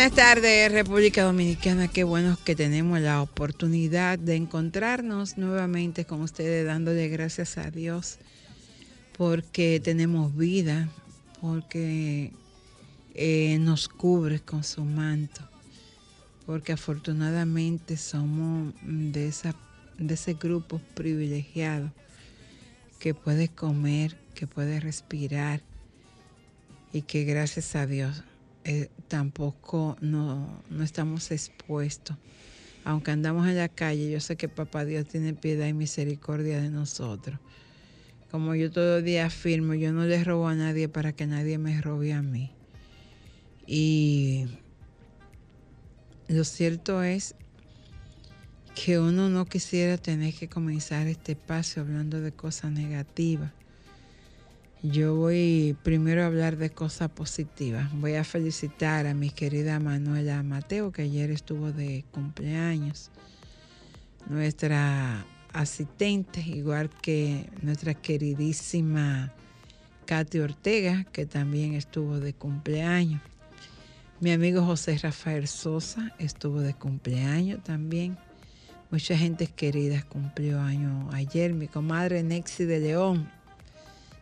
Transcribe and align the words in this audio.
Buenas 0.00 0.16
tardes, 0.16 0.72
República 0.72 1.24
Dominicana. 1.24 1.86
Qué 1.86 2.04
bueno 2.04 2.38
que 2.42 2.56
tenemos 2.56 3.00
la 3.00 3.20
oportunidad 3.20 4.18
de 4.18 4.34
encontrarnos 4.34 5.36
nuevamente 5.36 6.06
con 6.06 6.22
ustedes, 6.22 6.64
dándole 6.64 7.08
gracias 7.08 7.58
a 7.58 7.70
Dios 7.70 8.16
porque 9.18 9.78
tenemos 9.78 10.34
vida, 10.34 10.88
porque 11.42 12.32
eh, 13.12 13.58
nos 13.60 13.90
cubre 13.90 14.40
con 14.40 14.64
su 14.64 14.86
manto, 14.86 15.42
porque 16.46 16.72
afortunadamente 16.72 17.98
somos 17.98 18.72
de, 18.82 19.28
esa, 19.28 19.54
de 19.98 20.14
ese 20.14 20.32
grupo 20.32 20.80
privilegiado 20.94 21.92
que 22.98 23.12
puede 23.12 23.48
comer, 23.48 24.16
que 24.34 24.46
puede 24.46 24.80
respirar 24.80 25.60
y 26.90 27.02
que 27.02 27.24
gracias 27.24 27.76
a 27.76 27.86
Dios 27.86 28.24
eh, 28.64 28.90
tampoco 29.08 29.96
no, 30.00 30.62
no 30.70 30.84
estamos 30.84 31.30
expuestos. 31.30 32.16
Aunque 32.84 33.10
andamos 33.10 33.46
en 33.46 33.56
la 33.56 33.68
calle, 33.68 34.10
yo 34.10 34.20
sé 34.20 34.36
que 34.36 34.48
Papá 34.48 34.84
Dios 34.84 35.06
tiene 35.06 35.34
piedad 35.34 35.66
y 35.66 35.72
misericordia 35.72 36.60
de 36.60 36.70
nosotros. 36.70 37.38
Como 38.30 38.54
yo 38.54 38.70
todo 38.70 39.02
día 39.02 39.26
afirmo, 39.26 39.74
yo 39.74 39.92
no 39.92 40.04
le 40.04 40.22
robo 40.22 40.48
a 40.48 40.54
nadie 40.54 40.88
para 40.88 41.12
que 41.12 41.26
nadie 41.26 41.58
me 41.58 41.80
robe 41.80 42.12
a 42.12 42.22
mí. 42.22 42.52
Y 43.66 44.46
lo 46.28 46.44
cierto 46.44 47.02
es 47.02 47.34
que 48.74 48.98
uno 48.98 49.28
no 49.28 49.46
quisiera 49.46 49.98
tener 49.98 50.32
que 50.32 50.48
comenzar 50.48 51.06
este 51.06 51.32
espacio 51.32 51.82
hablando 51.82 52.20
de 52.20 52.32
cosas 52.32 52.72
negativas. 52.72 53.52
Yo 54.82 55.14
voy 55.14 55.76
primero 55.82 56.22
a 56.22 56.26
hablar 56.26 56.56
de 56.56 56.70
cosas 56.70 57.10
positivas. 57.10 57.92
Voy 57.92 58.14
a 58.14 58.24
felicitar 58.24 59.06
a 59.06 59.12
mi 59.12 59.28
querida 59.28 59.78
Manuela 59.78 60.42
Mateo, 60.42 60.90
que 60.90 61.02
ayer 61.02 61.30
estuvo 61.30 61.70
de 61.70 62.02
cumpleaños. 62.12 63.10
Nuestra 64.26 65.26
asistente, 65.52 66.40
igual 66.40 66.88
que 66.88 67.50
nuestra 67.60 67.92
queridísima 67.92 69.34
Katy 70.06 70.38
Ortega, 70.38 71.04
que 71.12 71.26
también 71.26 71.74
estuvo 71.74 72.18
de 72.18 72.32
cumpleaños. 72.32 73.20
Mi 74.20 74.32
amigo 74.32 74.64
José 74.64 74.96
Rafael 74.96 75.46
Sosa 75.46 76.14
estuvo 76.18 76.60
de 76.60 76.72
cumpleaños 76.72 77.62
también. 77.62 78.16
Mucha 78.90 79.14
gente 79.14 79.46
querida 79.46 80.02
cumplió 80.08 80.58
año 80.58 81.10
ayer. 81.12 81.52
Mi 81.52 81.68
comadre 81.68 82.22
Nexi 82.22 82.64
de 82.64 82.80
León 82.80 83.39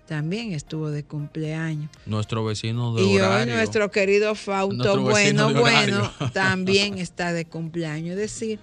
también 0.09 0.53
estuvo 0.55 0.91
de 0.91 1.05
cumpleaños. 1.05 1.91
Nuestro 2.07 2.43
vecino 2.45 2.95
de 2.95 3.03
Y 3.03 3.05
hoy 3.05 3.19
horario. 3.21 3.55
nuestro 3.57 3.91
querido 3.91 4.35
Fausto 4.35 4.75
Nuestro 4.97 5.03
Bueno 5.03 5.53
Bueno 5.55 6.11
también 6.33 6.97
está 6.99 7.33
de 7.35 7.45
cumpleaños. 7.45 8.13
Es 8.13 8.17
decir, 8.33 8.59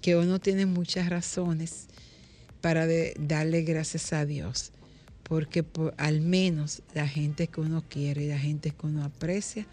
que 0.00 0.14
uno 0.16 0.38
tiene 0.38 0.66
muchas 0.66 1.08
razones 1.10 1.88
para 2.60 2.86
de- 2.86 3.14
darle 3.18 3.62
gracias 3.62 4.12
a 4.12 4.24
Dios. 4.24 4.70
Porque 5.24 5.62
por- 5.64 5.94
al 5.98 6.20
menos 6.20 6.82
la 6.94 7.08
gente 7.08 7.48
que 7.48 7.60
uno 7.60 7.82
quiere 7.88 8.24
y 8.24 8.28
la 8.28 8.38
gente 8.38 8.70
que 8.70 8.86
uno 8.86 9.04
aprecia 9.04 9.66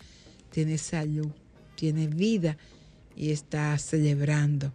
tiene 0.52 0.78
salud, 0.80 1.30
tiene 1.76 2.08
vida 2.08 2.58
y 3.16 3.30
está 3.32 3.78
celebrando 3.78 4.74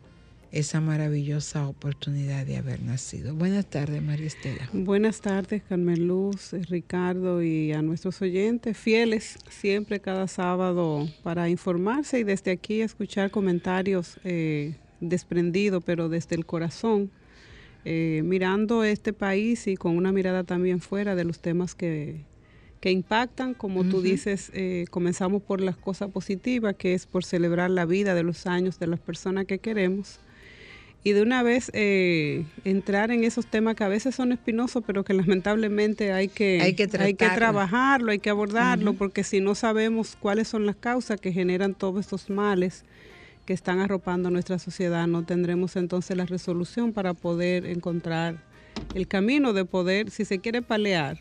esa 0.53 0.81
maravillosa 0.81 1.69
oportunidad 1.69 2.44
de 2.44 2.56
haber 2.56 2.83
nacido. 2.83 3.34
Buenas 3.34 3.66
tardes, 3.66 4.03
María 4.03 4.27
Estela. 4.27 4.69
Buenas 4.72 5.21
tardes, 5.21 5.62
Carmen 5.69 6.06
Luz, 6.09 6.53
eh, 6.53 6.62
Ricardo 6.69 7.43
y 7.43 7.72
a 7.72 7.83
nuestros 7.83 8.21
oyentes 8.21 8.77
fieles 8.77 9.38
siempre 9.49 10.00
cada 10.00 10.27
sábado 10.27 11.09
para 11.22 11.49
informarse 11.49 12.19
y 12.21 12.25
desde 12.25 12.50
aquí 12.50 12.81
escuchar 12.81 13.31
comentarios 13.31 14.19
eh, 14.25 14.75
desprendidos, 15.00 15.82
pero 15.85 16.08
desde 16.08 16.37
el 16.37 16.47
corazón, 16.47 17.11
eh, 17.85 18.23
mirando 18.25 18.85
este 18.85 19.12
país 19.12 19.67
y 19.67 19.76
con 19.76 19.97
una 19.97 20.12
mirada 20.12 20.44
también 20.44 20.81
fuera 20.81 21.14
de 21.14 21.25
los 21.25 21.41
temas 21.41 21.75
que, 21.75 22.25
que 22.81 22.91
impactan. 22.91 23.55
Como 23.55 23.85
tú 23.85 24.02
dices, 24.02 24.50
eh, 24.55 24.87
comenzamos 24.91 25.43
por 25.43 25.61
las 25.61 25.76
cosas 25.76 26.11
positivas, 26.11 26.75
que 26.76 26.94
es 26.94 27.06
por 27.06 27.25
celebrar 27.25 27.70
la 27.70 27.87
vida 27.87 28.14
de 28.14 28.23
los 28.23 28.47
años 28.47 28.79
de 28.79 28.87
las 28.88 29.00
personas 29.00 29.47
que 29.47 29.58
queremos 29.58 30.20
y 31.02 31.12
de 31.12 31.23
una 31.23 31.43
vez 31.43 31.70
eh, 31.73 32.44
entrar 32.64 33.11
en 33.11 33.25
esos 33.25 33.47
temas 33.47 33.75
que 33.75 33.85
a 33.85 33.88
veces 33.88 34.14
son 34.14 34.32
espinosos, 34.32 34.82
pero 34.87 35.02
que 35.05 35.14
lamentablemente 35.14 36.12
hay 36.12 36.29
que, 36.29 36.61
Hay 36.61 36.75
que 36.75 36.87
tratarlo. 36.87 37.37
trabajarlo, 37.37 38.12
hay 38.12 38.19
que 38.19 38.31
abordarlo, 38.31 38.93
porque 38.94 39.25
si 39.25 39.41
no 39.41 39.55
sabemos 39.55 40.17
cuáles 40.20 40.49
son 40.49 40.67
las 40.67 40.76
causas 40.76 41.20
que 41.20 41.32
generan 41.32 41.75
todos 41.75 42.00
estos 42.00 42.29
males 42.29 42.85
que 43.47 43.55
están 43.55 43.81
arropando 43.81 44.31
nuestra 44.31 44.58
sociedad, 44.58 45.06
no 45.06 45.25
tendremos 45.25 45.76
entonces 45.76 46.17
la 46.17 46.26
resolución 46.26 46.93
para 46.93 47.14
poder 47.14 47.64
encontrar 47.67 48.37
el 48.94 49.08
camino 49.08 49.52
de 49.52 49.64
poder, 49.64 50.11
si 50.11 50.25
se 50.25 50.38
quiere 50.38 50.62
palear, 50.62 51.19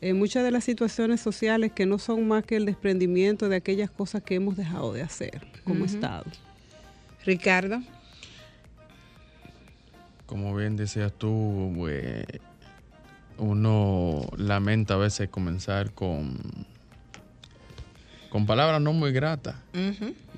eh, 0.00 0.14
muchas 0.14 0.42
de 0.42 0.50
las 0.50 0.64
situaciones 0.64 1.20
sociales 1.20 1.70
que 1.72 1.86
no 1.86 1.98
son 1.98 2.26
más 2.26 2.44
que 2.44 2.56
el 2.56 2.66
desprendimiento 2.66 3.48
de 3.48 3.54
aquellas 3.54 3.88
cosas 3.88 4.22
que 4.22 4.34
hemos 4.34 4.56
dejado 4.56 4.92
de 4.92 5.02
hacer 5.02 5.46
como. 5.62 5.84
Estado. 5.84 6.24
Ricardo. 7.24 7.80
Como 10.32 10.56
bien 10.56 10.76
decías 10.76 11.12
tú, 11.12 11.74
pues, 11.76 12.24
uno 13.36 14.22
lamenta 14.38 14.94
a 14.94 14.96
veces 14.96 15.28
comenzar 15.28 15.92
con, 15.92 16.38
con 18.30 18.46
palabras 18.46 18.80
no 18.80 18.94
muy 18.94 19.12
gratas. 19.12 19.56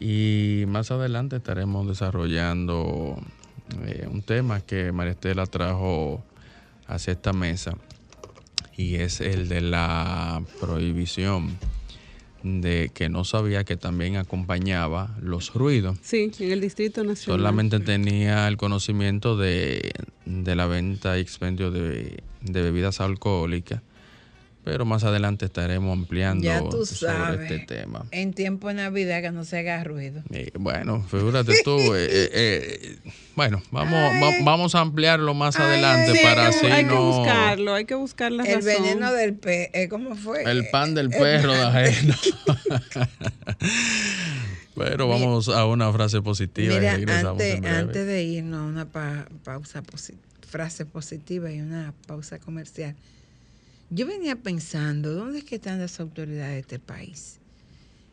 Y 0.00 0.64
más 0.66 0.90
adelante 0.90 1.36
estaremos 1.36 1.86
desarrollando 1.86 3.22
eh, 3.86 4.08
un 4.10 4.22
tema 4.22 4.62
que 4.62 4.90
María 4.90 5.12
Estela 5.12 5.46
trajo 5.46 6.24
hacia 6.88 7.12
esta 7.12 7.32
mesa 7.32 7.74
y 8.76 8.96
es 8.96 9.20
el 9.20 9.48
de 9.48 9.60
la 9.60 10.42
prohibición 10.60 11.56
de 12.44 12.90
que 12.92 13.08
no 13.08 13.24
sabía 13.24 13.64
que 13.64 13.76
también 13.76 14.16
acompañaba 14.16 15.16
los 15.20 15.54
ruidos. 15.54 15.96
Sí, 16.02 16.30
en 16.38 16.52
el 16.52 16.60
Distrito 16.60 17.02
Nacional. 17.02 17.40
Solamente 17.40 17.80
tenía 17.80 18.46
el 18.46 18.58
conocimiento 18.58 19.36
de, 19.36 19.92
de 20.26 20.54
la 20.54 20.66
venta 20.66 21.16
y 21.18 21.22
expendio 21.22 21.70
de, 21.70 22.22
de 22.42 22.62
bebidas 22.62 23.00
alcohólicas, 23.00 23.80
pero 24.64 24.84
más 24.86 25.04
adelante 25.04 25.44
estaremos 25.44 25.92
ampliando 25.92 26.42
Ya 26.44 26.60
tú 26.68 26.86
sobre 26.86 27.12
sabes. 27.12 27.50
este 27.50 27.66
tema. 27.66 28.06
En 28.10 28.32
tiempo 28.32 28.68
de 28.68 28.74
Navidad 28.74 29.20
que 29.22 29.30
no 29.30 29.44
se 29.44 29.58
haga 29.58 29.84
ruido. 29.84 30.22
Eh, 30.32 30.50
bueno, 30.58 31.02
figúrate 31.10 31.52
tú. 31.62 31.76
eh, 31.94 32.06
eh, 32.10 32.30
eh, 32.32 32.96
bueno, 33.36 33.62
vamos, 33.70 33.92
va- 34.22 34.32
vamos 34.42 34.74
a 34.74 34.80
ampliarlo 34.80 35.34
más 35.34 35.56
adelante 35.60 36.12
Sí, 36.12 36.18
para 36.22 36.42
que, 36.50 36.56
así 36.56 36.66
hay 36.66 36.84
que 36.84 36.90
no. 36.94 37.02
buscarlo, 37.18 37.74
hay 37.74 37.84
que 37.84 37.94
buscar 37.94 38.32
la 38.32 38.44
El 38.44 38.64
razón. 38.64 38.82
veneno 38.82 39.12
del 39.12 39.34
pe... 39.34 39.70
eh, 39.74 39.88
¿Cómo 39.88 40.16
fue? 40.16 40.42
El 40.50 40.68
pan 40.70 40.94
del 40.94 41.10
perro 41.10 41.52
de 41.52 41.62
ajeno. 41.62 42.14
Pero 44.76 45.06
vamos 45.08 45.48
a 45.48 45.66
una 45.66 45.92
frase 45.92 46.20
positiva 46.20 46.74
Mira, 46.74 46.94
y 46.94 46.96
regresamos 47.04 47.32
antes, 47.40 47.54
en 47.54 47.60
breve. 47.60 47.76
antes 47.78 48.06
de 48.06 48.22
irnos 48.24 48.60
a 48.60 48.64
una 48.64 48.86
pa- 48.86 49.26
pausa, 49.44 49.82
posi- 49.82 50.16
frase 50.48 50.84
positiva 50.84 51.50
y 51.52 51.60
una 51.60 51.94
pausa 52.06 52.38
comercial, 52.40 52.96
yo 53.94 54.06
venía 54.06 54.36
pensando, 54.36 55.12
¿dónde 55.14 55.38
es 55.38 55.44
que 55.44 55.56
están 55.56 55.78
las 55.78 56.00
autoridades 56.00 56.54
de 56.54 56.60
este 56.60 56.78
país? 56.78 57.40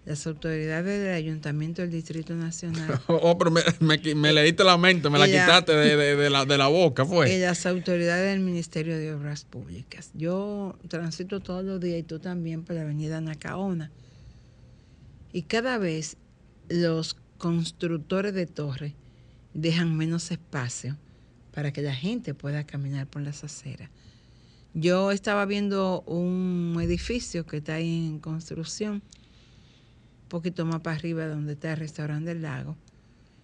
Las 0.06 0.26
autoridades 0.26 1.00
del 1.04 1.14
Ayuntamiento 1.14 1.82
del 1.84 1.92
Distrito 1.92 2.34
Nacional 2.36 3.00
Oh, 3.08 3.38
pero 3.38 3.52
me, 3.52 3.62
me, 3.80 4.16
me 4.16 4.34
leíste 4.34 4.64
la 4.64 4.76
mente, 4.78 5.10
me 5.12 5.20
la 5.20 5.28
quitaste 5.28 5.74
de, 5.74 5.96
de- 5.96 6.16
de 6.16 6.30
la, 6.30 6.46
de 6.46 6.58
la 6.58 6.68
boca, 6.68 7.04
y 7.04 7.08
fue. 7.08 7.40
las 7.40 7.66
autoridades 7.68 8.32
del 8.32 8.40
Ministerio 8.40 8.98
de 8.98 9.14
Obras 9.14 9.46
Públicas. 9.46 10.10
Yo 10.16 10.76
transito 10.88 11.40
todos 11.40 11.64
los 11.64 11.80
días 11.80 12.00
y 12.00 12.04
tú 12.04 12.20
también 12.20 12.64
por 12.64 12.76
la 12.76 12.82
avenida 12.82 13.22
Nacaona. 13.22 13.92
Y 15.34 15.44
cada 15.44 15.78
vez 15.78 16.18
los 16.70 17.16
constructores 17.38 18.34
de 18.34 18.48
torres 18.48 18.94
dejan 19.54 19.96
menos 19.96 20.32
espacio 20.32 20.98
para 21.54 21.72
que 21.74 21.82
la 21.82 21.94
gente 21.94 22.34
pueda 22.34 22.66
caminar 22.66 23.08
por 23.08 23.22
las 23.22 23.44
aceras. 23.44 23.90
Yo 24.74 25.12
estaba 25.12 25.46
viendo 25.46 26.02
un 26.02 26.78
edificio 26.82 27.46
que 27.46 27.58
está 27.58 27.76
ahí 27.76 28.08
en 28.08 28.20
construcción, 28.20 28.94
un 28.94 30.30
poquito 30.30 30.66
más 30.66 30.82
para 30.82 30.96
arriba 30.96 31.28
donde 31.28 31.54
está 31.54 31.74
el 31.74 31.78
restaurante 31.78 32.34
del 32.34 32.42
lago. 32.42 32.78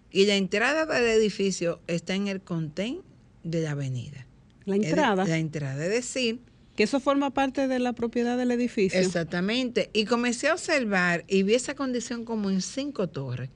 Y 0.09 0.25
la 0.25 0.35
entrada 0.35 0.85
del 0.85 1.05
edificio 1.05 1.81
está 1.87 2.15
en 2.15 2.27
el 2.27 2.41
contén 2.41 3.01
de 3.43 3.61
la 3.61 3.71
avenida. 3.71 4.25
La 4.65 4.75
entrada, 4.75 5.25
La 5.25 5.37
entrada, 5.37 5.83
es 5.85 5.91
decir, 5.91 6.39
que 6.75 6.83
eso 6.83 6.99
forma 6.99 7.31
parte 7.31 7.67
de 7.67 7.79
la 7.79 7.93
propiedad 7.93 8.37
del 8.37 8.51
edificio. 8.51 8.99
exactamente. 8.99 9.89
Y 9.93 10.05
comencé 10.05 10.47
a 10.47 10.53
observar 10.53 11.25
y 11.27 11.43
vi 11.43 11.55
esa 11.55 11.75
condición 11.75 12.23
como 12.23 12.49
en 12.49 12.61
cinco 12.61 13.07
torres. 13.09 13.49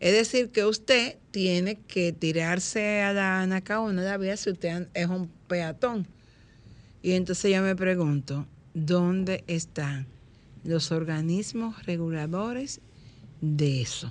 Es 0.00 0.12
decir, 0.12 0.50
que 0.50 0.64
usted 0.64 1.16
tiene 1.30 1.76
que 1.76 2.12
tirarse 2.12 3.02
a 3.02 3.12
la 3.12 3.42
Anacaona 3.42 4.02
de 4.02 4.08
la 4.08 4.18
vía 4.18 4.36
si 4.36 4.50
usted 4.50 4.88
es 4.94 5.06
un 5.06 5.28
peatón. 5.48 6.06
Y 7.06 7.12
entonces 7.12 7.52
yo 7.52 7.62
me 7.62 7.76
pregunto, 7.76 8.46
¿dónde 8.74 9.44
están 9.46 10.06
los 10.64 10.90
organismos 10.90 11.86
reguladores 11.86 12.80
de 13.40 13.80
eso? 13.82 14.10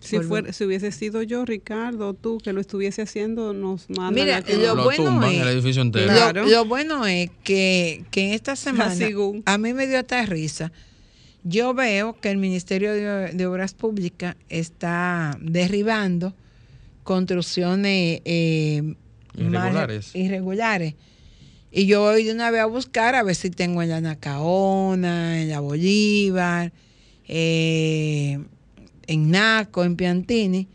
Si, 0.00 0.16
Volve- 0.16 0.26
fuera, 0.28 0.52
si 0.52 0.64
hubiese 0.64 0.90
sido 0.90 1.22
yo, 1.22 1.44
Ricardo, 1.44 2.08
o 2.08 2.14
tú, 2.14 2.38
que 2.38 2.52
lo 2.52 2.60
estuviese 2.60 3.02
haciendo, 3.02 3.52
nos 3.52 3.88
mandan 3.88 4.14
Mira, 4.14 4.38
a 4.38 4.42
que- 4.42 4.56
lo 4.56 4.74
Lo 4.74 4.82
bueno 4.82 5.04
tumban 5.04 5.30
es- 5.30 5.40
el 5.42 5.48
edificio 5.50 5.82
entero. 5.82 6.06
Lo- 6.06 6.12
Claro. 6.14 6.46
Lo, 6.48 6.64
bueno 6.64 7.06
es 7.06 7.30
que, 7.44 8.04
que 8.10 8.26
en 8.26 8.32
esta 8.32 8.56
semana 8.56 8.92
según. 8.96 9.44
a 9.46 9.56
mí 9.58 9.72
me 9.72 9.86
dio 9.86 10.00
hasta 10.00 10.26
risa. 10.26 10.72
Yo 11.44 11.74
veo 11.74 12.18
que 12.20 12.28
el 12.32 12.38
Ministerio 12.38 12.92
de, 12.92 13.30
de 13.34 13.46
Obras 13.46 13.74
Públicas 13.74 14.34
está 14.48 15.38
derribando 15.40 16.34
construcciones 17.04 18.20
eh, 18.24 18.82
mal- 18.82 18.96
Irregulares. 19.38 20.10
irregulares. 20.16 20.94
Y 21.72 21.86
yo 21.86 22.02
voy 22.02 22.24
de 22.24 22.32
una 22.32 22.50
vez 22.50 22.60
a 22.60 22.66
buscar 22.66 23.14
a 23.14 23.22
ver 23.22 23.34
si 23.34 23.48
tengo 23.48 23.82
en 23.82 23.88
la 23.88 24.02
Nacaona, 24.02 25.40
en 25.40 25.48
la 25.48 25.60
Bolívar, 25.60 26.70
eh, 27.26 28.38
en 29.06 29.30
Naco, 29.30 29.82
en 29.82 29.96
Piantini. 29.96 30.68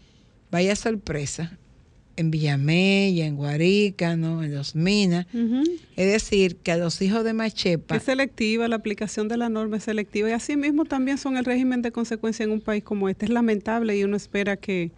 Vaya 0.50 0.76
sorpresa. 0.76 1.58
En 2.16 2.32
Villamella, 2.32 3.28
en 3.28 3.36
Guarícano, 3.36 4.44
en 4.44 4.56
Los 4.56 4.74
Minas. 4.74 5.28
Ujú. 5.36 5.62
Es 5.96 6.12
decir, 6.12 6.56
que 6.56 6.72
a 6.72 6.78
los 6.78 7.00
hijos 7.04 7.24
de 7.24 7.34
Machepa, 7.34 7.96
Es 7.96 8.04
selectiva, 8.04 8.68
la 8.68 8.78
aplicación 8.78 9.28
de 9.28 9.38
la 9.38 9.50
norma 9.50 9.78
es 9.78 9.84
selectiva 9.84 10.28
y 10.30 10.32
así 10.32 10.58
mismo 10.58 10.86
también 10.86 11.20
son 11.20 11.38
el 11.38 11.46
régimen 11.46 11.84
de 11.84 11.92
consecuencia 11.92 12.44
en 12.44 12.52
un 12.52 12.62
país 12.62 12.84
como 12.84 13.08
este. 13.08 13.26
Es 13.26 13.32
lamentable 13.32 13.96
y 13.96 14.04
uno 14.04 14.18
espera 14.18 14.58
que 14.58 14.90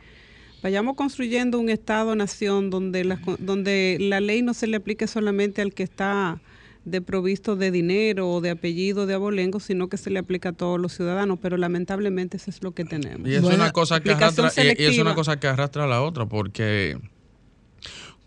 vayamos 0.61 0.95
construyendo 0.95 1.59
un 1.59 1.69
Estado-nación 1.69 2.69
donde 2.69 3.03
la, 3.05 3.19
donde 3.39 3.97
la 3.99 4.19
ley 4.19 4.41
no 4.41 4.53
se 4.53 4.67
le 4.67 4.77
aplique 4.77 5.07
solamente 5.07 5.61
al 5.61 5.73
que 5.73 5.83
está 5.83 6.41
deprovisto 6.85 7.55
de 7.55 7.71
dinero 7.71 8.29
o 8.31 8.41
de 8.41 8.49
apellido 8.51 9.05
de 9.05 9.13
abolengo, 9.13 9.59
sino 9.59 9.89
que 9.89 9.97
se 9.97 10.09
le 10.09 10.19
aplica 10.19 10.49
a 10.49 10.53
todos 10.53 10.79
los 10.79 10.93
ciudadanos, 10.93 11.37
pero 11.41 11.57
lamentablemente 11.57 12.37
eso 12.37 12.49
es 12.49 12.63
lo 12.63 12.71
que 12.71 12.85
tenemos. 12.85 13.27
Y 13.29 13.35
es 13.35 13.41
Bueno, 13.41 13.57
una 13.63 13.71
cosa 13.71 13.99
que 14.01 14.11
arrastra, 14.11 14.51
y- 14.57 14.81
y 14.81 14.85
es 14.85 14.97
una 14.97 15.13
cosa 15.13 15.39
que 15.39 15.47
arrastra 15.47 15.83
a 15.83 15.87
la 15.87 16.01
otra, 16.01 16.25
porque 16.25 16.97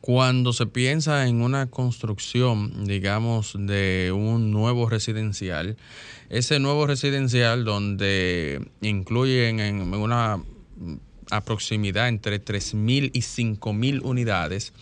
cuando 0.00 0.52
se 0.52 0.66
piensa 0.66 1.26
en 1.28 1.42
una 1.42 1.70
construcción, 1.70 2.84
digamos, 2.86 3.54
de 3.58 4.12
un 4.14 4.50
nuevo 4.50 4.88
residencial, 4.88 5.76
ese 6.28 6.58
nuevo 6.58 6.86
residencial 6.86 7.64
donde 7.64 8.68
incluyen 8.80 9.60
en 9.60 9.94
una 9.94 10.42
a 11.30 11.40
proximidad 11.42 12.08
entre 12.08 12.42
3.000 12.44 13.10
y 13.12 13.20
5.000 13.20 14.00
unidades, 14.02 14.72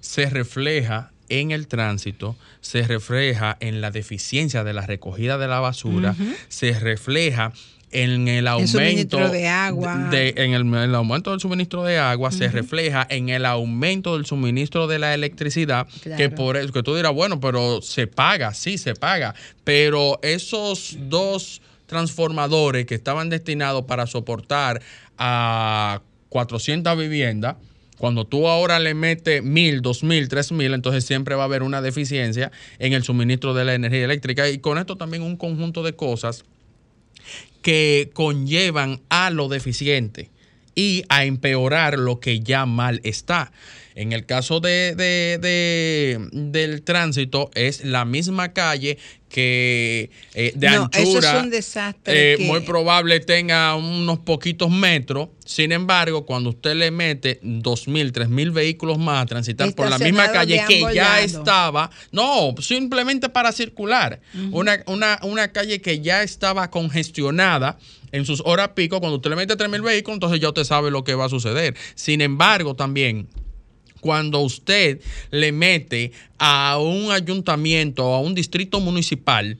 se 0.00 0.28
refleja 0.30 1.10
en 1.28 1.50
el 1.50 1.66
tránsito, 1.66 2.36
se 2.60 2.82
refleja 2.82 3.56
en 3.60 3.80
la 3.80 3.90
deficiencia 3.90 4.62
de 4.64 4.72
la 4.72 4.86
recogida 4.86 5.38
de 5.38 5.48
la 5.48 5.60
basura, 5.60 6.14
se 6.48 6.78
refleja 6.78 7.52
en 7.92 8.26
el 8.28 8.46
aumento 8.48 9.18
de 9.30 9.46
agua. 9.48 9.94
de- 10.10 10.34
en 10.36 10.52
el, 10.54 10.74
el 10.74 10.94
aumento 10.94 11.30
del 11.30 11.40
suministro 11.40 11.84
de 11.84 11.98
agua 11.98 12.32
se 12.32 12.48
refleja 12.48 13.06
en 13.08 13.28
el 13.28 13.46
aumento 13.46 14.16
del 14.16 14.26
suministro 14.26 14.86
de 14.88 14.98
la 14.98 15.14
electricidad 15.14 15.86
que 16.16 16.28
por 16.28 16.56
eso 16.56 16.72
que 16.72 16.82
tú 16.82 16.94
dirás 16.96 17.12
bueno 17.14 17.38
pero 17.40 17.80
se 17.82 18.06
paga 18.08 18.52
sí 18.54 18.76
se 18.76 18.94
paga 18.94 19.34
pero 19.62 20.18
esos 20.22 20.96
dos 21.08 21.62
transformadores 21.86 22.86
que 22.86 22.94
estaban 22.94 23.30
destinados 23.30 23.84
para 23.84 24.06
soportar 24.06 24.82
a 25.16 26.02
400 26.28 26.98
viviendas 26.98 27.56
cuando 27.98 28.26
tú 28.26 28.46
ahora 28.48 28.78
le 28.78 28.94
metes 28.94 29.42
mil, 29.42 29.80
dos 29.80 30.02
mil, 30.02 30.28
tres 30.28 30.52
mil, 30.52 30.74
entonces 30.74 31.04
siempre 31.04 31.34
va 31.34 31.42
a 31.42 31.46
haber 31.46 31.62
una 31.62 31.80
deficiencia 31.80 32.52
en 32.78 32.92
el 32.92 33.02
suministro 33.02 33.54
de 33.54 33.64
la 33.64 33.74
energía 33.74 34.04
eléctrica. 34.04 34.48
Y 34.48 34.58
con 34.58 34.78
esto 34.78 34.96
también 34.96 35.22
un 35.22 35.36
conjunto 35.36 35.82
de 35.82 35.94
cosas 35.94 36.44
que 37.62 38.10
conllevan 38.12 39.00
a 39.08 39.30
lo 39.30 39.48
deficiente 39.48 40.30
y 40.74 41.04
a 41.08 41.24
empeorar 41.24 41.98
lo 41.98 42.20
que 42.20 42.40
ya 42.40 42.66
mal 42.66 43.00
está. 43.02 43.50
En 43.96 44.12
el 44.12 44.26
caso 44.26 44.60
de, 44.60 44.94
de- 44.94 45.38
de- 45.40 46.28
del 46.32 46.82
tránsito 46.82 47.50
es 47.54 47.82
la 47.84 48.04
misma 48.04 48.52
calle 48.52 48.98
que 49.30 50.10
eh, 50.34 50.52
de 50.54 50.68
No, 50.70 50.88
eso 50.92 51.18
es 51.18 51.24
anchura 51.24 51.40
un 51.40 51.50
desastre 51.50 52.34
eh, 52.34 52.36
que- 52.36 52.44
muy 52.44 52.60
probable 52.60 53.20
tenga 53.20 53.74
unos 53.74 54.18
poquitos 54.18 54.70
metros. 54.70 55.30
Sin 55.46 55.72
embargo, 55.72 56.26
cuando 56.26 56.50
usted 56.50 56.74
le 56.74 56.90
mete 56.90 57.40
dos 57.42 57.88
mil, 57.88 58.12
tres 58.12 58.28
mil 58.28 58.50
vehículos 58.50 58.98
más 58.98 59.22
a 59.22 59.26
transitar 59.26 59.74
por 59.74 59.88
la 59.88 59.98
misma 59.98 60.30
calle 60.30 60.62
que 60.68 60.80
ya 60.94 61.16
lados. 61.16 61.32
estaba, 61.32 61.90
no, 62.12 62.54
simplemente 62.60 63.28
para 63.30 63.50
circular. 63.50 64.20
una, 64.52 64.82
una, 64.86 65.18
una 65.22 65.52
calle 65.52 65.80
que 65.80 66.00
ya 66.00 66.22
estaba 66.22 66.70
congestionada 66.70 67.78
en 68.12 68.24
sus 68.26 68.42
horas 68.44 68.68
pico, 68.74 69.00
cuando 69.00 69.16
usted 69.16 69.30
le 69.30 69.36
mete 69.36 69.56
tres 69.56 69.70
mil 69.70 69.80
vehículos, 69.82 70.16
entonces 70.16 70.38
ya 70.40 70.48
usted 70.48 70.64
sabe 70.64 70.90
lo 70.90 71.02
que 71.02 71.14
va 71.14 71.24
a 71.24 71.28
suceder. 71.30 71.74
Sin 71.94 72.20
embargo, 72.20 72.74
también 72.76 73.26
cuando 74.06 74.38
usted 74.38 75.00
le 75.32 75.50
mete 75.50 76.12
a 76.38 76.78
un 76.78 77.10
ayuntamiento 77.10 78.04
o 78.06 78.14
a 78.14 78.20
un 78.20 78.36
distrito 78.36 78.78
municipal 78.78 79.58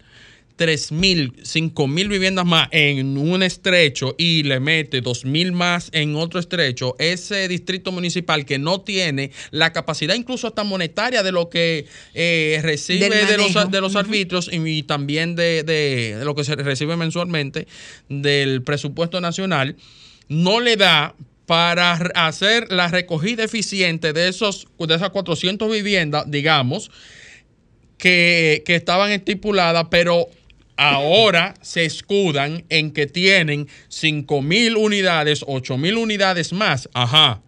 3 0.55 0.93
mil, 0.93 1.33
5 1.43 1.87
mil 1.89 2.09
viviendas 2.09 2.47
más 2.47 2.69
en 2.71 3.19
un 3.19 3.43
estrecho 3.43 4.15
y 4.17 4.45
le 4.45 4.61
mete 4.61 5.01
2 5.01 5.25
mil 5.25 5.51
más 5.53 5.91
en 5.93 6.15
otro 6.15 6.39
estrecho, 6.39 6.95
ese 7.01 7.49
distrito 7.49 7.91
municipal 7.91 8.47
que 8.47 8.59
no 8.59 8.81
tiene 8.83 9.33
la 9.51 9.73
capacidad 9.73 10.15
incluso 10.15 10.47
hasta 10.47 10.63
monetaria 10.65 11.25
de 11.25 11.33
lo 11.33 11.51
que 11.51 11.87
eh, 12.15 12.61
recibe 12.63 13.09
de 13.27 13.37
los, 13.37 13.71
de 13.73 13.81
los 13.81 13.97
arbitrios 13.97 14.49
y, 14.53 14.57
y 14.79 14.83
también 14.85 15.35
de, 15.35 15.65
de- 15.65 16.17
de 16.19 16.25
lo 16.25 16.35
que 16.37 16.45
se 16.45 16.55
recibe 16.55 16.97
mensualmente 16.97 17.67
del 18.09 18.63
presupuesto 18.63 19.21
nacional, 19.21 19.75
no 20.29 20.61
le 20.61 20.77
da 20.77 21.15
para 21.47 21.93
hacer 21.93 22.71
la 22.73 22.89
recogida 22.89 23.45
eficiente 23.45 24.13
de, 24.13 24.29
esos, 24.29 24.67
de 24.79 24.95
esas 24.95 25.11
400 25.11 25.71
viviendas, 25.71 26.29
digamos, 26.29 26.91
que, 27.99 28.63
que 28.67 28.75
estaban 28.75 29.13
estipuladas, 29.13 29.87
pero 29.91 30.29
ahora 30.77 31.55
se 31.63 31.85
escudan 31.85 32.65
en 32.69 32.93
que 32.93 33.07
tienen 33.07 33.69
5 33.89 34.43
mil 34.43 34.77
unidades, 34.77 35.45
8 35.47 35.79
mil 35.79 35.97
unidades 35.97 36.53
más. 36.53 36.89
Ajá. 36.93 37.43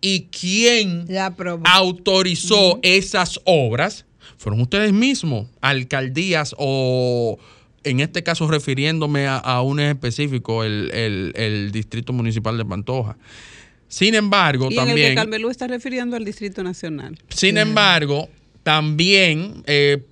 ¿Y 0.00 0.26
quién 0.26 1.06
autorizó 1.64 2.78
esas 2.82 3.40
obras? 3.44 4.04
Fueron 4.36 4.60
ustedes 4.60 4.92
mismos, 4.92 5.48
alcaldías 5.60 6.54
o 6.58 7.38
en 7.88 8.00
este 8.00 8.22
caso 8.22 8.48
refiriéndome 8.48 9.26
a, 9.26 9.36
a 9.38 9.62
un 9.62 9.80
específico, 9.80 10.64
el, 10.64 10.90
el- 10.92 11.32
el 11.36 11.72
Distrito 11.72 12.12
Municipal 12.12 12.56
de 12.58 12.64
Pantoja. 12.64 13.16
Sin 13.88 14.14
embargo, 14.14 14.68
Y 14.70 14.74
en 14.74 14.80
el 14.80 14.84
que 14.86 14.88
también... 14.90 15.14
Carmelú 15.14 15.48
está 15.48 15.66
refiriendo 15.68 16.16
al 16.16 16.24
Distrito 16.24 16.62
Nacional. 16.64 17.18
Sin 17.28 17.56
embargo, 17.56 18.28
también 18.64 19.62
eh, 19.66 20.02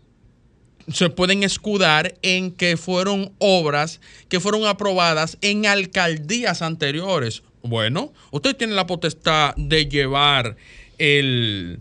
se 0.93 1.11
pueden 1.11 1.43
escudar 1.43 2.15
en 2.23 2.53
que 2.53 2.77
fueron 2.77 3.33
obras 3.39 4.01
que 4.29 4.39
fueron 4.39 4.67
aprobadas 4.67 5.39
en 5.41 5.67
alcaldías 5.67 6.63
anteriores. 6.63 7.43
Bueno, 7.63 8.13
usted 8.31 8.55
tiene 8.55 8.75
la 8.75 8.87
potestad 8.87 9.55
de 9.57 9.87
llevar 9.87 10.57
el 10.99 11.81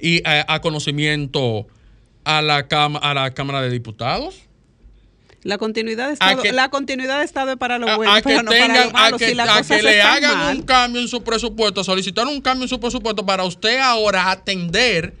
y 0.00 0.26
a, 0.26 0.54
a 0.54 0.60
conocimiento 0.60 1.66
a 2.24 2.40
la, 2.40 2.66
cama- 2.68 3.00
a 3.00 3.12
la 3.12 3.34
Cámara 3.34 3.60
de 3.60 3.68
Diputados. 3.70 4.43
La 5.44 5.58
continuidad 5.58 6.08
de 6.08 6.14
Estado, 6.14 6.42
que- 6.42 6.52
la 6.52 6.70
continuidad 6.70 7.18
de 7.18 7.24
Estado 7.26 7.52
es 7.52 7.56
para 7.58 7.78
lo 7.78 7.96
bueno, 7.96 8.12
a 8.12 8.16
que 8.16 8.30
pero 8.30 8.42
no 8.42 8.50
para 8.50 8.84
lo 8.86 8.90
malo. 8.92 9.16
a 9.16 9.18
que, 9.18 9.28
si 9.28 9.34
las 9.34 9.48
a 9.48 9.58
cosas 9.58 9.76
que 9.76 9.82
le 9.82 10.00
hagan 10.02 10.38
mal. 10.38 10.56
un 10.56 10.62
cambio 10.62 11.00
en 11.02 11.08
su 11.08 11.22
presupuesto, 11.22 11.84
solicitar 11.84 12.26
un 12.26 12.40
cambio 12.40 12.64
en 12.64 12.68
su 12.70 12.80
presupuesto 12.80 13.24
para 13.26 13.44
usted 13.44 13.78
ahora 13.78 14.30
atender 14.30 15.14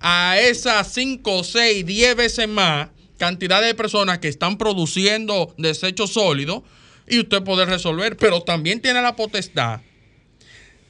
a 0.00 0.38
esas 0.38 0.92
5, 0.92 1.42
6, 1.44 1.84
10 1.84 2.14
veces 2.14 2.48
más 2.48 2.88
cantidad 3.18 3.60
de 3.62 3.74
personas 3.74 4.18
que 4.20 4.28
están 4.28 4.58
produciendo 4.58 5.52
desechos 5.58 6.12
sólidos 6.12 6.62
y 7.08 7.18
usted 7.20 7.42
poder 7.42 7.68
resolver, 7.68 8.16
pero 8.16 8.42
también 8.42 8.80
tiene 8.80 9.02
la 9.02 9.16
potestad 9.16 9.80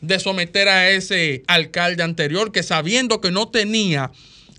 de 0.02 0.18
someter 0.18 0.68
a 0.68 0.90
ese 0.90 1.42
alcalde 1.46 2.02
anterior 2.02 2.52
que 2.52 2.62
sabiendo 2.62 3.20
que 3.22 3.30
no 3.30 3.48
tenía 3.48 4.10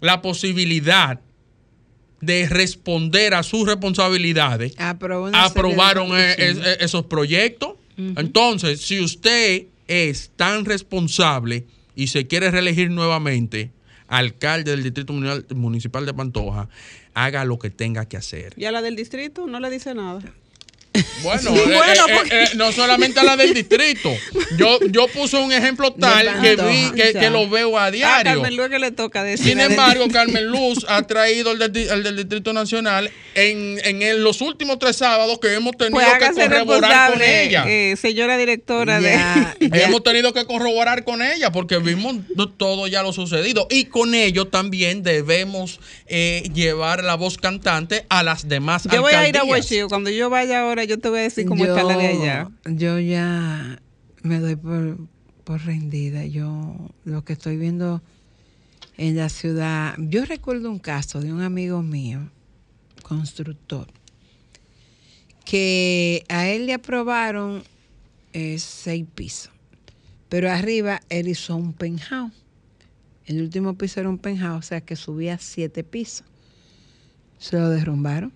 la 0.02 0.22
posibilidad 0.24 1.20
de 2.22 2.48
responder 2.50 3.34
a 3.34 3.44
sus 3.44 3.68
responsabilidades, 3.68 4.74
aprobaron 5.36 6.10
eh, 6.18 6.36
es- 6.38 6.58
esos 6.80 7.06
proyectos. 7.06 7.74
Entonces, 7.98 8.82
si 8.82 9.00
usted 9.00 9.64
es 9.88 10.32
tan 10.36 10.66
responsable 10.66 11.66
y 11.96 12.08
se 12.08 12.28
quiere 12.28 12.52
reelegir 12.52 12.90
nuevamente 12.90 13.72
alcalde 14.08 14.72
del 14.72 14.84
Distrito 14.84 15.14
Municipal 15.56 16.06
de 16.06 16.14
Pantoja, 16.14 16.68
haga 17.14 17.46
lo 17.46 17.58
que 17.58 17.70
tenga 17.70 18.06
que 18.06 18.18
hacer. 18.18 18.54
Y 18.58 18.66
a 18.66 18.72
la 18.72 18.82
del 18.82 18.96
distrito 18.96 19.48
no 19.48 19.60
le 19.60 19.70
dice 19.70 19.94
nada. 19.96 20.20
Bueno, 21.24 21.52
Sí, 21.52 21.58
eh, 21.60 21.64
bueno, 21.66 22.08
eh, 22.08 22.14
porque- 22.16 22.44
eh, 22.44 22.50
no 22.56 22.72
solamente 22.72 23.20
a 23.20 23.24
la 23.24 23.36
del 23.38 23.54
distrito. 23.54 24.12
Yo, 24.58 24.80
yo 24.90 25.08
puse 25.08 25.38
un 25.38 25.52
ejemplo 25.52 25.94
tal 25.94 26.42
que 26.42 26.56
vi 26.56 26.92
que, 26.96 27.14
que 27.14 27.30
lo 27.30 27.50
veo 27.50 27.78
a 27.78 27.86
A 27.86 27.92
diario. 27.92 28.34
Carmen 28.42 28.56
Luz 28.56 28.70
que 28.70 28.80
le 28.80 28.92
toca 28.92 29.24
decir. 29.24 29.48
Sin 29.48 29.60
embargo, 29.60 30.06
Carmen 30.12 30.46
Luz 30.46 30.86
ha 30.88 31.02
traído 31.04 31.52
el 31.52 31.60
del, 31.60 31.76
el 31.90 32.04
del 32.04 32.16
Distrito 32.18 32.54
Nacional 32.54 33.12
en, 33.36 33.80
en 33.84 34.02
el- 34.02 34.24
los 34.24 34.42
últimos 34.42 34.80
tres 34.80 34.96
sábados 34.98 35.40
que 35.40 35.54
hemos 35.54 35.76
tenido 35.78 35.96
pues 36.00 36.08
que 36.34 36.34
corroborar 36.50 37.12
con 37.14 37.22
ella. 37.22 37.66
eh, 37.68 37.96
señora 38.00 38.38
directora 38.38 39.00
Ya, 39.02 39.56
de... 39.60 39.70
ya. 39.70 39.84
Hemos 39.86 40.04
tenido 40.04 40.34
que 40.34 40.46
corroborar 40.46 41.04
con 41.04 41.22
ella 41.22 41.52
porque 41.52 41.78
vimos 41.80 42.16
todo 42.58 42.88
ya 42.88 43.04
lo 43.04 43.14
sucedido. 43.14 43.68
Y 43.70 43.86
con 43.86 44.16
ello 44.16 44.46
también 44.46 45.04
debemos 45.04 45.80
eh, 46.08 46.50
llevar 46.54 47.04
la 47.04 47.16
voz 47.16 47.38
cantante 47.38 48.06
a 48.10 48.24
las 48.24 48.48
demás 48.48 48.84
Yo 48.92 49.02
voy 49.02 49.14
a 49.14 49.28
ir 49.28 49.38
a. 49.38 49.42
Cuando 49.90 50.10
yo 50.10 50.30
vaya 50.30 50.62
ahora, 50.62 50.84
yo 50.88 51.00
te 51.00 51.10
voy 51.10 51.20
a 51.20 51.24
decir 51.24 51.46
cómo 51.46 51.64
está 51.64 51.84
la 51.84 51.98
de 51.98 52.08
allá. 52.08 52.50
Yo 52.66 53.00
ya 53.00 53.80
me 54.24 54.40
doy 54.40 54.56
por, 54.56 54.98
por 55.44 55.62
rendida. 55.66 56.26
Yo 56.26 56.76
lo 57.04 57.24
que 57.24 57.34
estoy 57.34 57.58
viendo 57.58 58.02
en 58.98 59.18
la 59.18 59.30
ciudad, 59.30 59.96
yo 59.98 60.26
recuerdo 60.26 60.70
un 60.70 60.80
caso 60.80 61.20
de 61.20 61.34
un 61.34 61.42
amigo 61.42 61.82
mío, 61.82 62.30
constructor, 63.04 63.88
que 65.44 66.24
a 66.30 66.48
él 66.48 66.66
le 66.66 66.74
aprobaron 66.74 67.64
eh, 68.34 68.58
seis 68.60 69.06
pisos, 69.14 69.52
pero 70.30 70.50
arriba 70.50 71.02
él 71.10 71.28
hizo 71.28 71.56
un 71.56 71.74
penthouse. 71.74 72.34
El 73.26 73.42
último 73.42 73.76
piso 73.76 74.00
era 74.00 74.10
un 74.10 74.18
penthouse, 74.18 74.66
o 74.66 74.68
sea 74.68 74.82
que 74.82 74.96
subía 74.96 75.38
siete 75.40 75.84
pisos. 75.84 76.26
Se 77.38 77.58
lo 77.58 77.70
derrumbaron. 77.70 78.32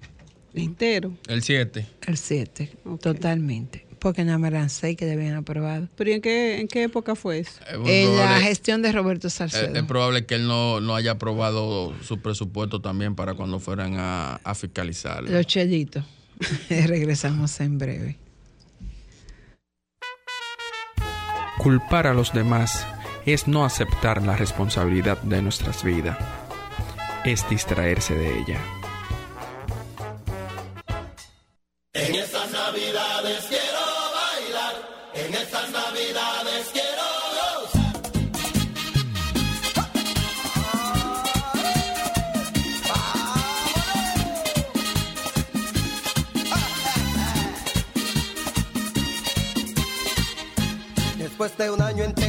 Entero. 0.53 1.13
El 1.27 1.43
7. 1.43 1.85
El 2.07 2.17
7, 2.17 2.71
Ok. 2.85 3.01
totalmente. 3.01 3.85
Porque 3.99 4.23
nada 4.23 4.37
más 4.37 4.51
eran 4.51 4.69
6 4.69 4.95
que 4.95 5.05
debían 5.05 5.35
aprobado. 5.35 5.89
¿Pero 5.97 6.09
y 6.11 6.13
en 6.13 6.21
qué, 6.21 6.59
en 6.61 6.67
qué 6.69 6.83
época 6.83 7.15
fue 7.15 7.39
eso? 7.39 7.59
En 7.85 8.15
la 8.15 8.39
gestión 8.39 8.81
de 8.81 8.93
Roberto 8.93 9.29
Salcedo. 9.29 9.73
Es, 9.73 9.75
es 9.75 9.83
probable 9.83 10.25
que 10.25 10.35
él 10.35 10.47
no, 10.47 10.79
no 10.79 10.95
haya 10.95 11.11
aprobado 11.11 11.93
su 12.01 12.19
presupuesto 12.21 12.79
también 12.81 13.15
para 13.15 13.33
cuando 13.33 13.59
fueran 13.59 13.95
a, 13.97 14.35
a 14.35 14.55
fiscalizarlo. 14.55 15.29
Los 15.29 15.45
chelitos. 15.47 16.05
Regresamos 16.69 17.59
en 17.59 17.77
breve. 17.77 18.15
Culpar 21.57 22.07
a 22.07 22.13
los 22.13 22.31
demás 22.31 22.87
es 23.25 23.49
no 23.49 23.65
aceptar 23.65 24.21
la 24.25 24.37
responsabilidad 24.37 25.21
de 25.23 25.41
nuestras 25.41 25.83
vidas. 25.83 26.17
Es 27.25 27.47
distraerse 27.49 28.15
de 28.15 28.39
ella. 28.39 28.61
Después 51.39 51.57
de 51.57 51.73
un 51.73 51.81
año 51.81 52.03
entero 52.03 52.28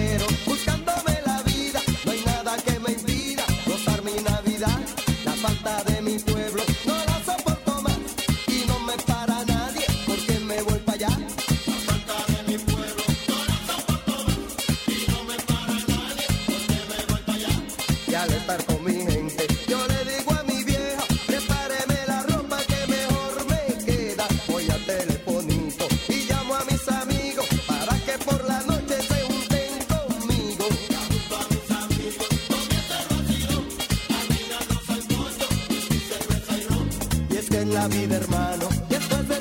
En 37.53 37.75
la 37.75 37.89
vida, 37.89 38.17
hermano, 38.17 38.69
después 38.89 39.29
de 39.29 39.39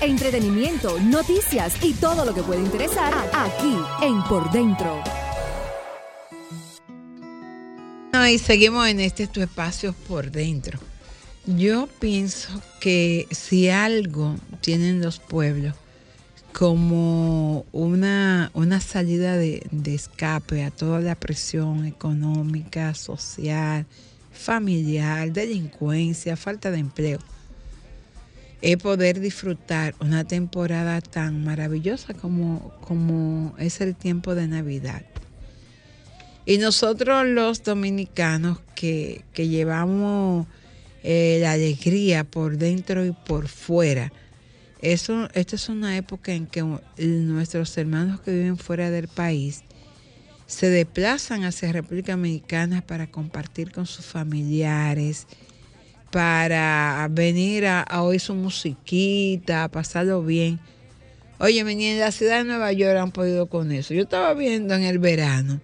entretenimiento, 0.00 0.98
noticias 1.00 1.82
y 1.82 1.94
todo 1.94 2.24
lo 2.24 2.34
que 2.34 2.42
puede 2.42 2.60
interesar 2.60 3.12
aquí 3.32 3.76
en 4.02 4.22
Por 4.24 4.50
Dentro. 4.50 5.02
Y 8.30 8.38
seguimos 8.38 8.86
en 8.88 9.00
este 9.00 9.26
tu 9.26 9.40
espacio 9.40 9.94
por 10.06 10.30
dentro. 10.30 10.78
Yo 11.46 11.88
pienso 11.98 12.62
que 12.80 13.26
si 13.30 13.68
algo 13.68 14.36
tienen 14.60 15.00
los 15.00 15.18
pueblos 15.18 15.74
como 16.52 17.64
una, 17.72 18.50
una 18.54 18.80
salida 18.80 19.36
de 19.36 19.62
escape 19.86 20.64
a 20.64 20.70
toda 20.70 21.00
la 21.00 21.14
presión 21.14 21.86
económica, 21.86 22.94
social, 22.94 23.86
familiar, 24.30 25.32
delincuencia, 25.32 26.36
falta 26.36 26.70
de 26.70 26.78
empleo, 26.78 27.18
es 28.62 28.76
poder 28.76 29.20
disfrutar 29.20 29.94
una 30.00 30.24
temporada 30.24 31.00
tan 31.00 31.44
maravillosa 31.44 32.14
como, 32.14 32.72
como 32.80 33.54
es 33.58 33.80
el 33.80 33.96
tiempo 33.96 34.34
de 34.34 34.46
Navidad. 34.46 35.02
Y 36.46 36.58
nosotros 36.58 37.26
los 37.26 37.64
dominicanos 37.64 38.58
que, 38.74 39.24
que 39.32 39.48
llevamos 39.48 40.46
eh, 41.02 41.38
la 41.40 41.52
alegría 41.52 42.24
por 42.24 42.56
dentro 42.56 43.04
y 43.04 43.12
por 43.12 43.48
fuera, 43.48 44.12
eso, 44.80 45.28
esta 45.34 45.54
es 45.54 45.68
una 45.68 45.96
época 45.96 46.32
en 46.32 46.46
que 46.46 46.64
nuestros 46.98 47.76
hermanos 47.78 48.20
que 48.20 48.32
viven 48.32 48.56
fuera 48.56 48.90
del 48.90 49.06
país 49.06 49.62
se 50.46 50.68
desplazan 50.68 51.44
hacia 51.44 51.72
República 51.72 52.12
Dominicana 52.12 52.82
para 52.82 53.08
compartir 53.08 53.70
con 53.70 53.86
sus 53.86 54.04
familiares, 54.04 55.28
para 56.12 57.08
venir 57.10 57.66
a, 57.66 57.82
a 57.82 58.02
oír 58.02 58.20
su 58.20 58.34
musiquita, 58.34 59.64
a 59.64 59.68
pasarlo 59.68 60.22
bien. 60.22 60.60
Oye, 61.40 61.64
ni 61.64 61.86
en 61.86 61.98
la 61.98 62.12
ciudad 62.12 62.38
de 62.38 62.44
Nueva 62.44 62.70
York 62.72 62.96
han 62.98 63.10
podido 63.10 63.46
con 63.46 63.72
eso. 63.72 63.94
Yo 63.94 64.02
estaba 64.02 64.32
viendo 64.34 64.74
en 64.74 64.84
el 64.84 65.00
verano 65.00 65.60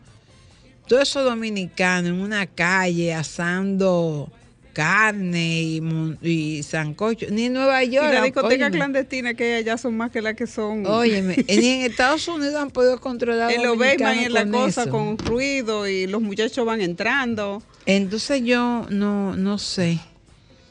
todo 0.88 1.00
eso 1.00 1.22
dominicano 1.22 2.08
en 2.08 2.20
una 2.20 2.46
calle 2.46 3.14
asando 3.14 4.32
carne 4.72 5.60
y, 5.60 5.82
y 6.22 6.62
sancocho. 6.62 7.26
Ni 7.30 7.44
en 7.44 7.52
Nueva 7.52 7.84
York. 7.84 8.06
Y 8.08 8.14
la 8.14 8.22
discoteca 8.22 8.70
clandestina 8.70 9.34
que 9.34 9.44
hay 9.44 9.52
allá 9.62 9.76
son 9.76 9.96
más 9.96 10.10
que 10.10 10.22
las 10.22 10.34
que 10.34 10.46
son. 10.46 10.86
Óyeme, 10.86 11.36
ni 11.48 11.68
en 11.68 11.82
Estados 11.82 12.26
Unidos 12.28 12.54
han 12.54 12.70
podido 12.70 13.00
controlar. 13.00 13.52
En 13.52 13.62
los 13.62 13.76
Bayman 13.76 14.18
en 14.18 14.32
la 14.32 14.46
cosa 14.48 14.88
con 14.88 15.18
ruido 15.18 15.86
y 15.86 16.06
los 16.06 16.22
muchachos 16.22 16.64
van 16.64 16.80
entrando. 16.80 17.62
Entonces 17.86 18.42
yo 18.44 18.86
no, 18.88 19.36
no 19.36 19.58
sé 19.58 20.00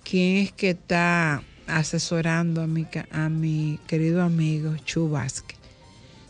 quién 0.09 0.37
es 0.37 0.51
que 0.51 0.69
está 0.71 1.43
asesorando 1.67 2.61
a 2.61 2.67
mi, 2.67 2.87
a 3.11 3.29
mi 3.29 3.79
querido 3.87 4.21
amigo 4.21 4.75
Chu 4.85 5.09
Vázquez. 5.09 5.57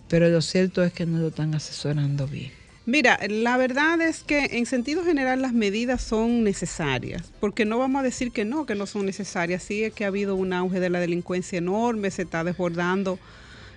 Pero 0.07 0.29
lo 0.29 0.41
cierto 0.41 0.83
es 0.83 0.93
que 0.93 1.05
no 1.05 1.19
lo 1.19 1.27
están 1.27 1.53
asesorando 1.53 2.27
bien. 2.27 2.51
Mira, 2.85 3.19
la 3.29 3.57
verdad 3.57 4.01
es 4.01 4.23
que 4.23 4.45
en 4.53 4.65
sentido 4.65 5.03
general 5.03 5.41
las 5.41 5.53
medidas 5.53 6.01
son 6.01 6.43
necesarias, 6.43 7.31
porque 7.41 7.65
no 7.65 7.77
vamos 7.77 7.99
a 7.99 8.03
decir 8.03 8.31
que 8.31 8.45
no, 8.45 8.65
que 8.65 8.75
no 8.75 8.85
son 8.85 9.05
necesarias. 9.05 9.61
Sí 9.61 9.83
es 9.83 9.93
que 9.93 10.05
ha 10.05 10.07
habido 10.07 10.35
un 10.35 10.53
auge 10.53 10.79
de 10.79 10.89
la 10.89 10.99
delincuencia 10.99 11.57
enorme, 11.57 12.09
se 12.09 12.21
está 12.21 12.45
desbordando 12.45 13.19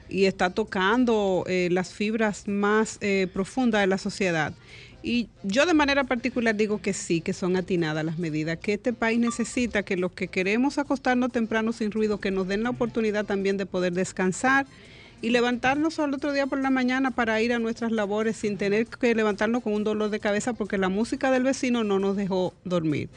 y 0.08 0.26
está 0.26 0.50
tocando 0.50 1.44
eh, 1.46 1.68
las 1.72 1.92
fibras 1.92 2.46
más 2.46 2.98
eh, 3.00 3.26
profundas 3.32 3.80
de 3.80 3.88
la 3.88 3.98
sociedad. 3.98 4.54
Y 5.02 5.28
yo 5.42 5.64
de 5.64 5.74
manera 5.74 6.04
particular 6.04 6.54
digo 6.54 6.80
que 6.80 6.92
sí, 6.92 7.20
que 7.20 7.32
son 7.32 7.56
atinadas 7.56 8.04
las 8.04 8.18
medidas, 8.18 8.58
que 8.58 8.74
este 8.74 8.92
país 8.92 9.18
necesita 9.18 9.82
que 9.82 9.96
los 9.96 10.12
que 10.12 10.28
queremos 10.28 10.78
acostarnos 10.78 11.32
temprano 11.32 11.72
sin 11.72 11.90
ruido, 11.90 12.20
que 12.20 12.30
nos 12.30 12.46
den 12.46 12.62
la 12.62 12.70
oportunidad 12.70 13.24
también 13.24 13.56
de 13.56 13.66
poder 13.66 13.94
descansar 13.94 14.66
y 15.22 15.30
levantarnos 15.30 15.98
al 15.98 16.14
otro 16.14 16.32
día 16.32 16.46
por 16.46 16.60
la 16.60 16.70
mañana 16.70 17.10
para 17.10 17.40
ir 17.40 17.52
a 17.52 17.58
nuestras 17.58 17.92
labores 17.92 18.36
sin 18.36 18.56
tener 18.56 18.86
que 18.86 19.14
levantarnos 19.14 19.62
con 19.62 19.72
un 19.74 19.84
dolor 19.84 20.10
de 20.10 20.20
cabeza 20.20 20.52
porque 20.52 20.78
la 20.78 20.88
música 20.88 21.30
del 21.30 21.44
vecino 21.44 21.84
no 21.84 21.98
nos 21.98 22.16
dejó 22.16 22.54
dormir. 22.64 23.08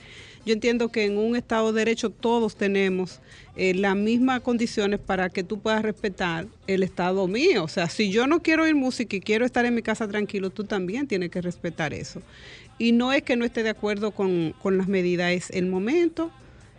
Yo 0.45 0.53
entiendo 0.53 0.89
que 0.89 1.05
en 1.05 1.17
un 1.17 1.35
Estado 1.35 1.71
de 1.71 1.79
Derecho 1.79 2.09
todos 2.09 2.55
tenemos 2.55 3.21
eh, 3.55 3.73
las 3.73 3.95
mismas 3.95 4.41
condiciones 4.41 4.99
para 4.99 5.29
que 5.29 5.43
tú 5.43 5.59
puedas 5.59 5.81
respetar 5.81 6.47
el 6.67 6.83
Estado 6.83 7.27
mío. 7.27 7.63
O 7.63 7.67
sea, 7.69 7.87
si 7.87 8.09
yo 8.09 8.27
no 8.27 8.41
quiero 8.41 8.63
oír 8.63 8.75
música 8.75 9.15
y 9.15 9.21
quiero 9.21 9.45
estar 9.45 9.65
en 9.65 9.73
mi 9.73 9.81
casa 9.81 10.07
tranquilo, 10.07 10.49
tú 10.49 10.65
también 10.65 11.07
tienes 11.07 11.29
que 11.29 11.41
respetar 11.41 11.93
eso. 11.93 12.21
Y 12.77 12.91
no 12.91 13.13
es 13.13 13.23
que 13.23 13.37
no 13.37 13.45
esté 13.45 13.63
de 13.63 13.69
acuerdo 13.69 14.11
con, 14.11 14.53
con 14.61 14.77
las 14.77 14.87
medidas, 14.87 15.31
es 15.31 15.49
el 15.51 15.67
momento 15.67 16.31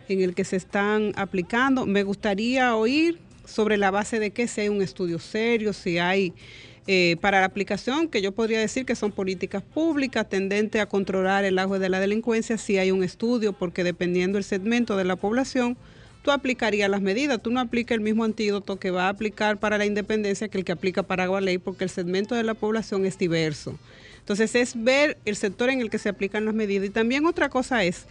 en 0.09 0.21
el 0.21 0.35
que 0.35 0.45
se 0.45 0.57
están 0.57 1.13
aplicando. 1.17 1.87
Me 1.87 2.03
gustaría 2.03 2.77
oír 2.77 3.19
sobre 3.47 3.77
la 3.77 3.91
base 3.91 4.19
de 4.19 4.31
que 4.31 4.47
si 4.47 4.63
hay 4.63 4.69
un 4.69 4.83
estudio 4.83 5.19
serio, 5.19 5.73
si 5.73 5.99
hay 5.99 6.35
eh, 6.87 7.17
para 7.21 7.41
la 7.41 7.47
aplicación, 7.47 8.09
que 8.09 8.21
yo 8.21 8.33
podría 8.33 8.61
decir 8.61 8.85
que 8.85 8.95
son 8.95 9.11
políticas 9.11 9.63
públicas 9.63 10.29
tendentes 10.29 10.83
a 10.83 10.87
controlar 10.87 11.45
el 11.45 11.59
agua 11.59 11.79
de 11.79 11.89
la 11.89 12.01
delincuencia, 12.01 12.59
si 12.59 12.79
hay 12.79 12.91
un 12.91 13.03
estudio, 13.03 13.53
porque 13.53 13.85
dependiendo 13.85 14.37
del 14.37 14.45
segmento 14.45 14.97
de 14.97 15.05
la 15.05 15.17
población, 15.17 15.77
tú 16.23 16.31
aplicarías 16.31 16.91
las 16.91 17.03
medidas. 17.03 17.41
Tú 17.41 17.51
no 17.51 17.61
aplicas 17.61 17.95
el 17.95 18.01
mismo 18.01 18.25
antídoto 18.25 18.79
que 18.79 18.91
va 18.91 19.07
a 19.07 19.09
aplicar 19.11 19.59
para 19.59 19.79
la 19.79 19.87
independencia 19.87 20.49
que 20.49 20.59
el 20.59 20.65
que 20.65 20.73
aplica 20.73 21.03
para 21.03 21.25
agua 21.25 21.41
ley, 21.41 21.59
porque 21.59 21.85
el 21.85 21.91
segmento 21.91 22.35
de 22.35 22.43
la 22.43 22.55
población 22.55 23.07
es 23.07 23.19
diverso. 23.19 23.79
Entonces 24.19 24.55
es 24.55 24.83
ver 24.83 25.19
el 25.27 25.37
sector 25.37 25.69
en 25.69 25.81
el 25.81 25.91
que 25.91 25.99
se 25.99 26.09
aplican 26.09 26.47
las 26.47 26.55
medidas. 26.55 26.87
Y 26.87 26.91
también 26.91 27.27
otra 27.27 27.51
cosa 27.51 27.85
es 27.85 28.07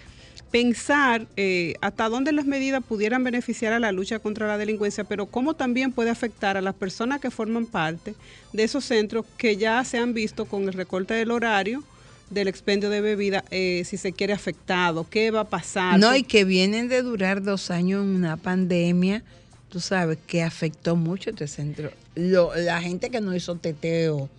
pensar 0.53 1.25
eh, 1.35 1.73
hasta 1.81 2.09
dónde 2.09 2.31
las 2.31 2.45
medidas 2.45 2.83
pudieran 2.87 3.23
beneficiar 3.23 3.73
a 3.73 3.79
la 3.79 3.91
lucha 3.91 4.19
contra 4.19 4.45
la 4.45 4.59
delincuencia, 4.59 5.03
pero 5.03 5.25
cómo 5.25 5.55
también 5.55 5.91
puede 5.91 6.11
afectar 6.11 6.57
a 6.57 6.61
las 6.61 6.75
personas 6.75 7.19
que 7.19 7.31
forman 7.31 7.65
parte 7.65 8.13
de 8.51 8.63
esos 8.63 8.85
centros 8.85 9.25
que 9.35 9.57
ya 9.57 9.83
se 9.83 9.97
han 9.97 10.13
visto 10.13 10.45
con 10.45 10.65
el 10.65 10.73
recorte 10.73 11.15
del 11.15 11.31
horario 11.31 11.83
del 12.29 12.47
expendio 12.47 12.91
de 12.91 13.01
bebida, 13.01 13.43
eh, 13.49 13.81
si 13.83 13.97
se 13.97 14.13
quiere 14.13 14.31
afectado, 14.31 15.07
qué 15.09 15.31
va 15.31 15.41
a 15.41 15.49
pasar. 15.49 15.99
No, 15.99 16.15
y 16.15 16.21
que 16.21 16.45
vienen 16.45 16.87
de 16.87 17.01
durar 17.01 17.41
dos 17.41 17.71
años 17.71 18.03
en 18.03 18.15
una 18.15 18.37
pandemia, 18.37 19.23
tú 19.69 19.79
sabes, 19.79 20.19
que 20.27 20.43
afectó 20.43 20.95
mucho 20.95 21.31
este 21.31 21.47
centro. 21.47 21.91
la 22.15 22.79
gente 22.79 23.09
que 23.09 23.21
no 23.21 23.35
hizo 23.35 23.55
teteo, 23.55 24.29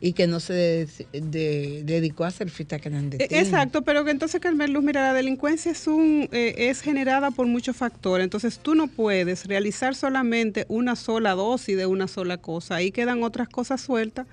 y 0.00 0.12
que 0.12 0.26
no 0.28 0.38
se 0.38 0.86
dedicó 1.12 2.24
a 2.24 2.28
hacer 2.28 2.50
fiesta. 2.50 2.76
E, 2.76 3.26
exacto, 3.30 3.82
pero 3.82 4.04
que 4.04 4.12
entonces, 4.12 4.40
Carmen 4.40 4.72
Luz, 4.72 4.84
mira, 4.84 5.02
la 5.02 5.12
delincuencia 5.12 5.72
es, 5.72 5.86
un, 5.86 6.28
eh, 6.32 6.54
es 6.56 6.82
generada 6.82 7.30
por 7.32 7.46
muchos 7.46 7.76
factores. 7.76 8.24
Entonces, 8.24 8.60
tú 8.60 8.74
no 8.74 8.86
puedes 8.86 9.46
realizar 9.46 9.94
solamente 9.94 10.66
una 10.68 10.94
sola 10.94 11.34
dosis 11.34 11.76
de 11.76 11.86
una 11.86 12.06
sola 12.06 12.36
cosa. 12.38 12.76
Ahí 12.76 12.92
quedan 12.92 13.24
otras 13.24 13.48
cosas 13.48 13.80
sueltas 13.80 14.26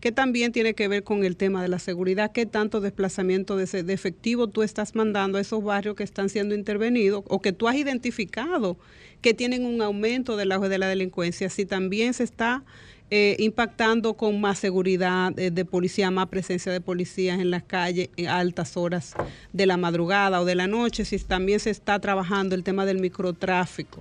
que 0.00 0.10
también 0.10 0.50
tiene 0.50 0.74
que 0.74 0.88
ver 0.88 1.04
con 1.04 1.24
el 1.24 1.36
tema 1.36 1.62
de 1.62 1.68
la 1.68 1.78
seguridad, 1.78 2.32
qué 2.32 2.44
tanto 2.44 2.80
desplazamiento 2.80 3.56
de, 3.56 3.84
de 3.84 3.92
efectivo 3.92 4.48
tú 4.48 4.64
estás 4.64 4.96
mandando 4.96 5.38
a 5.38 5.40
esos 5.40 5.62
barrios 5.62 5.94
que 5.94 6.02
están 6.02 6.28
siendo 6.28 6.56
intervenidos 6.56 7.22
o 7.28 7.40
que 7.40 7.52
tú 7.52 7.68
has 7.68 7.76
identificado 7.76 8.76
que 9.20 9.32
tienen 9.32 9.64
un 9.64 9.80
aumento 9.80 10.36
del 10.36 10.50
auge 10.50 10.68
de 10.68 10.78
la 10.78 10.88
delincuencia, 10.88 11.48
si 11.48 11.64
también 11.64 12.12
se 12.12 12.24
está 12.24 12.64
eh, 13.14 13.36
impactando 13.40 14.14
con 14.14 14.40
más 14.40 14.58
seguridad 14.58 15.38
eh, 15.38 15.50
de 15.50 15.66
policía, 15.66 16.10
más 16.10 16.28
presencia 16.28 16.72
de 16.72 16.80
policías 16.80 17.38
en 17.40 17.50
las 17.50 17.62
calles 17.62 18.08
en 18.16 18.28
altas 18.28 18.74
horas 18.78 19.12
de 19.52 19.66
la 19.66 19.76
madrugada 19.76 20.40
o 20.40 20.46
de 20.46 20.54
la 20.54 20.66
noche, 20.66 21.04
si 21.04 21.18
también 21.18 21.60
se 21.60 21.68
está 21.68 21.98
trabajando 21.98 22.54
el 22.54 22.64
tema 22.64 22.86
del 22.86 23.00
microtráfico, 23.00 23.98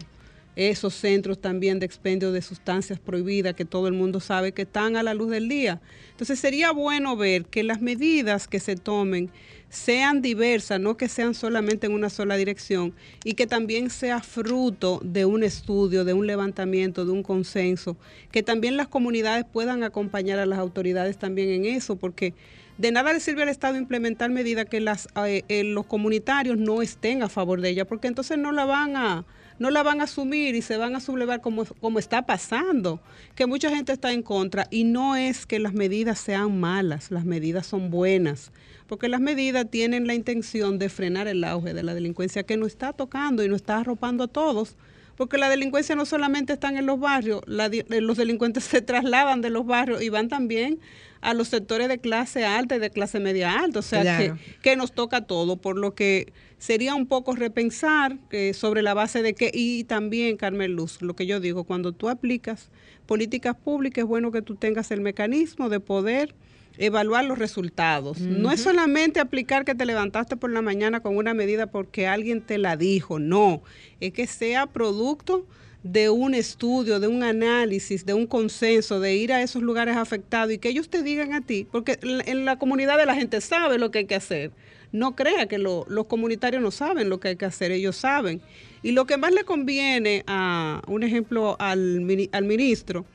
esos 0.56 0.94
centros 0.94 1.42
también 1.42 1.78
de 1.78 1.88
expendio 1.88 2.32
de 2.32 2.42
sustancias 2.42 3.00
prohibidas 3.00 3.54
que 3.54 3.66
todo 3.66 3.90
el 3.90 3.94
mundo 3.96 4.22
sabe 4.22 4.54
que 4.54 4.62
están 4.62 4.96
a 4.96 5.04
la 5.04 5.14
luz 5.14 5.30
del 5.30 5.50
día. 5.50 5.82
Entonces 6.12 6.40
sería 6.40 6.72
bueno 6.72 7.18
ver 7.18 7.44
que 7.44 7.64
las 7.64 7.82
medidas 7.82 8.48
que 8.48 8.62
se 8.62 8.78
tomen 8.78 9.30
sean 9.72 10.22
diversas, 10.22 10.82
no 10.82 10.98
que 10.98 11.08
sean 11.08 11.34
solamente 11.34 11.88
en 11.88 11.94
una 11.94 12.10
sola 12.10 12.36
dirección 12.36 12.94
y 13.24 13.34
que 13.36 13.48
también 13.48 13.90
sea 13.90 14.20
fruto 14.20 15.00
de 15.02 15.24
un 15.24 15.44
estudio, 15.44 16.04
de 16.04 16.14
un 16.14 16.28
levantamiento, 16.28 17.06
de 17.06 17.12
un 17.12 17.24
consenso, 17.24 17.96
que 18.32 18.44
también 18.44 18.76
las 18.76 18.90
comunidades 18.90 19.46
puedan 19.46 19.84
acompañar 19.84 20.40
a 20.40 20.46
las 20.46 20.60
autoridades 20.60 21.18
también 21.18 21.50
en 21.50 21.66
eso, 21.66 21.96
porque 21.96 22.34
de 22.78 22.92
nada 22.92 23.14
le 23.14 23.22
sirve 23.22 23.44
al 23.44 23.50
Estado 23.50 23.78
implementar 23.78 24.30
medidas 24.30 24.66
que 24.66 24.82
las, 24.82 25.08
eh, 25.26 25.44
eh, 25.48 25.64
los 25.64 25.86
comunitarios 25.86 26.58
no 26.58 26.82
estén 26.82 27.24
a 27.24 27.30
favor 27.30 27.62
de 27.62 27.70
ella, 27.70 27.86
porque 27.86 28.10
entonces 28.10 28.38
no 28.38 28.52
la 28.52 28.66
van 28.66 28.98
a 28.98 29.26
no 29.62 29.70
la 29.70 29.84
van 29.84 30.02
a 30.02 30.06
asumir 30.06 30.56
y 30.56 30.64
se 30.64 30.76
van 30.78 30.96
a 30.96 31.00
sublevar 31.00 31.40
como, 31.40 31.66
como 31.66 32.00
está 32.00 32.26
pasando, 32.26 33.00
que 33.36 33.46
mucha 33.46 33.70
gente 33.70 33.94
está 33.94 34.12
en 34.12 34.24
contra. 34.24 34.68
Y 34.72 34.86
no 34.86 35.16
es 35.16 35.46
que 35.46 35.60
las 35.60 35.74
medidas 35.74 36.18
sean 36.18 36.60
malas, 36.60 37.12
las 37.12 37.26
medidas 37.26 37.68
son 37.68 37.92
buenas 37.92 38.52
porque 38.88 39.08
las 39.08 39.22
medidas 39.22 39.68
tienen 39.70 40.06
la 40.06 40.16
intención 40.16 40.78
de 40.78 40.90
frenar 40.90 41.28
el 41.28 41.46
auge 41.46 41.74
de 41.74 41.82
la 41.82 41.94
delincuencia 41.94 42.44
que 42.44 42.58
nos 42.58 42.70
está 42.70 42.92
tocando 42.92 43.42
y 43.42 43.48
nos 43.48 43.62
está 43.62 43.78
arropando 43.78 44.26
a 44.26 44.28
todos, 44.28 44.76
porque 45.22 45.38
la 45.38 45.50
delincuencia 45.50 45.94
no 45.96 46.08
solamente 46.08 46.54
está 46.54 46.70
en 46.70 46.84
los 46.84 47.00
barrios, 47.00 47.44
eh, 47.48 48.02
los 48.02 48.18
delincuentes 48.18 48.64
se 48.72 48.82
trasladan 48.82 49.42
de 49.42 49.52
los 49.52 49.68
barrios 49.68 50.02
y 50.02 50.10
van 50.10 50.30
también 50.30 50.80
a 51.22 51.36
los 51.36 51.50
sectores 51.50 51.90
de 51.90 52.00
clase 52.00 52.44
alta 52.44 52.78
y 52.78 52.80
de 52.80 52.90
clase 52.90 53.20
media 53.20 53.60
alta, 53.60 53.78
o 53.78 53.82
sea, 53.84 54.02
Claro. 54.02 54.34
que, 54.34 54.56
que 54.64 54.76
nos 54.76 54.94
toca 54.94 55.22
todo, 55.28 55.58
por 55.58 55.78
lo 55.78 55.94
que 55.94 56.34
sería 56.58 56.96
un 56.96 57.06
poco 57.06 57.36
repensar 57.36 58.18
eh, 58.32 58.56
sobre 58.56 58.82
la 58.82 58.96
base 58.96 59.22
de 59.22 59.36
que, 59.36 59.52
y 59.54 59.84
también, 59.84 60.38
Carmen 60.38 60.74
Luz, 60.74 61.04
lo 61.04 61.16
que 61.16 61.28
yo 61.28 61.40
digo, 61.40 61.66
cuando 61.66 61.92
tú 61.92 62.10
aplicas 62.10 62.72
políticas 63.06 63.56
públicas, 63.56 64.02
es 64.02 64.08
bueno 64.08 64.32
que 64.32 64.42
tú 64.42 64.56
tengas 64.56 64.90
el 64.90 65.02
mecanismo 65.02 65.70
de 65.70 65.80
poder 65.80 66.34
evaluar 66.78 67.26
los 67.26 67.38
resultados. 67.38 68.20
No 68.20 68.52
es 68.52 68.62
solamente 68.62 69.20
aplicar 69.20 69.66
que 69.66 69.76
te 69.76 69.86
levantaste 69.86 70.38
por 70.38 70.50
la 70.52 70.62
mañana 70.62 71.02
con 71.02 71.18
una 71.18 71.34
medida 71.34 71.68
porque 71.68 72.08
alguien 72.08 72.42
te 72.42 72.58
la 72.58 72.78
dijo, 72.78 73.20
no, 73.20 73.62
es 74.00 74.14
que 74.14 74.28
sea 74.28 74.68
producto 74.68 75.46
de 75.84 76.10
un 76.12 76.36
estudio, 76.36 77.00
de 77.00 77.08
un 77.08 77.24
análisis, 77.24 78.06
de 78.06 78.14
un 78.14 78.28
consenso, 78.28 79.00
de 79.00 79.16
ir 79.16 79.34
a 79.34 79.42
esos 79.42 79.64
lugares 79.64 79.98
afectados 79.98 80.54
y 80.54 80.60
que 80.60 80.70
ellos 80.70 80.90
te 80.90 81.02
digan 81.02 81.34
a 81.34 81.42
ti, 81.42 81.66
porque 81.72 81.98
en 82.02 82.46
la 82.46 82.58
comunidad 82.60 82.98
de 83.00 83.06
la 83.08 83.16
gente 83.16 83.42
sabe 83.42 83.80
lo 83.80 83.90
que 83.90 84.00
hay 84.00 84.06
que 84.06 84.16
hacer. 84.16 84.52
No 84.92 85.16
crea 85.16 85.48
que 85.48 85.58
lo- 85.58 85.86
los 85.90 86.06
comunitarios 86.06 86.62
no 86.62 86.70
saben 86.70 87.10
lo 87.10 87.20
que 87.20 87.30
hay 87.30 87.36
que 87.36 87.46
hacer, 87.46 87.72
ellos 87.72 87.96
saben. 87.96 88.42
Y 88.84 88.92
lo 88.92 89.06
que 89.06 89.18
más 89.18 89.32
le 89.34 89.44
conviene 89.44 90.24
a, 90.28 90.82
un 90.88 91.02
ejemplo, 91.04 91.56
al 91.60 92.02
ministro, 92.02 93.06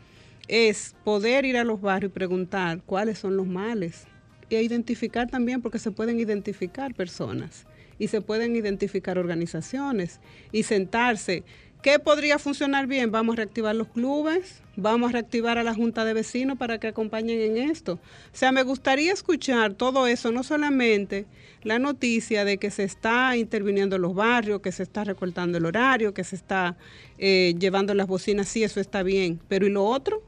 es 0.49 0.95
poder 1.05 1.45
ir 1.45 1.57
a 1.57 1.65
los 1.65 1.81
barrios 1.81 2.11
y 2.11 2.15
preguntar 2.15 2.83
cuáles 2.85 3.19
son 3.19 3.37
los 3.37 3.47
males 3.47 4.07
y 4.49 4.57
a 4.57 4.63
identificar 4.63 5.29
también, 5.29 5.61
porque 5.61 5.79
se 5.79 5.91
pueden 5.91 6.21
identificar 6.21 6.95
personas 6.95 7.67
y 7.99 8.09
se 8.09 8.21
pueden 8.21 8.55
identificar 8.57 9.19
organizaciones 9.19 10.21
y 10.53 10.63
sentarse. 10.63 11.43
¿Qué 11.83 11.99
podría 11.99 12.39
funcionar 12.39 12.87
bien? 12.87 13.13
Vamos 13.13 13.35
a 13.35 13.37
reactivar 13.37 13.75
los 13.77 13.89
clubes, 13.89 14.61
vamos 14.77 15.11
a 15.11 15.13
reactivar 15.13 15.57
a 15.59 15.63
la 15.63 15.75
Junta 15.75 16.05
de 16.05 16.15
Vecinos 16.15 16.59
para 16.59 16.79
que 16.79 16.89
acompañen 16.89 17.41
en 17.41 17.71
esto. 17.71 17.95
O 17.95 18.37
sea, 18.37 18.51
me 18.51 18.65
gustaría 18.65 19.13
escuchar 19.13 19.75
todo 19.75 20.07
eso, 20.07 20.33
no 20.33 20.43
solamente 20.43 21.27
la 21.63 21.79
noticia 21.79 22.45
de 22.45 22.59
que 22.59 22.71
se 22.71 22.83
está 22.83 23.37
interviniendo 23.37 23.97
en 23.97 24.03
los 24.03 24.15
barrios, 24.15 24.61
que 24.61 24.73
se 24.73 24.83
está 24.83 25.05
recortando 25.05 25.59
el 25.59 25.67
horario, 25.67 26.13
que 26.13 26.25
se 26.25 26.35
está 26.35 26.77
eh, 27.19 27.55
llevando 27.59 27.95
las 27.95 28.09
bocinas, 28.09 28.49
sí, 28.49 28.65
eso 28.65 28.81
está 28.81 29.03
bien, 29.03 29.41
pero 29.49 29.67
¿y 29.67 29.71
lo 29.71 29.85
otro? 29.85 30.23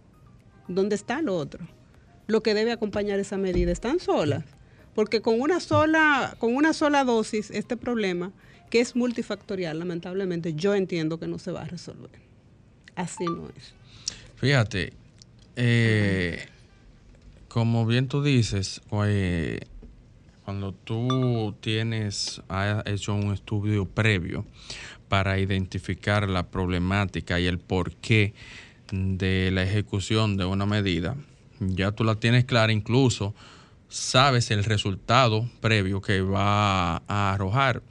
¿Dónde 0.69 0.95
está 0.95 1.23
lo 1.23 1.37
otro? 1.37 1.67
Lo 2.27 2.43
que 2.43 2.55
debe 2.55 2.73
acompañar 2.73 3.19
esa 3.19 3.39
medida. 3.39 3.73
¿Están 3.73 4.01
solas? 4.01 4.45
Porque 4.95 5.21
con 5.21 5.41
una 5.41 5.61
sola, 5.61 6.37
con 6.39 6.55
una 6.55 6.73
sola 6.73 7.05
dosis, 7.05 7.51
este 7.51 7.77
problema, 7.77 8.33
que 8.71 8.81
es 8.81 8.97
multifactorial, 8.97 9.79
lamentablemente, 9.79 10.55
yo 10.55 10.75
entiendo 10.75 11.19
que 11.19 11.27
no 11.27 11.39
se 11.39 11.53
va 11.53 11.63
a 11.63 11.67
resolver. 11.67 12.11
Así 12.95 13.25
no 13.25 13.49
es. 13.57 13.75
Fíjate, 14.37 14.93
eh, 15.57 16.47
como 17.49 17.87
bien 17.87 18.09
tú 18.09 18.23
dices, 18.23 18.81
cuando 20.45 20.73
tú 20.73 21.55
tienes, 21.61 22.43
has 22.49 22.87
hecho 22.87 23.15
un 23.15 23.33
estudio 23.33 23.87
previo 23.87 24.45
para 25.09 25.39
identificar 25.39 26.29
la 26.29 26.49
problemática 26.49 27.41
y 27.41 27.47
el 27.47 27.59
porqué 27.59 28.35
de 28.93 29.51
la 29.53 29.63
ejecución 29.63 30.37
de 30.37 30.45
una 30.45 30.67
medida, 30.67 31.17
ya 31.61 31.93
tú 31.93 32.05
la 32.05 32.17
tienes 32.17 32.45
clara, 32.45 32.73
incluso 32.73 33.35
sabes 33.89 34.51
el 34.51 34.65
resultado 34.65 35.49
previo 35.61 36.01
que 36.01 36.21
va 36.21 37.03
a 37.09 37.33
arrojar. 37.33 37.83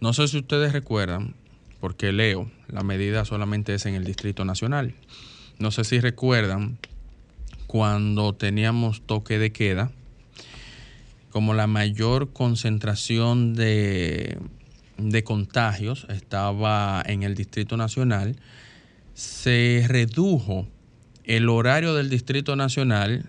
No 0.00 0.12
sé 0.12 0.28
si 0.28 0.38
ustedes 0.38 0.72
recuerdan, 0.72 1.34
porque 1.80 2.12
leo, 2.12 2.50
la 2.68 2.82
medida 2.82 3.24
solamente 3.24 3.74
es 3.74 3.86
en 3.86 3.94
el 3.94 4.04
Distrito 4.04 4.44
Nacional. 4.44 4.94
No 5.58 5.70
sé 5.70 5.84
si 5.84 6.00
recuerdan 6.00 6.78
cuando 7.66 8.34
teníamos 8.34 9.02
toque 9.02 9.38
de 9.38 9.52
queda, 9.52 9.90
como 11.30 11.54
la 11.54 11.66
mayor 11.66 12.32
concentración 12.32 13.54
de, 13.54 14.38
de 14.96 15.24
contagios 15.24 16.06
estaba 16.08 17.02
en 17.04 17.22
el 17.22 17.34
Distrito 17.34 17.76
Nacional, 17.76 18.36
se 19.18 19.84
redujo 19.88 20.68
el 21.24 21.48
horario 21.48 21.92
del 21.92 22.08
Distrito 22.08 22.54
Nacional 22.54 23.28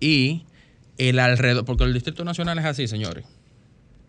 y 0.00 0.46
el 0.96 1.18
alrededor, 1.18 1.66
porque 1.66 1.84
el 1.84 1.92
Distrito 1.92 2.24
Nacional 2.24 2.58
es 2.58 2.64
así, 2.64 2.88
señores. 2.88 3.26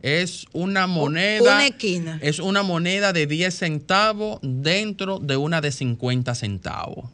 Es 0.01 0.45
una 0.53 0.87
moneda. 0.87 1.41
una 1.41 1.67
esquina. 1.67 2.17
Es 2.21 2.39
una 2.39 2.63
moneda 2.63 3.11
de 3.11 3.27
10 3.27 3.53
centavos 3.53 4.39
dentro 4.41 5.19
de 5.19 5.35
una 5.35 5.59
de 5.59 5.73
50 5.73 6.33
centavos. 6.33 7.09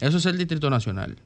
Eso 0.00 0.18
es 0.18 0.26
el 0.26 0.36
Distrito 0.36 0.68
Nacional. 0.68 1.16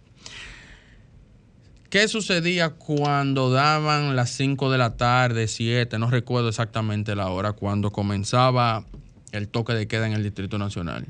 ¿Qué 1.91 2.07
sucedía 2.07 2.71
cuando 2.71 3.51
daban 3.51 4.15
las 4.15 4.31
5 4.31 4.71
de 4.71 4.79
la 4.79 4.97
tarde, 4.97 5.49
7? 5.49 5.99
No 5.99 6.09
recuerdo 6.11 6.49
exactamente 6.49 7.17
la 7.17 7.29
hora, 7.31 7.55
cuando 7.55 7.91
comenzaba 7.91 8.87
el 9.33 9.49
toque 9.49 9.73
de 9.73 9.89
queda 9.89 10.07
en 10.07 10.13
el 10.13 10.23
Distrito 10.23 10.59
Nacional. 10.59 11.09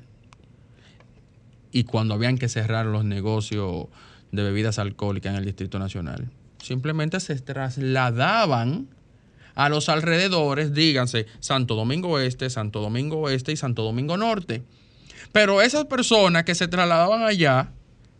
Y 1.74 1.82
cuando 1.84 2.14
habían 2.14 2.38
que 2.38 2.48
cerrar 2.48 2.86
los 2.86 3.04
negocios 3.04 3.88
de 4.30 4.44
bebidas 4.44 4.78
alcohólicas 4.78 5.32
en 5.32 5.38
el 5.40 5.44
Distrito 5.44 5.80
Nacional. 5.80 6.30
Simplemente 6.62 7.18
se 7.18 7.34
trasladaban 7.40 8.86
a 9.56 9.68
los 9.68 9.88
alrededores, 9.88 10.72
díganse 10.72 11.26
Santo 11.40 11.74
Domingo 11.74 12.20
Este, 12.20 12.48
Santo 12.48 12.80
Domingo 12.80 13.18
Oeste 13.18 13.50
y 13.50 13.56
Santo 13.56 13.82
Domingo 13.82 14.16
Norte. 14.16 14.62
Pero 15.32 15.62
esas 15.62 15.86
personas 15.86 16.44
que 16.44 16.54
se 16.54 16.68
trasladaban 16.68 17.24
allá 17.24 17.72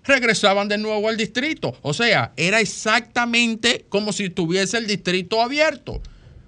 regresaban 0.02 0.66
de 0.66 0.78
nuevo 0.78 1.08
al 1.08 1.16
distrito. 1.16 1.76
O 1.82 1.94
sea, 1.94 2.32
era 2.36 2.60
exactamente 2.60 3.86
como 3.88 4.12
si 4.12 4.30
tuviese 4.30 4.78
el 4.78 4.88
distrito 4.88 5.40
abierto, 5.40 6.02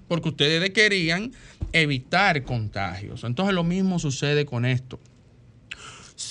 porque 0.09 0.27
ustedes 0.27 0.71
querían 0.71 1.31
evitar 1.71 2.43
contagios. 2.43 3.23
Entonces 3.23 3.55
lo 3.55 3.63
mismo 3.63 3.97
sucede 3.97 4.45
con 4.45 4.65
esto. 4.65 4.99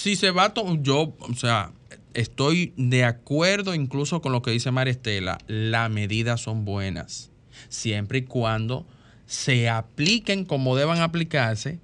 Si 0.07 0.15
se 0.15 0.31
va 0.31 0.55
yo, 0.83 1.17
o 1.19 1.35
sea, 1.35 1.73
estoy 2.15 2.73
de 2.77 3.03
acuerdo 3.03 3.75
incluso 3.75 4.23
con 4.23 4.31
lo 4.31 4.41
que 4.41 4.53
dice 4.53 4.71
María 4.71 4.93
Estela, 4.93 5.39
las 5.49 5.91
medidas 5.91 6.41
son 6.41 6.65
buenas, 6.65 7.33
siempre 7.71 8.19
y 8.19 8.23
cuando 8.23 8.87
se 9.27 9.69
apliquen 9.69 10.45
como 10.45 10.77
deban 10.77 11.01
aplicarse 11.01 11.81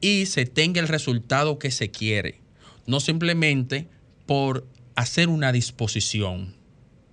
y 0.00 0.24
se 0.24 0.46
tenga 0.46 0.80
el 0.80 0.88
resultado 0.88 1.58
que 1.58 1.70
se 1.70 1.90
quiere, 1.90 2.40
no 2.86 2.98
simplemente 2.98 3.88
por 4.24 4.66
hacer 4.94 5.28
una 5.28 5.52
disposición, 5.52 6.54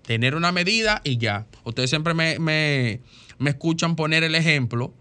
tener 0.03 0.35
una 0.35 0.53
medida 0.53 1.01
y 1.03 1.17
ya. 1.17 1.45
Ustedes 1.65 1.89
siempre 1.89 2.13
me, 2.13 2.39
me- 2.39 3.01
me 3.37 3.49
escuchan 3.49 3.97
poner 3.97 4.23
el 4.23 4.35
ejemplo 4.35 4.93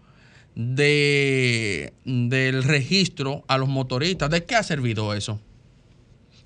de, 0.55 1.93
del 2.05 2.63
registro 2.63 3.43
a 3.47 3.57
los 3.57 3.67
motoristas. 3.69 4.29
¿De 4.29 4.43
qué 4.45 4.55
ha 4.55 4.63
servido 4.63 5.13
eso? 5.13 5.39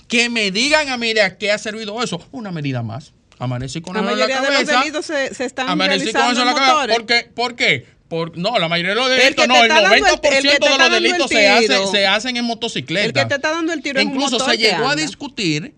Que 0.08 0.30
me 0.30 0.52
digan 0.52 0.90
a 0.90 0.98
mí 0.98 1.14
de 1.14 1.22
a 1.22 1.38
qué 1.38 1.52
ha 1.52 1.58
servido 1.58 2.02
eso. 2.04 2.22
Una 2.32 2.52
medida 2.52 2.82
más. 2.84 3.14
Amanecí 3.38 3.80
con 3.82 3.94
La 3.94 4.02
eso 4.02 4.10
en 4.12 4.20
la 4.20 4.26
mayoría 4.26 4.42
de 4.42 4.48
los 4.48 4.56
cabeza. 4.70 4.80
delitos 4.80 5.06
se, 5.06 5.34
se 5.34 5.46
están 5.46 5.70
Amanecí 5.70 6.12
con 6.12 6.32
eso 6.32 6.42
en 6.42 6.48
la 6.48 6.56
cabeza. 6.56 6.94
¿Por 6.98 7.06
qué? 7.06 7.30
¿Por 7.34 7.56
qué? 7.56 7.86
Por- 8.10 8.36
no, 8.38 8.58
la 8.58 8.68
mayoría 8.68 8.90
de 8.90 8.96
los 8.96 9.10
El 9.12 9.18
delitos, 9.20 9.48
no, 9.48 9.56
el 9.56 9.62
está 9.70 9.82
dando 9.82 9.96
el- 9.96 10.04
90% 10.04 10.38
el 10.38 10.44
de 10.44 10.78
los 10.78 10.92
delitos 10.92 11.30
se, 11.30 11.48
hace- 11.48 11.88
se 11.92 12.08
hacen 12.08 12.36
en 12.38 12.44
motocicleta. 12.46 13.06
El 13.06 13.14
que 13.14 13.26
te 13.26 13.36
está 13.36 13.52
dando 13.52 13.72
el 13.72 13.82
tiro 13.84 14.00
es 14.00 14.06
un 14.08 14.14
Incluso 14.14 14.40
motor 14.40 14.50
se 14.52 14.58
llegó 14.58 14.90
a 14.90 14.96
discutir 14.96 15.76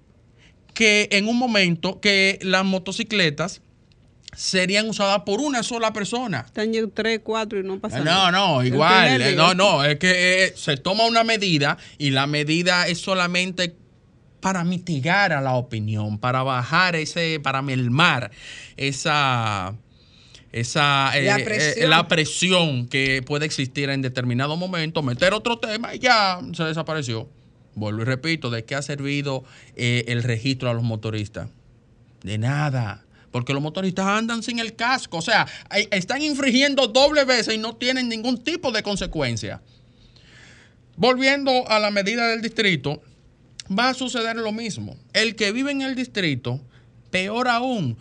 que 0.74 1.10
en 1.12 1.28
un 1.28 1.38
momento 1.38 2.00
que 2.00 2.40
las 2.42 2.64
motocicletas 2.64 3.62
serían 4.36 4.88
usadas 4.90 5.22
por 5.26 5.40
una 5.42 5.62
sola 5.64 5.92
persona. 5.94 6.44
Están 6.46 6.72
tres, 6.94 7.20
cuatro 7.24 7.60
y 7.60 7.64
no 7.64 7.80
pasa 7.80 8.00
No, 8.00 8.06
nada. 8.06 8.32
no, 8.32 8.62
El 8.62 8.68
igual. 8.68 9.22
eh. 9.22 9.36
No, 9.36 9.54
no, 9.54 9.84
es 9.84 9.98
que 9.98 10.46
eh, 10.46 10.54
se 10.56 10.78
toma 10.78 11.06
una 11.06 11.24
medida 11.24 11.78
y 11.98 12.12
la 12.12 12.28
medida 12.28 12.88
es 12.88 13.00
solamente 13.00 13.76
para 14.40 14.64
mitigar 14.64 15.34
a 15.34 15.42
la 15.42 15.54
opinión, 15.54 16.18
para 16.18 16.42
bajar 16.44 16.96
ese, 16.96 17.40
para 17.44 17.62
mermar 17.62 18.32
esa, 18.78 19.76
esa 20.52 21.12
eh, 21.16 21.24
La 21.26 21.38
eh, 21.38 21.44
presión. 21.44 21.90
la 21.90 22.08
presión 22.08 22.88
que 22.88 23.22
puede 23.24 23.46
existir 23.46 23.90
en 23.90 24.02
determinado 24.02 24.58
momento, 24.58 25.04
meter 25.04 25.34
otro 25.34 25.60
tema 25.60 25.94
y 25.94 26.00
ya 26.00 26.40
se 26.54 26.64
desapareció. 26.64 27.30
Vuelvo 27.76 28.02
y 28.02 28.06
repito, 28.06 28.50
¿de 28.50 28.66
qué 28.66 28.76
ha 28.76 28.82
servido 28.82 29.44
eh, 29.76 30.06
el 30.08 30.24
registro 30.24 30.70
a 30.70 30.74
los 30.74 30.84
motoristas? 30.84 31.48
De 32.24 32.38
nada. 32.38 33.04
Porque 33.32 33.54
los 33.54 33.62
motoristas 33.62 34.06
andan 34.06 34.44
sin 34.44 34.60
el 34.60 34.76
casco. 34.76 35.18
O 35.18 35.22
sea, 35.22 35.48
están 35.92 36.22
infringiendo 36.22 36.88
doble 36.88 37.24
veces 37.24 37.56
y 37.56 37.58
no 37.58 37.76
tienen 37.76 38.10
ningún 38.10 38.44
tipo 38.44 38.72
de 38.72 38.84
consecuencia. 38.84 39.62
Volviendo 40.98 41.68
a 41.70 41.80
la 41.80 41.92
medida 41.92 42.28
del 42.28 42.42
distrito, 42.42 43.02
va 43.68 43.90
a 43.90 43.94
suceder 43.94 44.36
lo 44.36 44.52
mismo. 44.52 44.98
El 45.14 45.36
que 45.36 45.52
vive 45.52 45.72
en 45.72 45.82
el 45.82 45.96
distrito, 45.96 46.60
peor 47.10 47.48
aún, 47.48 47.98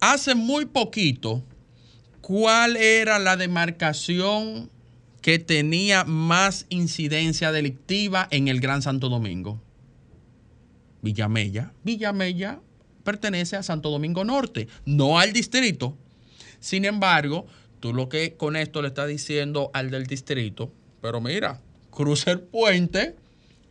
hace 0.00 0.34
muy 0.34 0.66
poquito, 0.66 1.42
¿cuál 2.20 2.76
era 2.76 3.18
la 3.18 3.36
demarcación 3.36 4.70
que 5.22 5.38
tenía 5.38 6.04
más 6.04 6.66
incidencia 6.68 7.50
delictiva 7.50 8.28
en 8.30 8.48
el 8.48 8.60
Gran 8.60 8.82
Santo 8.82 9.08
Domingo? 9.08 9.60
Villamella. 11.00 11.72
Villamella 11.82 12.60
pertenece 13.04 13.56
a 13.56 13.62
Santo 13.62 13.90
Domingo 13.90 14.24
Norte, 14.24 14.66
no 14.84 15.18
al 15.18 15.32
distrito. 15.32 15.96
Sin 16.60 16.84
embargo, 16.84 17.46
tú 17.80 17.92
lo 17.92 18.08
que 18.08 18.34
con 18.34 18.56
esto 18.56 18.82
le 18.82 18.88
estás 18.88 19.08
diciendo 19.08 19.70
al 19.74 19.90
del 19.90 20.06
distrito, 20.06 20.72
pero 21.00 21.20
mira, 21.20 21.60
cruza 21.90 22.30
el 22.32 22.40
puente 22.40 23.14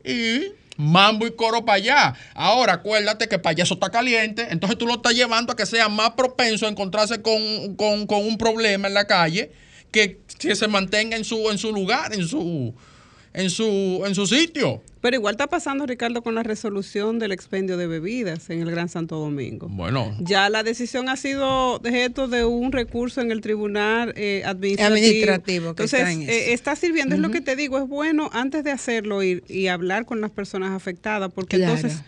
y 0.06 0.52
mambo 0.78 1.26
y 1.28 1.32
coro 1.32 1.66
para 1.66 1.76
allá. 1.78 2.14
Ahora, 2.36 2.74
acuérdate 2.74 3.28
que 3.28 3.40
para 3.40 3.52
allá 3.52 3.64
eso 3.64 3.74
está 3.76 3.90
caliente, 3.90 4.48
entonces 4.50 4.78
tú 4.78 4.86
lo 4.88 4.94
estás 4.96 5.14
llevando 5.14 5.52
a 5.54 5.56
que 5.56 5.66
sea 5.66 5.90
más 5.90 6.12
propenso 6.12 6.66
a 6.66 6.70
encontrarse 6.70 7.22
con, 7.22 7.76
con- 7.76 8.08
un 8.10 8.38
problema 8.38 8.88
en 8.88 8.94
la 8.94 9.06
calle 9.06 9.52
que 9.92 10.20
que 10.40 10.56
se 10.56 10.68
mantenga 10.68 11.16
en 11.16 11.24
su, 11.24 11.50
en 11.52 11.58
su 11.58 11.72
lugar, 11.72 12.14
en 12.14 12.28
su, 12.28 12.74
en 13.34 13.50
su, 13.50 14.04
en 14.06 14.14
su 14.16 14.28
sitio. 14.28 14.82
Pero 15.02 15.18
igual 15.18 15.34
está 15.34 15.48
pasando, 15.48 15.86
Ricardo, 15.86 16.22
con 16.22 16.34
la 16.36 16.44
resolución 16.44 17.20
del 17.20 17.32
expendio 17.34 17.76
de 17.76 17.88
bebidas 17.88 18.50
en 18.50 18.62
el 18.62 18.72
Gran 18.72 18.88
Santo 18.88 19.18
Domingo. 19.18 19.68
Bueno, 19.70 20.16
Ya 20.22 20.50
la 20.50 20.64
decisión 20.64 21.10
ha 21.10 21.18
sido 21.18 21.74
objeto 21.76 22.28
de 22.30 22.46
un 22.46 22.72
recurso 22.72 23.20
en 23.20 23.32
el 23.32 23.42
tribunal 23.42 24.14
eh, 24.16 24.44
administrativo. 24.46 24.96
Administrativo, 24.96 25.64
que 25.76 25.84
Entonces, 25.84 26.00
está 26.00 26.12
en 26.14 26.22
eso. 26.22 26.32
eh, 26.32 26.54
está 26.54 26.76
sirviendo, 26.78 27.16
es 27.16 27.22
lo 27.22 27.32
que 27.32 27.42
te 27.42 27.56
digo, 27.58 27.78
es 27.80 27.88
bueno 27.88 28.30
antes 28.34 28.64
de 28.64 28.72
hacerlo 28.72 29.22
ir 29.24 29.44
y 29.50 29.68
hablar 29.68 30.06
con 30.06 30.22
las 30.22 30.32
personas 30.32 30.72
afectadas, 30.72 31.32
porque 31.34 31.58
Claro. 31.58 31.74
entonces 31.76 32.02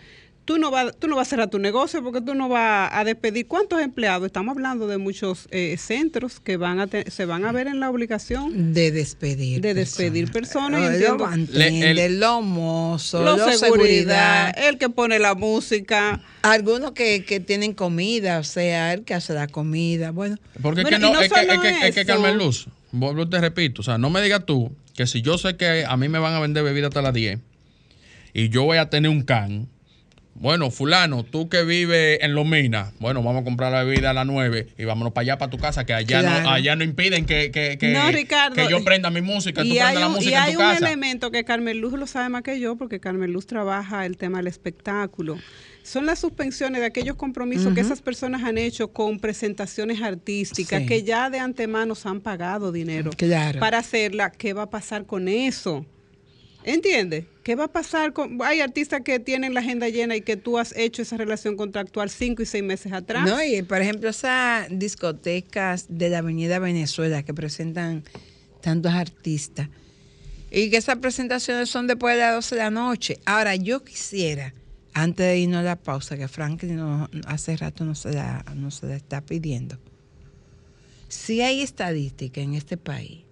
tú 0.46 0.58
no, 0.58 0.70
vas, 0.70 0.94
tú 0.98 1.08
no 1.08 1.16
vas 1.16 1.28
a 1.28 1.30
cerrar 1.30 1.50
tu 1.50 1.58
negocio, 1.58 2.02
porque 2.02 2.22
tú 2.22 2.34
no 2.34 2.48
vas 2.48 2.88
a 2.92 3.04
despedir. 3.04 3.46
¿Cuántos 3.46 3.82
empleados? 3.82 4.24
Estamos 4.24 4.52
hablando 4.56 4.86
de 4.86 4.96
muchos 4.96 5.48
eh, 5.50 5.76
centros 5.78 6.40
que 6.40 6.56
van 6.56 6.80
a 6.80 6.86
te- 6.86 7.10
se 7.10 7.26
van 7.26 7.44
a 7.44 7.52
ver 7.52 7.66
en 7.66 7.80
la 7.80 7.90
obligación 7.90 8.72
De 8.72 8.90
despedir. 8.92 9.60
de 9.60 9.74
despedir 9.74 10.32
personas. 10.32 10.80
bartenders, 11.18 12.12
los 12.12 12.42
mozos, 12.42 13.24
Los 13.24 13.38
los 13.38 13.58
seguridad, 13.58 14.52
seguridad. 14.52 14.68
el 14.68 14.78
que 14.78 14.88
pone 14.88 15.18
la 15.18 15.34
música. 15.34 16.22
Algunos 16.42 16.92
que, 16.92 17.24
que 17.24 17.40
tienen 17.40 17.74
comida, 17.74 18.38
o 18.38 18.44
sea, 18.44 18.92
el 18.94 19.02
que 19.04 19.14
hace 19.14 19.34
la 19.34 19.48
comida. 19.48 20.12
Bueno, 20.12 20.36
porque 20.62 20.82
Bueno, 20.82 20.88
es 20.88 20.94
que 20.94 20.98
no, 21.00 21.12
no 21.12 21.20
es, 21.20 21.32
que, 21.32 21.40
es 21.40 21.58
que- 21.60 21.88
es 21.88 21.94
que. 21.94 22.04
Carmen 22.06 22.38
Luz, 22.38 22.68
vuelvo 22.92 23.22
y 23.24 23.30
te 23.30 23.40
repito, 23.40 23.80
o 23.80 23.84
sea, 23.84 23.98
no 23.98 24.10
me 24.10 24.22
digas 24.22 24.46
tú 24.46 24.70
que 24.94 25.06
si 25.06 25.20
yo 25.22 25.36
sé 25.38 25.56
que 25.56 25.84
a 25.86 25.96
mí 25.96 26.08
me 26.08 26.18
van 26.20 26.34
a 26.34 26.40
vender 26.40 26.62
bebida 26.64 26.86
hasta 26.86 27.02
las 27.02 27.12
10 27.12 27.40
y 28.32 28.48
yo 28.48 28.62
voy 28.64 28.78
a 28.78 28.88
tener 28.88 29.10
un 29.10 29.22
can, 29.22 29.68
bueno, 30.38 30.70
fulano, 30.70 31.24
tú 31.24 31.48
que 31.48 31.62
vives 31.64 32.18
en 32.22 32.34
Lomina, 32.34 32.92
bueno, 33.00 33.22
vamos 33.22 33.42
a 33.42 33.44
comprar 33.44 33.72
la 33.72 33.82
bebida 33.84 34.10
a 34.10 34.12
las 34.12 34.26
9 34.26 34.68
y 34.76 34.84
vámonos 34.84 35.12
para 35.12 35.22
allá, 35.22 35.38
para 35.38 35.50
tu 35.50 35.58
casa, 35.58 35.84
que 35.86 35.94
allá, 35.94 36.20
Claro. 36.20 36.42
no, 36.44 36.50
allá 36.50 36.76
no 36.76 36.84
impiden 36.84 37.24
que, 37.26 37.50
que, 37.50 37.78
que, 37.78 37.92
No, 37.92 38.10
Ricardo. 38.10 38.54
que 38.54 38.68
yo 38.70 38.84
prenda 38.84 39.10
mi 39.10 39.20
música, 39.22 39.62
tú 39.62 39.68
prendas 39.70 39.94
la 39.94 40.08
un, 40.08 40.22
y 40.22 40.34
hay 40.34 40.50
en 40.52 40.56
tu 40.58 40.62
un 40.62 40.68
casa. 40.72 40.86
elemento 40.86 41.30
que 41.30 41.44
Carmen 41.44 41.80
Luz 41.80 41.94
lo 41.94 42.06
sabe 42.06 42.28
más 42.28 42.42
que 42.42 42.60
yo, 42.60 42.76
porque 42.76 43.00
Carmen 43.00 43.32
Luz 43.32 43.46
trabaja 43.46 44.04
el 44.06 44.16
tema 44.16 44.38
del 44.38 44.46
espectáculo. 44.46 45.38
Son 45.82 46.04
las 46.04 46.18
suspensiones 46.18 46.80
de 46.80 46.86
aquellos 46.88 47.14
compromisos 47.14 47.72
que 47.72 47.80
esas 47.80 48.02
personas 48.02 48.42
han 48.42 48.58
hecho 48.58 48.88
con 48.88 49.20
presentaciones 49.20 50.02
artísticas 50.02 50.80
Sí. 50.80 50.86
que 50.86 51.02
ya 51.04 51.30
de 51.30 51.38
antemano 51.38 51.94
se 51.94 52.08
han 52.08 52.20
pagado 52.20 52.72
dinero 52.72 53.10
Claro. 53.16 53.60
para 53.60 53.78
hacerla. 53.78 54.30
¿Qué 54.32 54.52
va 54.52 54.62
a 54.62 54.70
pasar 54.70 55.06
con 55.06 55.28
eso? 55.28 55.86
¿Entiendes? 56.64 57.24
¿Qué 57.46 57.54
va 57.54 57.66
a 57.66 57.68
pasar 57.68 58.12
con.? 58.12 58.42
Hay 58.42 58.60
artistas 58.60 59.02
que 59.02 59.20
tienen 59.20 59.54
la 59.54 59.60
agenda 59.60 59.88
llena 59.88 60.16
y 60.16 60.20
que 60.20 60.36
tú 60.36 60.58
has 60.58 60.76
hecho 60.76 61.02
esa 61.02 61.16
relación 61.16 61.56
contractual 61.56 62.10
cinco 62.10 62.42
y 62.42 62.46
seis 62.46 62.64
meses 62.64 62.92
atrás. 62.92 63.24
no, 63.24 63.40
y 63.40 63.62
por 63.62 63.80
ejemplo, 63.80 64.08
esas 64.10 64.66
discotecas 64.68 65.86
de 65.88 66.10
la 66.10 66.18
Avenida 66.18 66.58
Venezuela 66.58 67.22
que 67.22 67.32
presentan 67.32 68.02
tantos 68.60 68.92
artistas 68.92 69.68
y 70.50 70.70
que 70.70 70.78
esas 70.78 70.96
presentaciones 70.96 71.70
son 71.70 71.86
después 71.86 72.16
de 72.16 72.22
las 72.22 72.34
12 72.34 72.56
de 72.56 72.62
la 72.62 72.70
noche. 72.70 73.20
Ahora, 73.24 73.54
yo 73.54 73.84
quisiera, 73.84 74.52
antes 74.92 75.24
de 75.24 75.38
irnos 75.38 75.60
a 75.60 75.62
la 75.62 75.76
pausa, 75.76 76.16
que 76.16 76.26
Franklin 76.26 76.80
hace 77.28 77.56
rato 77.56 77.84
no 77.84 77.94
se, 77.94 78.12
la, 78.12 78.44
no 78.56 78.72
se 78.72 78.86
la 78.88 78.96
está 78.96 79.20
pidiendo, 79.20 79.78
si 81.06 81.42
hay 81.42 81.62
estadística 81.62 82.40
en 82.40 82.54
este 82.54 82.76
país 82.76 83.25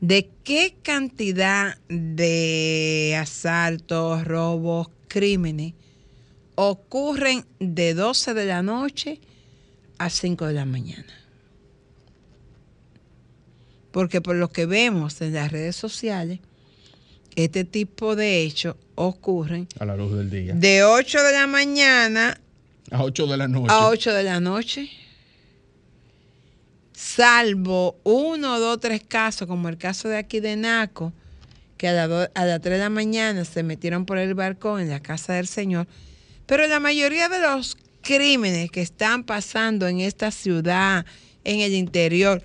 de 0.00 0.30
qué 0.44 0.76
cantidad 0.82 1.76
de 1.88 3.16
asaltos, 3.20 4.24
robos, 4.24 4.88
crímenes 5.08 5.74
ocurren 6.54 7.44
de 7.60 7.94
12 7.94 8.34
de 8.34 8.46
la 8.46 8.62
noche 8.62 9.20
a 9.98 10.10
5 10.10 10.46
de 10.46 10.52
la 10.54 10.64
mañana. 10.64 11.06
Porque 13.90 14.20
por 14.20 14.36
lo 14.36 14.48
que 14.50 14.66
vemos 14.66 15.20
en 15.20 15.34
las 15.34 15.50
redes 15.50 15.74
sociales, 15.76 16.40
este 17.36 17.64
tipo 17.64 18.16
de 18.16 18.42
hechos 18.42 18.76
ocurren 18.94 19.68
A 19.78 19.84
la 19.84 19.96
luz 19.96 20.12
del 20.16 20.30
día. 20.30 20.54
de 20.54 20.84
8 20.84 21.22
de 21.22 21.32
la 21.32 21.46
mañana 21.46 22.40
A 22.90 23.02
8 23.02 23.26
de 23.26 23.36
la 23.36 23.48
noche. 23.48 23.72
a 23.72 23.88
8 23.88 24.12
de 24.14 24.22
la 24.24 24.40
noche. 24.40 24.90
Salvo 26.98 27.96
uno, 28.02 28.58
dos, 28.58 28.80
tres 28.80 29.04
casos, 29.06 29.46
como 29.46 29.68
el 29.68 29.78
caso 29.78 30.08
de 30.08 30.16
aquí 30.16 30.40
de 30.40 30.56
Naco, 30.56 31.12
que 31.76 31.86
a, 31.86 32.02
a 32.02 32.44
las 32.44 32.60
3 32.60 32.62
de 32.62 32.78
la 32.78 32.90
mañana 32.90 33.44
se 33.44 33.62
metieron 33.62 34.04
por 34.04 34.18
el 34.18 34.34
balcón 34.34 34.80
en 34.80 34.90
la 34.90 34.98
casa 34.98 35.34
del 35.34 35.46
Señor. 35.46 35.86
Pero 36.46 36.66
la 36.66 36.80
mayoría 36.80 37.28
de 37.28 37.38
los 37.38 37.76
crímenes 38.02 38.72
que 38.72 38.80
están 38.80 39.22
pasando 39.22 39.86
en 39.86 40.00
esta 40.00 40.32
ciudad, 40.32 41.06
en 41.44 41.60
el 41.60 41.72
interior, 41.74 42.42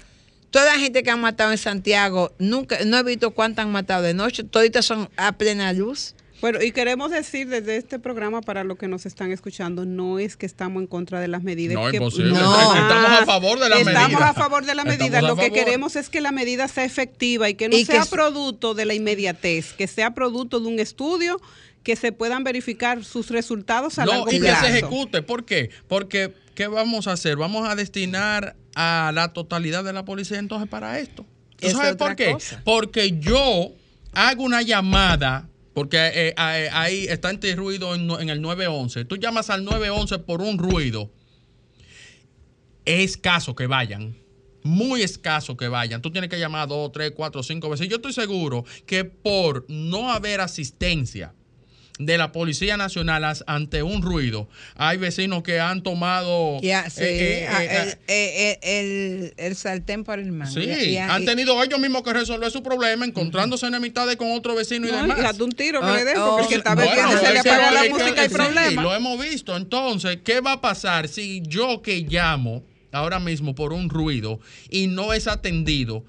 toda 0.52 0.66
la 0.66 0.80
gente 0.80 1.02
que 1.02 1.10
han 1.10 1.22
matado 1.22 1.52
en 1.52 1.58
Santiago, 1.58 2.32
nunca, 2.38 2.78
no 2.86 3.00
he 3.00 3.04
visto 3.04 3.32
cuántas 3.32 3.66
han 3.66 3.72
matado 3.72 4.04
de 4.04 4.14
noche, 4.14 4.44
toditas 4.44 4.86
son 4.86 5.10
a 5.18 5.32
plena 5.32 5.74
luz. 5.74 6.14
Bueno, 6.44 6.62
y 6.62 6.74
queremos 6.74 7.10
decir 7.10 7.48
desde 7.48 7.78
este 7.78 8.00
programa 8.00 8.42
para 8.42 8.66
los 8.66 8.78
que 8.78 8.90
nos 8.90 9.06
están 9.06 9.32
escuchando, 9.32 9.86
no 9.86 10.20
es 10.20 10.36
que 10.36 10.46
estamos 10.46 10.82
en 10.82 10.88
contra 10.88 11.22
de 11.22 11.30
las 11.30 11.42
medidas. 11.42 11.82
No, 11.82 11.90
que- 11.90 11.96
imposible. 11.96 12.32
No. 12.34 12.74
Estamos 12.76 13.12
a 13.22 13.26
favor 13.26 13.60
de 13.60 13.70
la 13.70 13.76
medida. 13.78 13.92
Estamos 13.92 14.22
a 14.22 14.34
favor 14.34 14.66
de 14.66 14.76
la 14.76 14.82
Estamos 14.82 15.00
medida. 15.00 15.20
a 15.20 15.22
Lo 15.22 15.36
que 15.38 15.44
favor. 15.44 15.58
queremos 15.58 15.96
es 15.96 16.10
que 16.10 16.20
la 16.20 16.34
medida 16.34 16.68
sea 16.68 16.84
efectiva 16.84 17.48
y 17.50 17.54
que 17.54 17.70
no 17.70 17.78
Y 17.78 17.86
sea 17.86 18.04
producto 18.04 18.74
de 18.74 18.84
la 18.84 18.94
inmediatez, 18.94 19.72
que 19.72 19.88
sea 19.88 20.14
producto 20.14 20.60
de 20.60 20.68
un 20.68 20.80
estudio, 20.82 21.40
que 21.82 21.96
se 21.96 22.12
puedan 22.12 22.44
verificar 22.44 23.06
sus 23.06 23.30
resultados 23.30 23.98
a 23.98 24.04
No, 24.04 24.12
largo 24.12 24.28
y 24.28 24.32
que 24.34 24.40
plazo. 24.42 24.66
se 24.66 24.72
ejecute. 24.80 25.22
¿Por 25.22 25.46
qué? 25.46 25.70
Porque, 25.88 26.34
¿qué 26.56 26.68
vamos 26.68 27.08
a 27.08 27.14
hacer? 27.14 27.38
Vamos 27.38 27.70
a 27.70 27.76
destinar 27.76 28.58
a 28.76 29.14
la 29.16 29.32
totalidad 29.32 29.86
de 29.86 29.94
la 29.94 30.04
policía 30.04 30.40
entonces 30.40 30.68
para 30.68 31.00
esto. 31.00 31.26
¿Tú 31.56 31.70
sabes 31.70 31.96
por 31.96 32.18
qué? 32.18 32.34
cosa. 32.34 32.62
Porque 32.66 33.18
yo 33.18 33.70
hago 34.12 34.44
una 34.44 34.62
llamada, 34.62 35.48
porque 35.74 35.98
eh, 35.98 36.30
eh, 36.30 36.70
ahí 36.72 37.06
está 37.10 37.32
este 37.32 37.56
ruido 37.56 37.96
en, 37.96 38.10
en 38.12 38.30
el 38.30 38.42
911. 38.42 39.06
Tú 39.06 39.18
llamas 39.18 39.50
al 39.50 39.64
911 39.64 40.20
por 40.20 40.42
un 40.42 40.58
ruido. 40.58 41.12
Es 42.86 43.12
escaso 43.12 43.56
que 43.56 43.68
vayan. 43.68 44.16
Muy 44.64 45.02
escaso 45.02 45.58
que 45.58 45.68
vayan. 45.68 46.02
Tú 46.02 46.12
tienes 46.12 46.30
que 46.30 46.40
llamar 46.40 46.68
dos, 46.68 46.92
tres, 46.92 47.12
cuatro, 47.16 47.44
cinco 47.44 47.70
veces. 47.70 47.90
Yo 47.90 47.98
estoy 47.98 48.14
seguro 48.14 48.66
que 48.86 49.04
por 49.04 49.66
no 49.68 50.12
haber 50.12 50.42
asistencia 50.42 51.34
de 52.00 52.18
la 52.18 52.32
Policía 52.32 52.76
Nacional 52.76 53.24
ante 53.46 53.84
un 53.84 54.02
ruido, 54.02 54.48
hay 54.76 54.98
vecinos 54.98 55.44
que 55.44 55.60
han 55.60 55.84
tomado... 55.84 56.58
Sí, 56.60 56.70
eh, 56.70 57.48
eh, 57.48 57.98
eh, 58.08 58.60
el, 58.64 58.80
el- 59.28 59.34
el 59.38 59.56
sartén 59.56 60.04
por 60.04 60.18
el 60.18 60.32
mango. 60.32 60.52
Sí, 60.52 60.98
han 60.98 61.22
y- 61.22 61.26
tenido 61.26 61.62
ellos 61.64 61.80
mismos 61.80 62.02
que 62.02 62.12
resolver 62.14 62.50
su 62.50 62.64
problema, 62.64 63.06
encontrándose 63.06 63.68
enemistades 63.68 64.16
con 64.16 64.32
otro 64.32 64.56
vecino 64.56 64.88
y 64.88 64.92
No, 64.92 65.02
demás. 65.04 65.36
y 65.38 65.42
un 65.44 65.52
tiro 65.52 65.82
que 65.82 65.86
Ah, 65.86 65.96
le 65.96 66.04
den, 66.06 66.18
oh, 66.18 66.38
porque 66.40 66.56
está 66.56 66.74
bueno, 66.74 66.90
bebiendo 66.92 67.18
se 67.20 67.34
le 67.34 67.40
apaga 67.40 67.72
la 67.72 67.84
música 67.90 68.26
y 68.26 68.30
sí, 68.30 68.34
problema. 68.34 68.82
lo 68.82 68.96
hemos 68.96 69.20
visto. 69.22 69.56
Entonces, 69.56 70.18
¿qué 70.24 70.40
va 70.42 70.54
a 70.54 70.62
pasar 70.62 71.08
si 71.08 71.42
yo 71.46 71.82
que 71.84 72.00
llamo 72.02 72.64
ahora 72.92 73.20
mismo 73.20 73.54
por 73.54 73.72
un 73.72 73.90
ruido 73.90 74.40
y 74.70 74.88
no 74.88 75.14
es 75.14 75.28
atendido? 75.28 76.04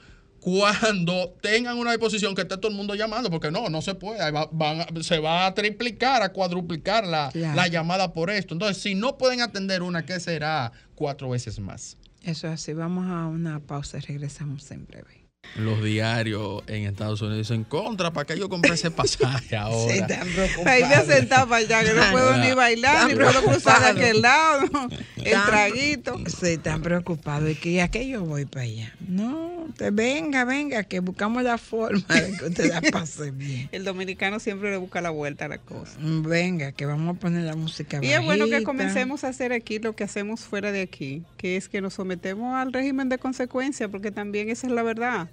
Cuando 0.45 1.35
tengan 1.41 1.79
una 1.79 1.93
disposición 1.93 2.35
que 2.35 2.43
esté 2.43 2.59
todo 2.59 2.69
el 2.71 2.77
mundo 2.77 2.95
llamando, 2.95 3.31
porque 3.31 3.51
no, 3.51 3.71
no 3.71 3.81
se 3.81 3.95
puede, 3.95 4.31
va- 4.31 4.49
van 4.53 5.03
se 5.03 5.19
va 5.19 5.47
a 5.47 5.55
triplicar, 5.55 6.21
a 6.23 6.33
cuadruplicar 6.33 7.07
la, 7.07 7.31
Claro. 7.33 7.57
la 7.57 7.67
llamada 7.69 8.13
por 8.13 8.29
esto. 8.29 8.53
Entonces, 8.55 8.83
si 8.83 8.95
no 8.95 9.17
pueden 9.17 9.41
atender 9.41 9.83
una, 9.83 10.05
¿qué 10.05 10.21
será? 10.21 10.71
Cuatro 10.95 11.31
veces 11.31 11.59
más. 11.61 11.97
Eso 12.23 12.47
es 12.47 12.53
así. 12.55 12.75
Vamos 12.75 13.07
a 13.11 13.27
una 13.27 13.59
pausa 13.61 13.97
y 13.97 14.01
regresamos 14.03 14.71
en 14.71 14.87
breve. 14.87 15.24
Los 15.57 15.85
diarios 15.85 16.63
en 16.67 16.85
Estados 16.87 17.23
Unidos 17.23 17.39
dicen 17.49 17.63
contra 17.65 18.13
para 18.13 18.27
que 18.27 18.37
yo 18.39 18.49
compre 18.49 18.75
ese 18.75 18.91
pasaje 18.91 19.57
ahora. 19.57 19.93
Sí, 19.93 20.01
están 20.01 20.27
preocupados. 20.29 20.67
Ahí 20.67 20.83
me 20.85 21.15
sentado 21.15 21.49
para 21.49 21.57
allá, 21.59 21.85
que 21.85 21.95
no 21.95 22.03
puedo 22.11 22.37
ni 22.39 22.53
bailar, 22.55 23.07
ni 23.07 23.13
Están 23.13 23.27
puedo 23.33 23.45
cruzar 23.53 23.95
de 23.95 24.01
preocupados. 24.01 24.01
aquel 24.01 24.23
lado. 24.23 24.89
El 25.17 25.27
Están- 25.27 25.47
traguito. 25.47 26.19
Sí, 26.27 26.47
están 26.49 26.83
preocupados. 26.83 27.49
¿Y 27.51 27.55
que 27.55 27.83
a 27.83 27.89
qué 27.89 28.09
yo 28.09 28.25
voy 28.25 28.47
para 28.47 28.65
allá? 28.65 28.93
No, 29.07 29.67
te 29.77 29.91
venga, 29.91 30.45
venga, 30.45 30.83
que 30.85 30.99
buscamos 31.01 31.43
la 31.45 31.57
forma 31.59 32.05
de 32.15 32.37
que 32.37 32.45
usted 32.47 32.69
la 32.73 32.81
pase 32.83 33.31
bien. 33.31 33.69
El 33.73 33.85
dominicano 33.85 34.41
siempre 34.41 34.71
le 34.73 34.77
busca 34.77 35.01
la 35.01 35.11
vuelta 35.11 35.45
a 35.45 35.49
la 35.49 35.59
cosa. 35.59 35.93
Venga, 36.01 36.73
que 36.73 36.85
vamos 36.87 37.17
a 37.17 37.21
poner 37.21 37.45
la 37.45 37.55
música 37.55 38.01
Y 38.03 38.09
es 38.09 38.23
bueno 38.25 38.47
que 38.47 38.63
comencemos 38.65 39.23
a 39.25 39.29
hacer 39.29 39.53
aquí 39.53 39.79
lo 39.79 39.95
que 39.95 40.03
hacemos 40.05 40.41
fuera 40.41 40.73
de 40.73 40.83
aquí, 40.83 41.23
que 41.37 41.57
es 41.57 41.69
que 41.69 41.81
nos 41.81 41.95
sometemos 41.95 42.55
al 42.57 42.73
régimen 42.73 43.09
de 43.09 43.19
consecuencia, 43.19 43.89
porque 43.89 44.11
también 44.11 44.51
esa 44.51 44.67
es 44.67 44.73
la 44.73 44.83
verdad. 44.83 45.29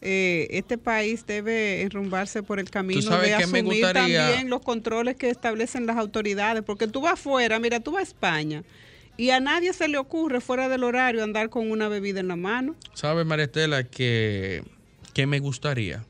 Eh, 0.00 0.46
este 0.50 0.78
país 0.78 1.24
debe 1.26 1.82
enrumbarse 1.82 2.42
por 2.44 2.60
el 2.60 2.70
camino 2.70 3.00
de 3.18 3.34
asumir 3.34 3.64
gustaría? 3.64 4.26
también 4.26 4.48
los 4.48 4.60
controles 4.62 5.16
que 5.16 5.28
establecen 5.28 5.86
las 5.86 5.96
autoridades, 5.96 6.62
porque 6.62 6.86
tú 6.86 7.00
vas 7.00 7.14
afuera, 7.14 7.58
mira, 7.58 7.80
tú 7.80 7.90
vas 7.92 8.00
a 8.00 8.04
España 8.04 8.62
Y 9.16 9.30
a 9.30 9.40
nadie 9.40 9.72
se 9.72 9.88
le 9.88 9.98
ocurre 9.98 10.40
fuera 10.40 10.68
del 10.68 10.84
horario 10.84 11.24
andar 11.24 11.48
con 11.50 11.68
una 11.72 11.88
bebida 11.88 12.20
en 12.20 12.28
la 12.28 12.36
mano. 12.36 12.76
¿Sabe, 12.94 13.24
María 13.24 13.46
Estela, 13.46 13.82
que, 13.82 14.62
que 15.14 15.26
me 15.26 15.40
gustaría 15.40 16.04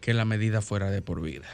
que 0.00 0.14
la 0.14 0.24
medida 0.24 0.62
fuera 0.62 0.90
de 0.90 1.02
por 1.02 1.20
vida? 1.20 1.44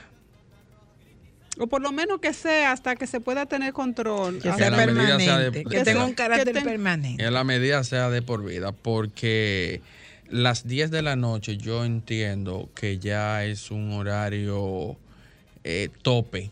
O 1.58 1.66
por 1.66 1.80
lo 1.80 1.90
menos 1.90 2.20
que 2.20 2.32
sea 2.34 2.70
hasta 2.72 2.96
que 2.96 3.06
se 3.06 3.18
pueda 3.20 3.46
tener 3.46 3.72
control. 3.72 4.38
Que 4.40 4.50
Hasta- 4.50 4.68
sea 4.76 4.86
medida 4.86 5.18
sea 5.18 5.38
de- 5.38 5.50
permanente, 5.50 5.64
que 5.70 5.76
que 5.78 5.84
tenga 5.84 6.04
un 6.04 6.12
carácter 6.14 6.48
que 6.48 6.52
ten- 6.60 6.64
permanente. 6.64 7.24
Que 7.24 7.30
la 7.30 7.44
medida 7.44 7.82
sea 7.82 8.10
de 8.10 8.20
por 8.22 8.44
vida, 8.44 8.72
porque 8.72 9.80
las 10.30 10.66
10 10.66 10.90
de 10.90 11.02
la 11.02 11.16
noche 11.16 11.56
yo 11.56 11.84
entiendo 11.84 12.68
que 12.74 12.98
ya 12.98 13.44
es 13.44 13.70
un 13.70 13.92
horario 13.92 14.96
eh, 15.64 15.88
tope 16.02 16.50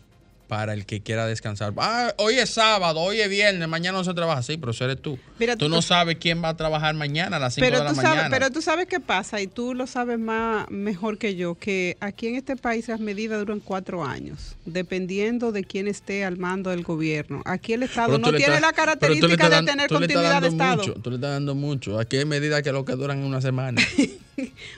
para 0.48 0.72
el 0.74 0.86
que 0.86 1.00
quiera 1.02 1.26
descansar. 1.26 1.72
Ah, 1.78 2.12
hoy 2.18 2.34
es 2.34 2.50
sábado, 2.50 3.00
hoy 3.00 3.20
es 3.20 3.28
viernes, 3.28 3.66
mañana 3.68 3.98
no 3.98 4.04
se 4.04 4.14
trabaja. 4.14 4.42
Sí, 4.42 4.56
pero 4.56 4.72
eso 4.72 4.84
eres 4.84 5.00
tú. 5.00 5.18
Mira, 5.38 5.56
tú 5.56 5.66
tú- 5.66 5.68
no 5.70 5.82
sabes 5.82 6.16
quién 6.20 6.42
va 6.42 6.50
a 6.50 6.56
trabajar 6.56 6.94
mañana 6.94 7.36
a 7.38 7.40
las 7.40 7.54
5 7.54 7.64
pero 7.66 7.78
de 7.78 7.84
la 7.84 7.90
tú 7.90 7.96
mañana. 7.96 8.14
sabes, 8.16 8.30
pero 8.30 8.50
tú 8.50 8.62
sabes 8.62 8.86
qué 8.86 9.00
pasa 9.00 9.40
y 9.40 9.46
tú 9.46 9.74
lo 9.74 9.86
sabes 9.86 10.18
más 10.18 10.68
mejor 10.70 11.18
que 11.18 11.34
yo 11.34 11.54
que 11.54 11.96
aquí 12.00 12.28
en 12.28 12.36
este 12.36 12.56
país 12.56 12.88
las 12.88 13.00
medidas 13.00 13.38
duran 13.38 13.60
cuatro 13.60 14.04
años, 14.04 14.56
dependiendo 14.64 15.50
de 15.52 15.64
quién 15.64 15.88
esté 15.88 16.24
al 16.24 16.36
mando 16.36 16.70
del 16.70 16.82
gobierno. 16.82 17.42
Aquí 17.46 17.72
el 17.72 17.82
Estado 17.82 18.18
no 18.18 18.28
tiene 18.30 18.44
estás- 18.56 18.60
la 18.60 18.72
característica 18.72 19.48
de 19.48 19.62
tener 19.66 19.88
tú 19.88 19.98
le 19.98 20.06
estás 20.06 20.22
continuidad 20.22 20.42
de 20.42 20.48
dando 20.48 20.64
Estado. 20.64 20.76
Mucho, 20.76 20.94
tú 21.02 21.10
le 21.10 21.16
estás 21.16 21.30
dando 21.30 21.54
mucho. 21.54 21.98
Aquí 21.98 22.16
hay 22.18 22.24
medidas 22.24 22.62
que 22.62 22.70
lo 22.72 22.84
que 22.84 22.92
duran 22.94 23.18
una 23.24 23.40
semana. 23.40 23.80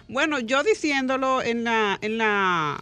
Bueno, 0.09 0.39
yo 0.39 0.63
diciéndolo 0.63 1.43
en 1.43 1.65
la, 1.65 1.99
en 2.03 2.19
la, 2.19 2.79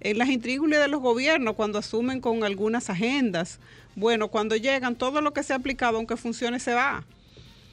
en 0.00 0.18
las 0.18 0.28
intríngulis 0.28 0.78
de 0.78 0.88
los 0.88 1.00
gobiernos 1.00 1.54
cuando 1.54 1.78
asumen 1.78 2.20
con 2.20 2.44
algunas 2.44 2.90
agendas. 2.90 3.58
Bueno, 3.96 4.28
cuando 4.28 4.56
llegan, 4.56 4.96
todo 4.96 5.20
lo 5.20 5.32
que 5.32 5.42
se 5.42 5.52
ha 5.52 5.56
aplicado, 5.56 5.96
aunque 5.96 6.16
funcione, 6.16 6.60
se 6.60 6.74
va. 6.74 7.04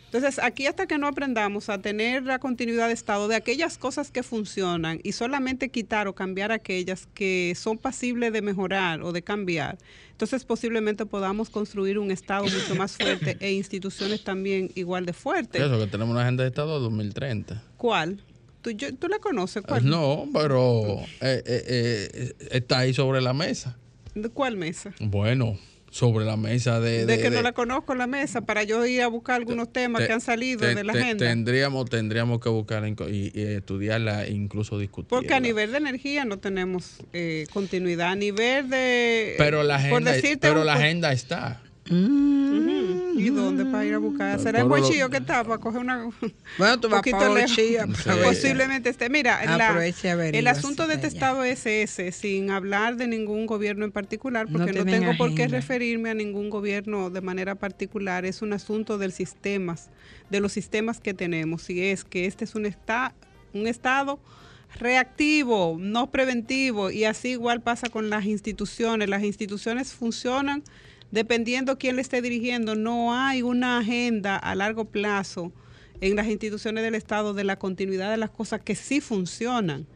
Entonces, 0.06 0.42
aquí 0.42 0.66
hasta 0.66 0.88
que 0.88 0.98
no 0.98 1.08
aprendamos 1.08 1.68
a 1.68 1.80
tener 1.80 2.24
la 2.24 2.40
continuidad 2.40 2.88
de 2.88 2.94
Estado 2.94 3.28
de 3.28 3.36
aquellas 3.36 3.78
cosas 3.78 4.12
que 4.12 4.24
funcionan 4.24 5.02
y 5.04 5.12
solamente 5.12 5.68
quitar 5.70 6.08
o 6.08 6.16
cambiar 6.16 6.54
aquellas 6.54 7.08
que 7.14 7.54
son 7.58 7.78
pasibles 7.78 8.32
de 8.32 8.42
mejorar 8.42 9.02
o 9.02 9.12
de 9.12 9.24
cambiar, 9.24 9.78
entonces 10.12 10.46
posiblemente 10.46 11.06
podamos 11.06 11.50
construir 11.50 12.00
un 12.00 12.12
Estado 12.12 12.46
mucho 12.46 12.76
más 12.76 12.96
fuerte 12.96 13.36
e 13.42 13.52
instituciones 13.52 14.24
también 14.24 14.72
igual 14.76 15.06
de 15.06 15.12
fuertes. 15.12 15.62
Eso, 15.62 15.78
que 15.78 15.88
tenemos 15.88 16.14
una 16.14 16.22
agenda 16.22 16.44
de 16.44 16.50
Estado 16.50 16.80
2030. 16.80 17.62
¿Cuál? 17.76 18.22
¿Tú, 18.66 18.72
yo- 18.72 18.96
¿Tú 18.96 19.08
la 19.08 19.20
conoces? 19.20 19.62
¿Cuál? 19.62 19.88
No, 19.88 20.28
pero 20.34 21.00
eh, 21.22 21.44
eh, 21.46 22.10
eh, 22.12 22.34
está 22.50 22.80
ahí 22.80 22.96
sobre 22.96 23.22
la 23.22 23.32
mesa. 23.32 23.78
¿De 24.16 24.30
cuál 24.30 24.58
mesa? 24.58 24.92
Bueno, 25.00 25.60
sobre 25.92 26.26
la 26.26 26.36
mesa 26.36 26.80
de... 26.80 27.06
De, 27.06 27.18
de- 27.18 27.22
que 27.22 27.30
no 27.30 27.44
la 27.44 27.52
conozco 27.52 27.94
la 27.94 28.08
mesa 28.08 28.42
para 28.42 28.64
yo 28.64 28.84
ir 28.88 29.04
a 29.04 29.08
buscar 29.08 29.36
algunos 29.36 29.72
temas 29.72 30.02
te- 30.02 30.08
que 30.08 30.14
han 30.14 30.22
salido 30.22 30.62
te- 30.62 30.74
de 30.74 30.84
la 30.84 30.94
agenda. 30.94 31.28
Tendríamos, 31.28 31.88
tendríamos 31.92 32.40
que 32.40 32.50
co- 32.96 33.08
y, 33.08 33.32
y 33.36 33.42
estudiarla 33.44 34.26
e 34.26 34.32
incluso 34.32 34.80
discutirla. 34.80 35.20
Porque 35.20 35.34
a 35.36 35.40
nivel 35.40 35.72
de 35.72 35.78
energía 35.78 36.26
no 36.26 36.40
tenemos 36.40 36.98
eh, 37.14 37.46
continuidad. 37.54 38.10
A 38.14 38.16
nivel 38.16 38.68
de... 38.72 39.36
Pero 39.38 39.62
la 39.62 39.78
por 39.92 40.04
decirte 40.04 40.40
pero 40.48 40.64
la 40.64 40.74
agenda 40.74 41.12
está. 41.12 41.62
Ujú. 41.90 43.20
¿Y 43.20 43.30
dónde 43.30 43.64
para 43.66 43.86
ir 43.86 43.94
a 43.94 43.98
buscar? 44.00 44.40
¿Será 44.40 44.60
lo- 44.64 44.70
Bochillo 44.70 45.10
que 45.10 45.18
está 45.18 45.44
para 45.44 45.58
coger 45.60 45.82
una... 45.82 46.10
Bueno, 46.58 46.80
tú 46.80 46.90
vas 46.90 47.02
para? 47.12 47.30
Bochillo, 47.30 47.84
aprovecha. 47.84 48.24
Posiblemente 48.24 48.90
esté. 48.90 49.10
Mira, 49.10 49.40
la- 49.58 49.70
averigua 49.70 50.40
el 50.40 50.48
asunto 50.48 50.88
de 50.88 50.96
este 50.96 51.08
estado 51.08 51.44
es 51.44 51.66
ese, 51.66 52.12
sin 52.12 52.50
hablar 52.50 52.98
de 52.98 53.08
ningún 53.08 53.46
gobierno 53.46 53.86
en 53.86 53.92
particular, 53.92 54.48
porque 54.52 54.74
no, 54.74 54.86
tengo 54.86 55.16
por 55.18 55.34
qué 55.36 55.48
referirme 55.48 56.10
a 56.10 56.14
ningún 56.14 56.50
gobierno 56.50 57.10
de 57.10 57.22
manera 57.22 57.56
particular. 57.56 58.26
Es 58.26 58.42
un 58.42 58.54
asunto 58.54 58.98
del 58.98 59.12
sistemas, 59.12 59.90
de 60.30 60.40
los 60.40 60.52
sistemas 60.52 61.00
que 61.00 61.14
tenemos. 61.14 61.70
Y 61.70 61.82
es 61.84 62.04
que 62.04 62.26
este 62.26 62.44
es 62.46 62.56
un, 62.56 62.66
esta- 62.66 63.14
un 63.54 63.68
estado 63.68 64.20
reactivo, 64.80 65.78
no 65.80 66.12
preventivo. 66.12 66.92
Y 66.92 67.06
así 67.06 67.30
igual 67.30 67.62
pasa 67.62 67.90
con 67.90 68.10
las 68.10 68.26
instituciones. 68.26 69.08
Las 69.10 69.24
instituciones 69.24 69.94
funcionan 69.94 70.64
dependiendo 71.12 71.78
quién 71.78 71.96
le 71.96 72.02
esté 72.02 72.22
dirigiendo. 72.22 72.76
No 72.76 73.14
hay 73.14 73.42
una 73.42 73.80
agenda 73.80 74.36
a 74.38 74.56
largo 74.56 74.86
plazo 74.86 75.52
en 76.02 76.16
las 76.16 76.28
instituciones 76.28 76.84
del 76.84 76.96
Estado 76.96 77.34
de 77.34 77.44
la 77.44 77.58
continuidad 77.58 78.12
de 78.12 78.18
las 78.18 78.30
cosas 78.30 78.62
que 78.62 78.76
sí 78.76 79.02
funcionan. 79.02 79.88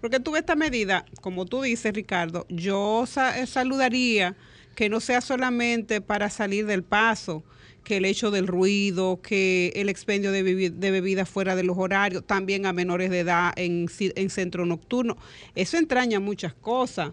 Porque 0.00 0.20
tú 0.20 0.32
ves 0.32 0.40
esta 0.40 0.56
medida, 0.56 1.06
como 1.22 1.46
tú 1.46 1.62
dices, 1.62 1.94
Ricardo, 1.94 2.46
yo 2.48 3.04
eh, 3.34 3.46
saludaría 3.46 4.36
que 4.74 4.90
no 4.90 5.00
sea 5.00 5.22
solamente 5.22 6.02
para 6.02 6.28
salir 6.28 6.66
del 6.66 6.82
paso, 6.82 7.42
que 7.82 7.96
el 7.96 8.04
hecho 8.04 8.30
del 8.30 8.46
ruido, 8.46 9.20
que 9.22 9.72
el 9.76 9.88
expendio 9.88 10.32
de, 10.32 10.44
bebi- 10.44 10.70
de 10.70 10.90
bebidas 10.90 11.28
fuera 11.28 11.56
de 11.56 11.62
los 11.62 11.78
horarios, 11.78 12.26
también 12.26 12.66
a 12.66 12.72
menores 12.74 13.10
de 13.10 13.20
edad 13.20 13.54
en, 13.56 13.88
en 13.98 14.28
centro 14.28 14.66
nocturno. 14.66 15.16
Eso 15.54 15.78
entraña 15.78 16.20
muchas 16.20 16.52
cosas 16.52 17.12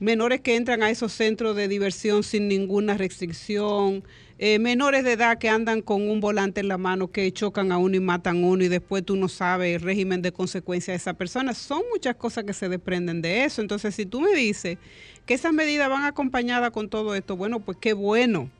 menores 0.00 0.40
que 0.40 0.56
entran 0.56 0.82
a 0.82 0.90
esos 0.90 1.12
centros 1.12 1.56
de 1.56 1.68
diversión 1.68 2.22
sin 2.22 2.48
ninguna 2.48 2.96
restricción, 2.96 4.04
eh, 4.38 4.58
menores 4.58 5.02
de 5.04 5.12
edad 5.12 5.38
que 5.38 5.48
andan 5.48 5.80
con 5.80 6.08
un 6.08 6.20
volante 6.20 6.60
en 6.60 6.68
la 6.68 6.76
mano 6.76 7.10
que 7.10 7.32
chocan 7.32 7.72
a 7.72 7.78
uno 7.78 7.96
y 7.96 8.00
matan 8.00 8.44
a 8.44 8.46
uno 8.46 8.64
y 8.64 8.68
después 8.68 9.04
tú 9.04 9.16
no 9.16 9.28
sabes 9.28 9.76
el 9.76 9.80
régimen 9.80 10.20
de 10.20 10.32
consecuencia 10.32 10.92
de 10.92 10.98
esa 10.98 11.14
persona. 11.14 11.54
Son 11.54 11.82
muchas 11.90 12.16
cosas 12.16 12.44
que 12.44 12.52
se 12.52 12.68
desprenden 12.68 13.22
de 13.22 13.44
eso. 13.44 13.62
Entonces, 13.62 13.94
si 13.94 14.04
tú 14.04 14.20
me 14.20 14.34
dices 14.34 14.76
que 15.24 15.34
esas 15.34 15.54
medidas 15.54 15.88
van 15.88 16.04
acompañadas 16.04 16.70
con 16.70 16.90
todo 16.90 17.14
esto, 17.14 17.36
bueno, 17.36 17.60
pues 17.60 17.78
qué 17.80 17.94
bueno. 17.94 18.50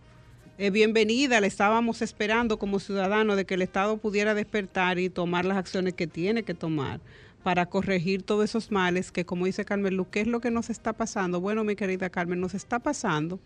Eh, 0.58 0.70
bienvenida, 0.70 1.38
le 1.42 1.48
estábamos 1.48 2.00
esperando 2.00 2.58
como 2.58 2.80
ciudadanos 2.80 3.36
de 3.36 3.44
que 3.44 3.54
el 3.54 3.62
Estado 3.62 3.98
pudiera 3.98 4.34
despertar 4.34 4.98
y 4.98 5.10
tomar 5.10 5.44
las 5.44 5.58
acciones 5.58 5.92
que 5.92 6.06
tiene 6.06 6.44
que 6.44 6.54
tomar 6.54 7.00
para 7.46 7.66
corregir 7.66 8.24
todos 8.24 8.46
esos 8.46 8.72
males 8.72 9.12
que, 9.12 9.24
como 9.24 9.46
dice 9.46 9.64
Carmen 9.64 9.96
Luz, 9.96 10.08
¿qué 10.10 10.22
es 10.22 10.26
lo 10.26 10.40
que 10.40 10.50
nos 10.50 10.68
está 10.68 10.94
pasando? 10.94 11.40
Bueno, 11.40 11.62
mi 11.62 11.76
querida 11.76 12.10
Carmen, 12.10 12.40
nos 12.40 12.54
está 12.54 12.80
pasando 12.80 13.38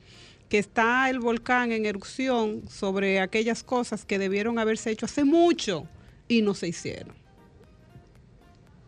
que 0.48 0.56
está 0.56 1.10
el 1.10 1.20
volcán 1.20 1.70
en 1.70 1.84
erupción 1.84 2.62
sobre 2.70 3.20
aquellas 3.20 3.62
cosas 3.62 4.06
que 4.06 4.18
debieron 4.18 4.58
haberse 4.58 4.90
hecho 4.90 5.04
hace 5.04 5.24
mucho 5.24 5.86
y 6.28 6.40
no 6.40 6.54
se 6.54 6.68
hicieron. 6.68 7.14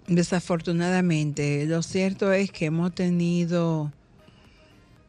Desafortunadamente, 0.06 1.66
lo 1.66 1.82
cierto 1.82 2.32
es 2.32 2.50
que 2.50 2.64
hemos 2.64 2.94
tenido 2.94 3.92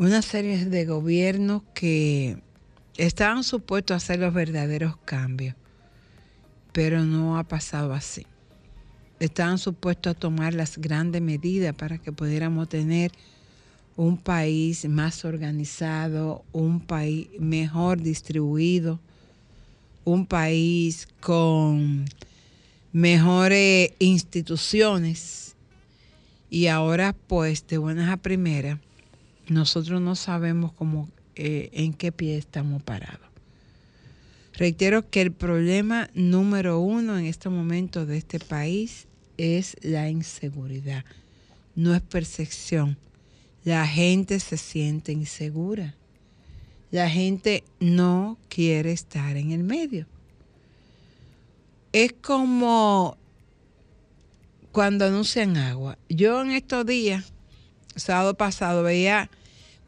una 0.00 0.22
serie 0.22 0.64
de 0.64 0.86
gobiernos 0.86 1.60
que 1.74 2.38
estaban 2.96 3.44
supuestos 3.44 3.92
a 3.92 3.96
hacer 3.98 4.18
los 4.18 4.32
verdaderos 4.32 4.96
cambios, 5.04 5.54
pero 6.72 7.04
no 7.04 7.36
ha 7.36 7.44
pasado 7.44 7.92
así. 7.92 8.24
Estaban 9.18 9.58
supuestos 9.58 10.12
a 10.12 10.18
tomar 10.18 10.54
las 10.54 10.78
grandes 10.78 11.20
medidas 11.20 11.74
para 11.74 11.98
que 11.98 12.12
pudiéramos 12.12 12.70
tener 12.70 13.12
un 13.94 14.16
país 14.16 14.88
más 14.88 15.26
organizado, 15.26 16.46
un 16.52 16.80
país 16.80 17.28
mejor 17.38 18.00
distribuido, 18.00 18.98
un 20.06 20.24
país 20.24 21.08
con 21.20 22.06
mejores 22.90 23.92
instituciones. 23.98 25.56
Y 26.48 26.68
ahora, 26.68 27.14
pues, 27.26 27.66
de 27.66 27.76
buenas 27.76 28.08
a 28.08 28.16
primeras, 28.16 28.78
nosotros 29.50 30.00
no 30.00 30.14
sabemos 30.14 30.72
cómo, 30.72 31.08
eh, 31.34 31.70
en 31.72 31.92
qué 31.92 32.12
pie 32.12 32.38
estamos 32.38 32.82
parados. 32.82 33.28
Reitero 34.54 35.10
que 35.10 35.20
el 35.22 35.32
problema 35.32 36.08
número 36.14 36.78
uno 36.78 37.18
en 37.18 37.26
este 37.26 37.48
momento 37.48 38.06
de 38.06 38.16
este 38.16 38.38
país 38.38 39.08
es 39.38 39.76
la 39.82 40.08
inseguridad, 40.08 41.04
no 41.74 41.94
es 41.94 42.00
percepción. 42.00 42.96
La 43.64 43.86
gente 43.86 44.38
se 44.38 44.56
siente 44.56 45.12
insegura. 45.12 45.94
La 46.90 47.10
gente 47.10 47.64
no 47.78 48.38
quiere 48.48 48.92
estar 48.92 49.36
en 49.36 49.50
el 49.50 49.64
medio. 49.64 50.06
Es 51.92 52.12
como 52.12 53.16
cuando 54.72 55.06
anuncian 55.06 55.56
agua. 55.56 55.98
Yo 56.08 56.42
en 56.42 56.52
estos 56.52 56.86
días, 56.86 57.32
sábado 57.96 58.34
pasado, 58.34 58.82
veía, 58.82 59.30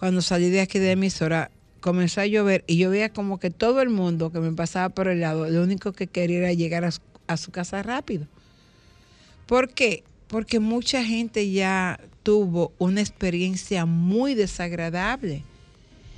cuando 0.03 0.20
salí 0.20 0.50
de 0.50 0.61
aquí 0.61 0.80
de 0.80 0.90
emisora, 0.90 1.53
comenzó 1.80 2.20
a 2.22 2.26
llover 2.26 2.64
y 2.66 2.76
yo 2.76 2.90
veía 2.90 3.12
como 3.12 3.38
que 3.38 3.50
todo 3.50 3.80
el 3.80 3.88
mundo 3.88 4.32
que 4.32 4.40
me 4.40 4.50
pasaba 4.50 4.88
por 4.88 5.07
el 5.07 5.20
lado, 5.20 5.48
lo 5.48 5.62
único 5.62 5.92
que 5.92 6.09
quería 6.09 6.38
era 6.38 6.53
llegar 6.53 6.84
a 6.84 7.36
su, 7.36 7.53
casa 7.53 7.84
rápido. 7.84 8.26
¿Por 9.46 9.68
qué? 9.68 10.03
Porque 10.26 10.59
mucha 10.59 11.05
gente 11.05 11.48
ya 11.53 12.00
tuvo 12.24 12.72
una 12.78 13.00
experiencia 13.00 13.86
muy 13.86 14.34
desagradable. 14.34 15.44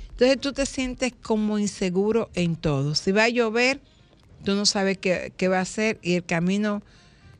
Entonces 0.09 0.39
tú 0.39 0.51
te 0.51 0.65
sientes 0.65 1.13
como 1.21 1.59
inseguro 1.59 2.31
en 2.33 2.55
todo. 2.55 2.95
Si 2.95 3.11
va 3.11 3.25
a 3.25 3.29
llover, 3.29 3.81
tú 4.43 4.55
no 4.55 4.65
sabes 4.65 4.97
qué, 4.97 5.31
qué 5.37 5.47
va 5.47 5.59
a 5.59 5.61
hacer 5.61 5.99
y 6.01 6.15
el 6.15 6.25
camino 6.25 6.81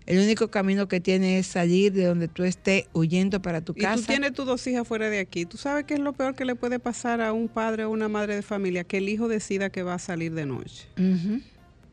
El 0.05 0.19
único 0.19 0.49
camino 0.49 0.87
que 0.87 0.99
tiene 0.99 1.39
es 1.39 1.47
salir 1.47 1.91
de 1.91 2.05
donde 2.05 2.27
tú 2.27 2.43
estés 2.43 2.85
huyendo 2.93 3.41
para 3.41 3.61
tu 3.61 3.73
Y 3.75 3.81
casa. 3.81 3.95
tú 3.95 4.03
tienes 4.03 4.33
tus 4.33 4.45
dos 4.45 4.65
hijas 4.67 4.87
fuera 4.87 5.09
de 5.09 5.19
aquí. 5.19 5.45
¿Tú 5.45 5.57
sabes 5.57 5.85
qué 5.85 5.95
es 5.95 5.99
lo 5.99 6.13
peor 6.13 6.35
que 6.35 6.45
le 6.45 6.53
puede 6.55 6.77
pasar 6.79 7.21
a 7.21 7.33
un 7.33 7.47
padre 7.47 7.85
o 7.85 7.89
una 7.89 8.07
madre 8.07 8.35
de 8.35 8.41
familia? 8.43 8.83
Que 8.83 8.97
el 8.97 9.09
hijo 9.09 9.27
decida 9.27 9.71
que 9.71 9.81
va 9.81 9.95
a 9.95 9.99
salir 9.99 10.33
de 10.33 10.45
noche. 10.45 10.87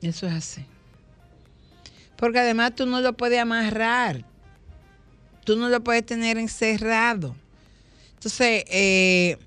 Eso 0.02 0.26
es 0.26 0.32
así. 0.34 0.66
Porque 2.16 2.38
además 2.38 2.74
tú 2.74 2.84
no 2.84 3.00
lo 3.00 3.14
puedes 3.14 3.38
amarrar. 3.40 4.24
Tú 5.44 5.56
no 5.56 5.70
lo 5.70 5.82
puedes 5.82 6.04
tener 6.04 6.36
encerrado. 6.36 7.34
Entonces, 8.14 8.64
eh, 8.68 9.38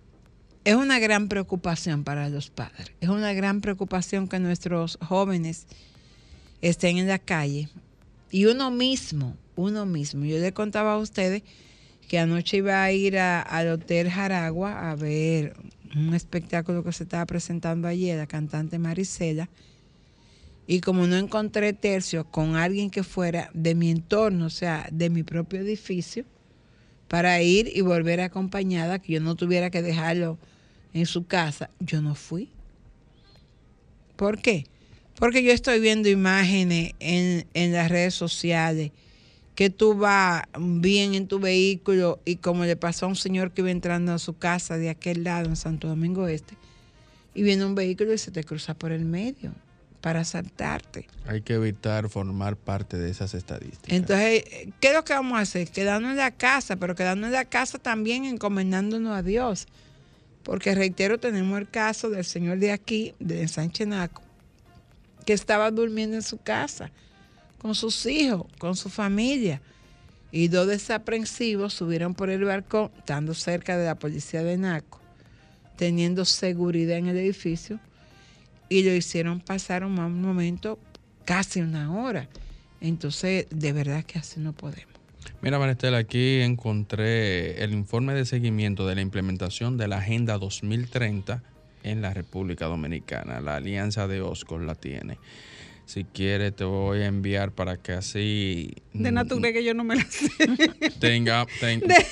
es 0.65 0.75
una 0.75 0.97
gran 0.97 1.27
preocupación 1.29 2.03
para 2.03 2.27
los 2.29 2.49
padres. 2.49 2.91
Es 2.99 3.09
una 3.09 3.31
gran 3.33 3.61
preocupación 3.61 4.27
que 4.27 4.39
nuestros 4.39 4.97
jóvenes 5.01 5.67
estén 6.61 6.97
en 6.97 7.07
la 7.07 7.19
calle. 7.19 7.69
Y 8.35 8.47
uno 8.47 8.69
mismo, 8.69 9.37
uno 9.55 9.85
mismo. 9.85 10.25
Yo 10.25 10.37
le 10.39 10.51
contaba 10.51 10.95
a 10.95 10.97
ustedes 10.97 11.41
que 12.09 12.19
anoche 12.19 12.57
iba 12.57 12.83
a 12.83 12.91
ir 12.91 13.17
a- 13.17 13.41
al 13.41 13.69
Hotel 13.69 14.09
Jaragua 14.09 14.91
a 14.91 14.95
ver 14.97 15.55
un 15.95 16.13
espectáculo 16.13 16.83
que 16.83 16.91
se 16.91 17.03
estaba 17.03 17.25
presentando 17.25 17.87
ayer, 17.87 18.17
la 18.17 18.27
cantante 18.27 18.77
Marisela. 18.77 19.47
Y 20.67 20.81
como 20.81 21.07
no 21.07 21.15
encontré 21.15 21.71
tercio 21.71 22.25
con 22.25 22.57
alguien 22.57 22.89
que 22.89 23.03
fuera 23.03 23.49
de 23.53 23.73
mi 23.73 23.89
entorno, 23.89 24.47
o 24.47 24.49
sea, 24.49 24.89
de 24.91 25.09
mi 25.09 25.23
propio 25.23 25.61
edificio, 25.61 26.25
para 27.07 27.41
ir 27.41 27.71
y 27.73 27.79
volver 27.79 28.19
acompañada, 28.19 28.99
que 28.99 29.13
yo 29.13 29.21
no 29.21 29.35
tuviera 29.35 29.69
que 29.69 29.81
dejarlo 29.81 30.37
en 30.93 31.05
su 31.05 31.25
casa, 31.25 31.69
yo 31.79 32.01
no 32.01 32.15
fui. 32.15 32.49
¿Por 34.17 34.41
qué? 34.41 34.65
Porque 35.17 35.43
yo 35.43 35.51
estoy 35.51 35.79
viendo 35.79 36.09
imágenes 36.09 36.93
en, 36.99 37.45
en 37.53 37.71
las 37.73 37.89
redes 37.89 38.13
sociales 38.13 38.91
que 39.55 39.69
tú 39.69 39.95
vas 39.95 40.43
bien 40.59 41.15
en 41.15 41.27
tu 41.27 41.39
vehículo 41.39 42.19
y 42.25 42.35
como 42.35 42.65
le 42.65 42.75
pasó 42.75 43.05
a 43.05 43.09
un 43.09 43.15
señor 43.15 43.51
que 43.51 43.61
iba 43.61 43.71
entrando 43.71 44.13
a 44.13 44.19
su 44.19 44.37
casa 44.37 44.77
de 44.77 44.89
aquel 44.89 45.23
lado 45.23 45.47
en 45.47 45.55
Santo 45.55 45.87
Domingo 45.87 46.27
Este, 46.27 46.57
y 47.33 47.43
viene 47.43 47.65
un 47.65 47.73
vehículo 47.73 48.13
y 48.13 48.17
se 48.17 48.31
te 48.31 48.43
cruza 48.43 48.73
por 48.73 48.91
el 48.91 49.05
medio 49.05 49.53
para 50.01 50.19
asaltarte. 50.19 51.07
Hay 51.25 51.41
que 51.41 51.55
evitar 51.55 52.09
formar 52.09 52.57
parte 52.57 52.97
de 52.97 53.09
esas 53.09 53.33
estadísticas. 53.33 53.91
Entonces, 53.91 54.43
¿qué 54.79 54.89
es 54.89 54.93
lo 54.93 55.03
que 55.03 55.13
vamos 55.13 55.39
a 55.39 55.41
hacer? 55.41 55.67
Quedarnos 55.69 56.11
en 56.11 56.17
la 56.17 56.31
casa, 56.31 56.75
pero 56.75 56.93
quedarnos 56.93 57.27
en 57.27 57.33
la 57.33 57.45
casa 57.45 57.79
también 57.79 58.25
encomendándonos 58.25 59.15
a 59.15 59.23
Dios. 59.23 59.67
Porque 60.43 60.75
reitero, 60.75 61.17
tenemos 61.17 61.57
el 61.57 61.67
caso 61.67 62.11
del 62.11 62.23
señor 62.23 62.59
de 62.59 62.71
aquí, 62.71 63.15
de 63.19 63.47
Sánchez 63.47 63.87
Naco, 63.87 64.21
que 65.25 65.33
estaba 65.33 65.71
durmiendo 65.71 66.15
en 66.15 66.21
su 66.21 66.37
casa 66.37 66.91
con 67.65 67.73
sus 67.73 68.05
hijos, 68.05 68.45
con 68.59 68.75
su 68.75 68.89
familia. 68.89 69.59
Y 70.31 70.49
dos 70.49 70.67
desaprensivos 70.67 71.73
subieron 71.73 72.13
por 72.13 72.29
el 72.29 72.43
balcón, 72.43 72.91
estando 72.97 73.33
cerca 73.33 73.75
de 73.75 73.85
la 73.85 73.95
policía 73.95 74.43
de 74.43 74.55
Naco, 74.57 74.99
teniendo 75.75 76.25
seguridad 76.25 76.97
en 76.97 77.07
el 77.07 77.17
edificio, 77.17 77.79
y 78.69 78.83
lo 78.83 78.93
hicieron 78.93 79.39
pasar 79.39 79.83
un 79.83 79.95
mal 79.95 80.11
momento, 80.11 80.77
casi 81.23 81.61
una 81.61 81.91
hora. 81.91 82.27
Entonces, 82.81 83.47
de 83.49 83.73
verdad 83.73 84.03
que 84.03 84.19
así 84.19 84.39
no 84.39 84.53
podemos. 84.53 84.93
Mira, 85.41 85.57
Maristela, 85.57 85.97
aquí 85.97 86.41
encontré 86.41 87.63
el 87.63 87.73
informe 87.73 88.13
de 88.13 88.25
seguimiento 88.25 88.85
de 88.85 88.93
la 88.93 89.01
implementación 89.01 89.77
de 89.77 89.87
la 89.87 89.97
Agenda 89.97 90.37
2030 90.37 91.41
en 91.85 92.01
la 92.01 92.13
República 92.13 92.65
Dominicana. 92.65 93.39
La 93.39 93.55
Alianza 93.57 94.07
de 94.07 94.21
Oscos 94.21 94.61
la 94.61 94.75
tiene. 94.75 95.17
Si 95.85 96.03
quieres, 96.03 96.55
te 96.55 96.63
voy 96.63 97.01
a 97.01 97.05
enviar 97.05 97.51
para 97.51 97.77
que 97.77 97.91
así 97.93 98.71
De 98.91 99.11
crees 99.39 99.53
que 99.53 99.63
yo 99.63 99.73
no 99.75 99.83
me 99.83 99.95
la 99.95 100.03
sé. 100.05 100.29
tenga. 100.99 101.45
tenga 101.59 101.87
de 101.87 102.05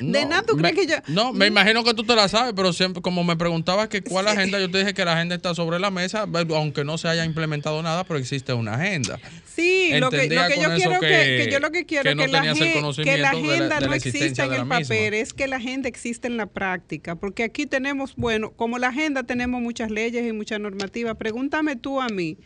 nada, 0.00 0.42
¿tú 0.42 0.56
me- 0.56 0.72
crees 0.72 0.86
que 0.86 0.92
yo- 0.92 0.98
No, 1.14 1.32
me 1.32 1.46
imagino 1.46 1.84
que 1.84 1.94
tú 1.94 2.04
te 2.04 2.14
la 2.16 2.28
sabes, 2.28 2.52
pero 2.56 2.72
siempre, 2.72 3.02
como 3.02 3.24
me 3.24 3.36
preguntabas 3.36 3.88
que 3.88 4.02
cuál 4.02 4.28
agenda, 4.28 4.58
yo 4.60 4.70
te 4.70 4.78
dije 4.78 4.94
que 4.94 5.04
la 5.04 5.14
agenda 5.14 5.34
está 5.34 5.54
sobre 5.54 5.78
la 5.78 5.90
mesa, 5.90 6.26
aunque 6.54 6.84
no 6.84 6.98
se 6.98 7.08
haya 7.08 7.24
implementado 7.24 7.82
nada, 7.82 8.04
pero 8.04 8.18
existe 8.18 8.52
una 8.52 8.74
agenda. 8.74 9.18
Sí, 9.54 9.90
lo 10.00 10.10
que, 10.10 10.26
lo 10.28 10.34
yo 10.34 10.74
quiero 10.74 11.00
que, 11.00 11.06
que- 11.08 11.42
que 11.46 11.52
yo 11.52 11.60
lo 11.60 11.70
que 11.70 11.86
quiero 11.86 12.02
que 12.02 12.10
es 12.10 12.16
no 12.16 12.24
que, 12.24 12.32
la, 12.32 12.40
que 12.42 12.48
la 12.48 12.52
de 12.54 13.18
la- 13.20 13.30
agenda 13.30 13.74
de 13.78 13.84
no 13.84 13.90
la 13.90 13.96
exista 13.96 14.24
en 14.44 14.50
de 14.50 14.56
el 14.56 14.68
la 14.68 14.78
misma. 14.78 14.80
papel, 14.80 15.14
es 15.14 15.32
que 15.32 15.46
la 15.46 15.56
agenda 15.56 15.88
existe 15.88 16.26
en 16.26 16.36
la 16.36 16.46
práctica, 16.46 17.14
porque 17.14 17.44
aquí 17.44 17.64
tenemos, 17.66 18.14
bueno, 18.16 18.50
como 18.50 18.78
la 18.78 18.88
agenda 18.88 19.22
tenemos 19.22 19.60
muchas 19.62 19.90
leyes 19.92 20.26
y 20.28 20.32
muchas 20.32 20.58
normativas, 20.58 21.16
pregúntame 21.16 21.76
tú 21.76 22.00
a 22.00 22.08
mí 22.08 22.36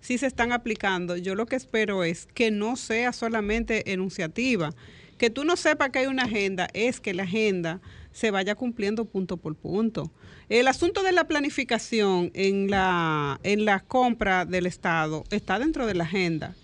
si 0.00 0.18
se 0.18 0.26
están 0.26 0.52
aplicando. 0.52 1.16
Yo 1.16 1.34
lo 1.34 1.46
que 1.46 1.56
espero 1.56 2.04
es 2.04 2.26
que 2.32 2.50
no 2.52 2.76
sea 2.76 3.12
solamente 3.12 3.92
enunciativa, 3.92 4.70
que 5.18 5.30
tú 5.30 5.44
no 5.44 5.56
sepas 5.56 5.90
que 5.90 6.00
hay 6.00 6.06
una 6.06 6.24
agenda, 6.24 6.68
es 6.74 7.00
que 7.00 7.14
la 7.14 7.22
agenda 7.24 7.80
se 8.12 8.30
vaya 8.30 8.54
cumpliendo 8.54 9.04
punto 9.04 9.36
por 9.36 9.54
punto. 9.54 10.10
El 10.48 10.68
asunto 10.68 11.02
de 11.02 11.12
la 11.12 11.24
planificación 11.24 12.30
en 12.34 12.70
la, 12.70 13.40
en 13.42 13.64
la 13.64 13.80
compra 13.80 14.44
del 14.44 14.66
Estado 14.66 15.24
está 15.30 15.58
dentro 15.58 15.86
de 15.86 15.94
la 15.94 16.04
agenda. 16.04 16.54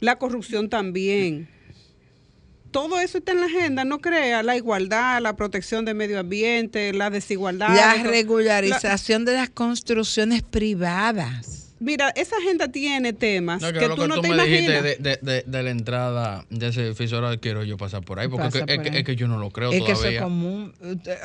La 0.00 0.16
corrupción 0.16 0.68
también. 0.68 1.48
Todo 2.70 3.00
eso 3.00 3.18
está 3.18 3.32
en 3.32 3.40
la 3.40 3.46
agenda, 3.46 3.84
no 3.84 3.98
crea 4.00 4.42
la 4.44 4.56
igualdad, 4.56 5.20
la 5.20 5.34
protección 5.36 5.84
del 5.84 5.96
medio 5.96 6.20
ambiente, 6.20 6.92
la 6.92 7.10
desigualdad. 7.10 7.68
La 7.68 7.96
la- 7.96 8.02
regularización 8.04 9.24
de 9.24 9.34
las 9.34 9.50
construcciones 9.50 10.42
privadas. 10.42 11.69
Mira, 11.80 12.10
esa 12.14 12.36
agenda 12.36 12.68
tiene 12.68 13.14
temas 13.14 13.62
No, 13.62 13.72
que, 13.72 13.80
tú 13.88 13.94
que 13.96 14.06
no 14.08 14.16
tú 14.16 14.20
te 14.20 14.28
me 14.28 14.34
dijiste 14.44 14.64
imaginas. 14.64 14.82
de, 14.82 14.96
de- 14.96 15.18
de- 15.22 15.42
de 15.46 15.62
la 15.62 15.70
entrada 15.70 16.44
de 16.50 16.68
ese 16.68 16.86
edificio, 16.86 17.16
ahora 17.16 17.36
quiero 17.38 17.64
yo 17.64 17.78
pasar 17.78 18.02
por 18.02 18.18
ahí, 18.20 18.28
porque 18.28 18.48
es 18.48 18.52
que- 18.52 18.60
es, 18.60 18.78
que, 18.80 18.88
ahí. 18.90 18.96
es 18.98 19.04
que 19.04 19.16
yo 19.16 19.26
no 19.28 19.38
lo 19.38 19.50
creo 19.50 19.72
Es 19.72 19.80
que 19.82 19.92
eso 19.92 20.04
es 20.06 20.20
común. 20.20 20.74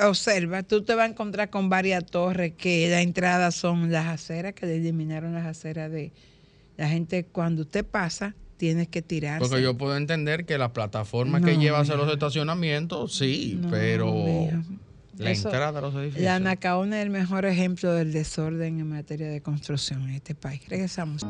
Observa, 0.01 0.63
tú 0.63 0.81
te 0.83 0.95
vas 0.95 1.07
a 1.07 1.11
encontrar 1.11 1.49
con 1.49 1.69
varias 1.69 2.05
torres 2.05 2.53
que 2.57 2.87
la 2.89 3.01
entrada 3.01 3.51
son 3.51 3.91
las 3.91 4.05
aceras, 4.07 4.53
que 4.53 4.65
le 4.65 4.77
eliminaron 4.77 5.33
las 5.33 5.45
aceras 5.45 5.91
de 5.91 6.13
la 6.77 6.87
gente. 6.87 7.25
Cuando 7.25 7.63
usted 7.63 7.85
pasa, 7.85 8.33
tienes 8.55 8.87
que 8.87 9.01
tirarse. 9.01 9.49
Porque 9.49 9.61
yo 9.61 9.77
puedo 9.77 9.97
entender 9.97 10.45
que 10.45 10.57
la 10.57 10.71
plataforma 10.71 11.41
que 11.41 11.57
lleva 11.57 11.79
hacia 11.81 11.95
los 11.95 12.09
estacionamientos, 12.09 13.13
sí, 13.13 13.59
No, 13.61 13.69
pero. 13.69 14.13
La 15.17 15.31
Eso- 15.31 15.47
entrada 15.49 15.79
a 15.79 15.81
los 15.81 15.95
edificios. 15.95 16.23
La 16.23 16.39
Nacaona 16.39 16.97
es 16.99 17.03
el 17.05 17.09
mejor 17.09 17.45
ejemplo 17.45 17.93
del 17.93 18.11
desorden 18.11 18.79
en 18.79 18.89
materia 18.89 19.27
de 19.29 19.41
construcción 19.41 20.03
en 20.09 20.15
este 20.15 20.35
país. 20.35 20.61
Regresamos. 20.67 21.21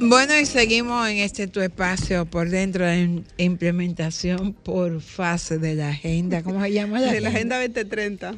Bueno, 0.00 0.36
y 0.38 0.46
seguimos 0.46 1.08
en 1.08 1.18
este 1.18 1.46
tu 1.46 1.60
espacio 1.60 2.26
por 2.26 2.48
dentro 2.50 2.84
de 2.84 3.04
im- 3.04 3.24
implementación 3.38 4.52
por 4.52 5.00
fase 5.00 5.58
de 5.58 5.74
la 5.76 5.90
agenda. 5.90 6.42
¿Cómo 6.42 6.60
se 6.62 6.72
llama 6.72 7.00
de 7.00 7.20
la 7.20 7.28
Agenda 7.28 7.56
2030, 7.60 8.32
de 8.32 8.36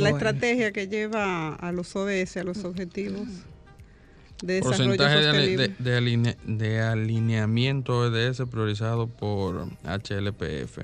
la 0.00 0.10
Bueno. 0.10 0.16
estrategia 0.16 0.72
que 0.72 0.86
lleva 0.88 1.54
a 1.54 1.72
los 1.72 1.94
ODS, 1.96 2.36
a 2.38 2.44
los 2.44 2.64
objetivos 2.64 3.26
de 4.42 4.54
desarrollo 4.54 4.96
Porcentaje 4.96 5.16
de, 5.36 5.56
de- 5.56 5.74
de 5.78 5.96
aline- 5.96 6.36
de 6.46 6.80
alineamiento 6.80 8.06
EDS 8.06 8.46
priorizado 8.46 9.08
por 9.08 9.66
HLPF 9.84 10.78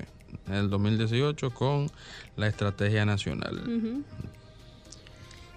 en 0.47 0.53
el 0.53 0.69
2018 0.69 1.51
con 1.51 1.89
la 2.35 2.47
estrategia 2.47 3.05
nacional. 3.05 4.03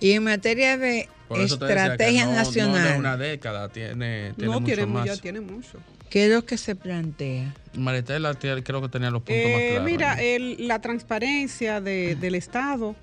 Y 0.00 0.12
en 0.12 0.24
materia 0.24 0.76
de 0.76 1.08
estrategia 1.38 2.24
no- 2.26 2.32
No 2.32 2.36
nacional, 2.38 2.92
de 2.92 2.98
una 2.98 3.16
década, 3.16 3.68
tiene, 3.70 4.32
tiene 4.36 4.52
No, 4.52 4.60
mucho 4.60 4.74
tiene, 4.74 4.86
más. 4.86 5.06
ya 5.06 5.16
tiene 5.16 5.40
mucho. 5.40 5.78
¿qué 6.10 6.26
es 6.26 6.30
lo 6.32 6.44
que 6.44 6.56
se 6.56 6.76
plantea? 6.76 7.52
Maristela 7.74 8.34
creo 8.34 8.80
que 8.82 8.88
tenía 8.88 9.10
los 9.10 9.22
puntos 9.22 9.50
más 9.50 9.60
Eh, 9.60 9.68
claros. 9.70 9.84
mira, 9.90 10.22
el- 10.22 10.68
la 10.68 10.80
transparencia 10.80 11.80
de- 11.80 12.14
del 12.14 12.36
Estado, 12.36 12.94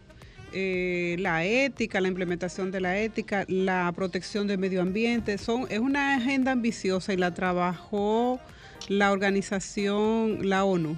eh, 0.54 1.18
la 1.20 1.44
ética, 1.44 2.00
la 2.00 2.08
implementación 2.08 2.72
de 2.72 2.80
la 2.80 2.98
ética, 3.00 3.44
la 3.50 3.92
protección 3.94 4.48
del 4.48 4.58
medio 4.60 4.82
ambiente, 4.82 5.38
son, 5.38 5.66
es 5.70 5.80
una 5.80 6.16
agenda 6.16 6.52
ambiciosa 6.54 7.12
y 7.12 7.18
la 7.18 7.34
trabajó 7.34 8.40
la 8.88 9.12
organización, 9.12 10.48
la 10.48 10.64
ONU. 10.64 10.98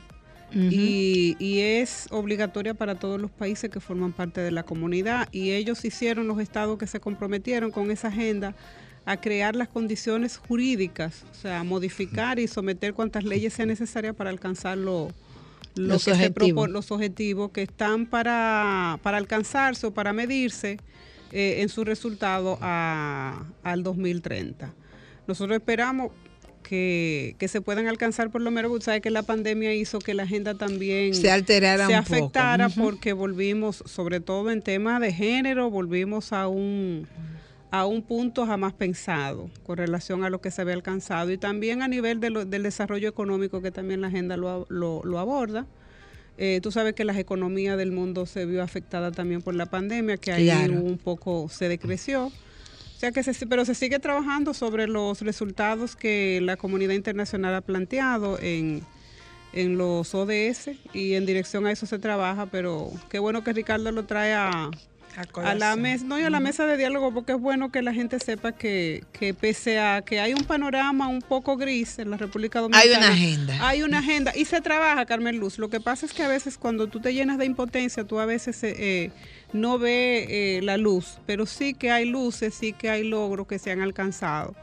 Y, 0.56 1.36
y 1.40 1.60
es 1.60 2.08
obligatoria 2.12 2.74
para 2.74 2.96
todos 2.96 3.20
los 3.20 3.30
países 3.30 3.70
que 3.70 3.80
forman 3.82 4.14
parte 4.14 4.40
de 4.42 4.52
la 4.52 4.64
comunidad 4.64 5.28
y 5.32 5.52
ellos 5.52 5.84
hicieron 5.84 6.28
los 6.28 6.40
estados 6.40 6.78
que 6.78 6.88
se 6.88 7.00
comprometieron 7.00 7.72
con 7.72 7.92
esa 7.92 8.08
agenda 8.08 8.56
a 9.06 9.18
crear 9.22 9.56
las 9.56 9.68
condiciones 9.68 10.38
jurídicas, 10.38 11.26
o 11.30 11.34
sea, 11.36 11.60
a 11.60 11.64
modificar 11.64 12.40
y 12.40 12.48
someter 12.48 12.94
cuantas 12.94 13.24
leyes 13.24 13.54
sean 13.54 13.68
necesarias 13.68 14.16
para 14.16 14.30
alcanzar 14.32 14.78
lo, 14.78 15.10
lo 15.76 15.88
Los 15.88 16.06
que 16.06 16.12
objetivos. 16.14 16.70
los 16.70 16.90
objetivos 16.92 17.52
que 17.52 17.62
están 17.64 18.06
para, 18.08 18.98
para 19.04 19.18
alcanzarse 19.18 19.86
o 19.88 19.94
para 19.94 20.14
medirse 20.14 20.80
eh, 21.32 21.58
en 21.62 21.70
su 21.70 21.84
resultado 21.84 22.58
a- 22.62 23.44
al 23.62 23.84
2030. 23.84 24.74
Nosotros 25.28 25.58
esperamos 25.58 26.12
que, 26.68 27.36
que 27.38 27.48
se 27.48 27.62
puedan 27.62 27.88
alcanzar 27.88 28.30
por 28.32 28.42
lo 28.42 28.52
menos, 28.52 28.84
sabes 28.84 29.02
que 29.02 29.10
la 29.12 29.24
pandemia 29.24 29.74
hizo 29.74 30.00
que 30.00 30.14
la 30.14 30.24
agenda 30.24 30.56
también 30.56 31.14
Se 31.14 31.30
alterara 31.32 31.88
se 31.88 31.94
un 31.98 32.04
poco. 32.04 32.16
afectara 32.16 32.70
porque 32.70 33.14
volvimos, 33.14 33.84
sobre 33.86 34.20
todo 34.20 34.52
en 34.52 34.62
temas 34.62 35.00
de 35.02 35.14
género, 35.14 35.70
volvimos 35.70 36.34
a 36.34 36.48
un 36.48 37.08
a 37.72 37.86
un 37.86 38.04
punto 38.04 38.46
jamás 38.46 38.72
pensado 38.74 39.50
con 39.66 39.76
relación 39.78 40.24
a 40.24 40.30
lo 40.30 40.40
que 40.40 40.50
se 40.50 40.62
había 40.62 40.76
alcanzado 40.76 41.30
y 41.32 41.38
también 41.38 41.82
a 41.82 41.90
nivel 41.90 42.22
de 42.22 42.30
lo- 42.30 42.46
del 42.46 42.64
desarrollo 42.64 43.10
económico 43.10 43.62
que 43.62 43.70
también 43.72 44.00
la 44.00 44.08
agenda 44.08 44.38
lo, 44.38 44.66
lo- 44.70 45.02
lo 45.04 45.20
aborda. 45.20 45.66
Eh, 46.38 46.60
tú 46.64 46.72
sabes 46.72 46.94
que 46.94 47.04
las 47.04 47.18
economías 47.18 47.78
del 47.78 47.92
mundo 47.92 48.26
se 48.28 48.46
vio 48.46 48.62
afectada 48.64 49.12
también 49.12 49.42
por 49.42 49.56
la 49.56 49.66
pandemia, 49.66 50.16
que 50.18 50.32
ahí 50.32 50.46
Claro. 50.46 50.74
un 50.74 50.98
poco 50.98 51.50
se 51.50 51.68
decreció. 51.68 52.32
O 52.96 52.98
sea 52.98 53.12
que 53.12 53.24
se, 53.24 53.46
pero 53.46 53.66
se 53.66 53.76
sigue 53.76 54.00
trabajando 54.00 54.54
sobre 54.54 54.88
los 54.88 55.22
resultados 55.22 55.98
que 55.98 56.40
la 56.42 56.56
comunidad 56.56 56.94
internacional 56.94 57.54
ha 57.56 57.62
planteado 57.62 58.40
en, 58.40 58.84
en 59.52 59.78
los 59.78 60.16
ODS 60.16 60.70
y 60.94 61.16
en 61.16 61.26
dirección 61.26 61.66
a 61.66 61.72
eso 61.72 61.86
se 61.86 62.00
trabaja, 62.00 62.46
pero 62.46 62.90
qué 63.10 63.20
bueno 63.20 63.44
que 63.44 63.52
Ricardo 63.52 63.92
lo 63.92 64.06
trae 64.06 64.34
a, 64.34 64.72
a 65.44 65.56
la 65.56 65.76
mesa, 65.76 66.06
no 66.06 66.20
y 66.20 66.24
a 66.24 66.30
la 66.30 66.40
mesa 66.40 66.66
de 66.66 66.78
diálogo 66.78 67.14
porque 67.14 67.34
es 67.34 67.40
bueno 67.40 67.72
que 67.72 67.82
la 67.82 67.94
gente 67.94 68.20
sepa 68.20 68.52
que, 68.52 69.04
que 69.14 69.34
pese 69.34 69.80
a 69.80 70.02
que 70.02 70.20
hay 70.20 70.34
un 70.34 70.44
panorama 70.44 71.08
un 71.08 71.22
poco 71.22 71.58
gris 71.58 72.00
en 72.00 72.10
la 72.12 72.18
República 72.18 72.60
Hay 72.60 72.64
Dominicana. 72.90 72.98
una 72.98 73.14
agenda. 73.16 73.68
Hay 73.68 73.84
una 73.84 74.00
agenda 74.00 74.32
y 74.36 74.46
se 74.46 74.62
trabaja, 74.62 75.06
Carmen 75.06 75.38
Luz. 75.38 75.58
Lo 75.60 75.70
que 75.70 75.80
pasa 75.80 76.06
es 76.06 76.14
que 76.14 76.24
a 76.24 76.28
veces 76.28 76.58
cuando 76.58 76.88
tú 76.88 77.00
te 77.00 77.14
llenas 77.14 77.38
de 77.38 77.46
impotencia, 77.46 78.04
tú 78.04 78.20
a 78.20 78.26
veces 78.26 78.64
eh, 78.64 78.76
eh, 78.78 79.12
no 79.54 79.78
ves 79.80 80.28
eh, 80.30 80.60
la 80.64 80.78
luz, 80.78 81.20
pero 81.26 81.46
sí 81.46 81.74
que 81.74 81.92
hay 81.92 82.06
luces, 82.06 82.54
sí 82.54 82.74
que 82.74 82.90
hay 82.90 83.04
logros 83.08 83.48
que 83.48 83.60
se 83.60 83.72
han 83.72 83.82
alcanzado. 83.82 84.56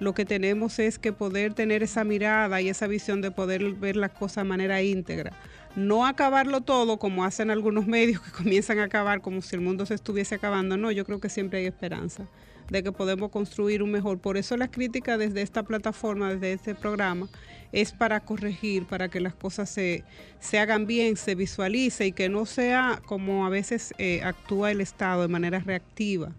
Lo 0.00 0.14
que 0.14 0.24
tenemos 0.24 0.78
es 0.78 0.98
que 0.98 1.12
poder 1.12 1.54
tener 1.54 1.82
esa 1.82 2.04
mirada 2.04 2.60
y 2.60 2.68
esa 2.68 2.86
visión 2.86 3.20
de 3.20 3.32
poder 3.32 3.72
ver 3.72 3.96
las 3.96 4.12
cosas 4.12 4.44
de 4.44 4.48
manera 4.48 4.80
íntegra. 4.80 5.32
No 5.78 6.06
acabarlo 6.06 6.60
todo 6.60 6.98
como 6.98 7.24
hacen 7.24 7.50
algunos 7.50 7.86
medios 7.96 8.20
que 8.20 8.32
comienzan 8.32 8.80
a 8.80 8.84
acabar 8.84 9.20
como 9.20 9.40
si 9.42 9.54
el 9.54 9.62
mundo 9.62 9.86
se 9.86 9.94
estuviese 9.94 10.34
acabando. 10.34 10.76
No, 10.76 10.90
yo 10.90 11.04
creo 11.04 11.20
que 11.20 11.28
siempre 11.28 11.60
hay 11.60 11.66
esperanza 11.66 12.26
de 12.68 12.82
que 12.82 12.90
podemos 12.90 13.30
construir 13.30 13.82
un 13.82 13.92
mejor. 13.92 14.18
Por 14.18 14.36
eso 14.36 14.56
la 14.56 14.68
crítica 14.70 15.16
desde 15.16 15.40
esta 15.40 15.62
plataforma, 15.62 16.34
desde 16.34 16.52
este 16.52 16.74
programa, 16.74 17.28
es 17.70 17.92
para 17.92 18.20
corregir, 18.20 18.86
para 18.86 19.08
que 19.08 19.20
las 19.20 19.34
cosas 19.34 19.70
se, 19.70 20.02
se 20.40 20.58
hagan 20.58 20.86
bien, 20.86 21.16
se 21.16 21.36
visualice 21.36 22.06
y 22.06 22.12
que 22.12 22.28
no 22.28 22.44
sea 22.44 23.00
como 23.06 23.46
a 23.46 23.48
veces 23.48 23.94
eh, 23.98 24.20
actúa 24.22 24.70
el 24.72 24.80
Estado 24.80 25.22
de 25.22 25.28
manera 25.28 25.60
reactiva, 25.60 26.32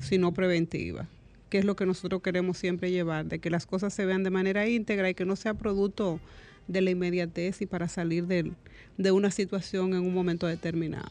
sino 0.00 0.32
preventiva, 0.32 1.06
que 1.48 1.58
es 1.58 1.64
lo 1.64 1.76
que 1.76 1.86
nosotros 1.86 2.22
queremos 2.22 2.58
siempre 2.58 2.90
llevar, 2.90 3.26
de 3.26 3.38
que 3.38 3.50
las 3.50 3.66
cosas 3.66 3.94
se 3.94 4.04
vean 4.04 4.24
de 4.24 4.30
manera 4.30 4.68
íntegra 4.68 5.08
y 5.08 5.14
que 5.14 5.24
no 5.24 5.36
sea 5.36 5.54
producto 5.54 6.20
de 6.68 6.80
la 6.82 6.90
inmediatez 6.90 7.62
y 7.62 7.66
para 7.66 7.88
salir 7.88 8.26
del- 8.26 8.54
de 9.02 9.10
una 9.12 9.30
situación 9.30 9.94
en 9.94 10.00
un 10.00 10.14
momento 10.14 10.46
determinado. 10.46 11.08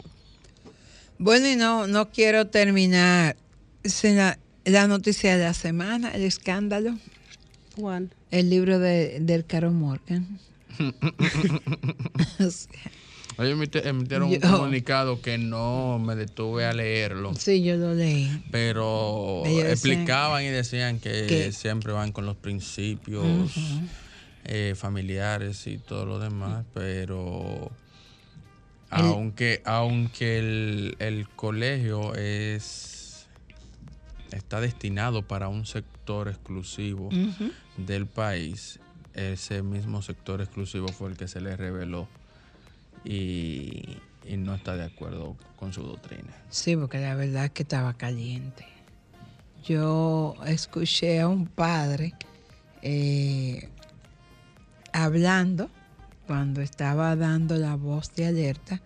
Bueno, 1.17 1.47
y 1.49 1.55
no, 1.55 1.87
no 1.87 2.09
quiero 2.09 2.47
terminar 2.47 3.35
sin 3.83 4.15
la, 4.17 4.37
la 4.65 4.87
noticia 4.87 5.37
de 5.37 5.43
la 5.43 5.53
semana, 5.53 6.11
el 6.11 6.23
escándalo, 6.23 6.97
¿Cuál? 7.75 8.09
el 8.31 8.49
libro 8.49 8.79
de, 8.79 9.19
del 9.19 9.45
Caro 9.45 9.71
Morgan. 9.71 10.39
O 12.39 12.49
sea, 12.51 12.69
Ellos 13.45 13.57
emite- 13.59 13.85
emitieron 13.85 14.29
un 14.29 14.39
Yo- 14.39 14.41
comunicado 14.51 15.21
que 15.21 15.37
no 15.37 15.99
me 15.99 16.15
detuve 16.15 16.65
a 16.65 16.73
leerlo, 16.73 17.33
sí, 17.35 17.63
yo 17.63 17.75
lo 17.77 17.93
leí. 17.93 18.29
pero 18.51 19.43
Ellos 19.45 19.63
decían 19.63 19.71
explicaban 19.93 20.43
y 20.43 20.47
decían 20.47 20.99
que, 20.99 21.25
que- 21.27 21.51
siempre 21.51 21.91
van 21.93 22.11
con 22.11 22.25
los 22.25 22.35
principios. 22.37 23.25
Eh, 24.51 24.73
familiares 24.75 25.67
y 25.67 25.77
todo 25.77 26.05
lo 26.07 26.17
demás, 26.17 26.65
pero 26.73 27.69
El- 28.91 28.99
aunque 29.05 29.61
aunque 29.63 30.39
el, 30.39 30.95
el 30.97 31.29
colegio 31.29 32.15
es 32.15 33.27
está 34.31 34.59
destinado 34.59 35.21
para 35.21 35.49
un 35.49 35.65
sector 35.67 36.27
exclusivo 36.29 37.09
del 37.77 38.07
país, 38.07 38.79
ese 39.13 39.61
mismo 39.61 40.01
sector 40.01 40.41
exclusivo 40.41 40.87
fue 40.89 41.09
el 41.09 41.17
que 41.17 41.27
se 41.27 41.41
le 41.41 41.55
reveló 41.55 42.07
y, 43.05 43.97
y 44.25 44.37
no 44.37 44.55
está 44.55 44.75
de 44.75 44.83
acuerdo 44.85 45.35
con 45.57 45.73
su 45.73 45.83
doctrina. 45.83 46.33
Sí, 46.49 46.75
porque 46.75 46.99
la 46.99 47.13
verdad 47.15 47.45
es 47.45 47.51
que 47.51 47.63
estaba 47.63 47.93
caliente. 47.95 48.65
Yo 49.65 50.35
escuché 50.45 51.19
a 51.19 51.27
un 51.27 51.47
padre 51.47 52.13
eh, 52.81 53.69
hablando 54.93 55.69
cuando 56.27 56.61
estaba 56.61 57.15
dando 57.15 57.55
la 57.57 57.75
voz 57.75 58.13
de 58.15 58.27
alerta 58.27 58.81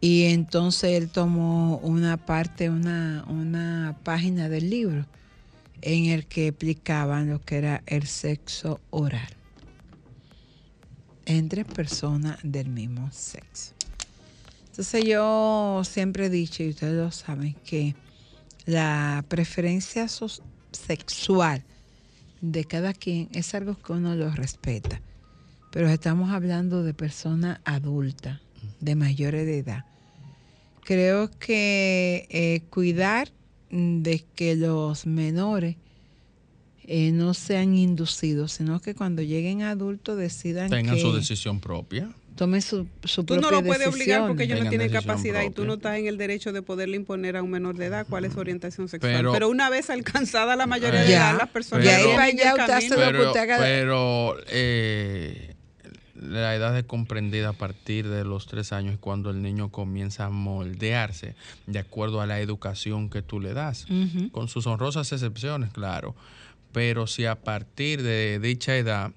y 0.00 0.24
entonces 0.24 1.00
él 1.00 1.10
tomó 1.10 1.78
una 1.78 2.16
parte, 2.16 2.68
una, 2.68 3.24
una 3.28 3.96
página 4.02 4.48
del 4.48 4.68
libro 4.68 5.06
en 5.80 6.06
el 6.06 6.26
que 6.26 6.48
explicaban 6.48 7.30
lo 7.30 7.40
que 7.40 7.58
era 7.58 7.82
el 7.86 8.06
sexo 8.06 8.80
oral 8.90 9.28
entre 11.24 11.64
personas 11.64 12.38
del 12.42 12.68
mismo 12.68 13.10
sexo. 13.12 13.72
Entonces 14.70 15.04
yo 15.04 15.82
siempre 15.84 16.26
he 16.26 16.30
dicho, 16.30 16.62
y 16.62 16.70
ustedes 16.70 16.94
lo 16.94 17.12
saben, 17.12 17.54
que 17.64 17.94
la 18.64 19.24
preferencia 19.28 20.08
sexual 20.72 21.64
de 22.42 22.64
cada 22.64 22.92
quien 22.92 23.28
es 23.32 23.54
algo 23.54 23.76
que 23.76 23.92
uno 23.92 24.14
lo 24.14 24.30
respeta. 24.30 25.00
Pero 25.70 25.88
estamos 25.88 26.30
hablando 26.30 26.82
de 26.82 26.92
personas 26.92 27.60
adultas, 27.64 28.40
de 28.80 28.94
mayores 28.94 29.46
de 29.46 29.58
edad. 29.58 29.84
Creo 30.84 31.30
que 31.30 32.26
eh, 32.28 32.62
cuidar 32.68 33.32
de 33.70 34.24
que 34.34 34.56
los 34.56 35.06
menores 35.06 35.76
eh, 36.84 37.12
no 37.12 37.32
sean 37.32 37.74
inducidos, 37.74 38.52
sino 38.52 38.80
que 38.80 38.94
cuando 38.94 39.22
lleguen 39.22 39.62
adultos 39.62 40.18
decidan 40.18 40.68
Tengan 40.68 40.96
que 40.96 41.00
su 41.00 41.12
decisión 41.12 41.60
propia. 41.60 42.12
Tomen 42.36 42.62
su, 42.62 42.86
su 43.04 43.24
Tú 43.24 43.36
no 43.40 43.50
lo 43.50 43.62
puedes 43.62 43.86
obligar 43.88 44.26
porque 44.26 44.44
ellos 44.44 44.60
no 44.62 44.68
tienen 44.68 44.88
decisión 44.88 45.02
capacidad 45.14 45.42
y 45.42 45.50
tú 45.50 45.64
no 45.64 45.74
estás 45.74 45.98
en 45.98 46.06
el 46.06 46.16
derecho 46.18 46.52
de 46.52 46.62
poderle 46.62 46.96
imponer 46.96 47.36
a 47.36 47.42
un 47.42 47.50
menor 47.50 47.76
de 47.76 47.86
edad 47.86 48.06
cuál 48.08 48.24
es 48.24 48.32
su 48.32 48.40
orientación 48.40 48.88
sexual. 48.88 49.12
Pero- 49.14 49.32
Pero, 49.32 49.48
una 49.48 49.68
vez 49.70 49.90
alcanzada 49.90 50.56
la 50.56 50.66
mayoría 50.66 51.02
de 51.02 51.10
Ya. 51.10 51.30
edad, 51.30 51.38
las 51.38 51.48
personas 51.50 51.84
Y 51.84 51.88
ahí 51.88 51.96
tienen 52.04 52.16
para 52.16 52.28
el 52.28 52.38
allá 52.40 52.50
usted 52.54 52.74
hace 52.74 52.88
lo 52.88 52.96
que 52.96 53.02
Pero, 53.12 53.26
usted 53.30 53.48
pero, 53.58 54.36
eh, 54.48 55.54
la 56.20 56.54
edad 56.54 56.78
es 56.78 56.84
comprendida 56.84 57.48
a 57.50 57.52
partir 57.52 58.08
de 58.08 58.24
los 58.24 58.46
tres 58.46 58.72
años 58.72 58.96
cuando 59.00 59.30
el 59.30 59.42
niño 59.42 59.70
comienza 59.70 60.26
a 60.26 60.30
moldearse 60.30 61.34
de 61.66 61.78
acuerdo 61.80 62.20
a 62.20 62.26
la 62.26 62.38
educación 62.40 63.10
que 63.10 63.22
tú 63.22 63.40
le 63.40 63.54
das, 63.54 63.86
con 64.30 64.46
sus 64.48 64.66
honrosas 64.66 65.10
excepciones, 65.12 65.70
claro. 65.72 66.14
Pero 66.72 67.06
si 67.06 67.26
a 67.26 67.34
partir 67.34 68.02
de 68.02 68.38
dicha 68.40 68.76
edad 68.76 69.10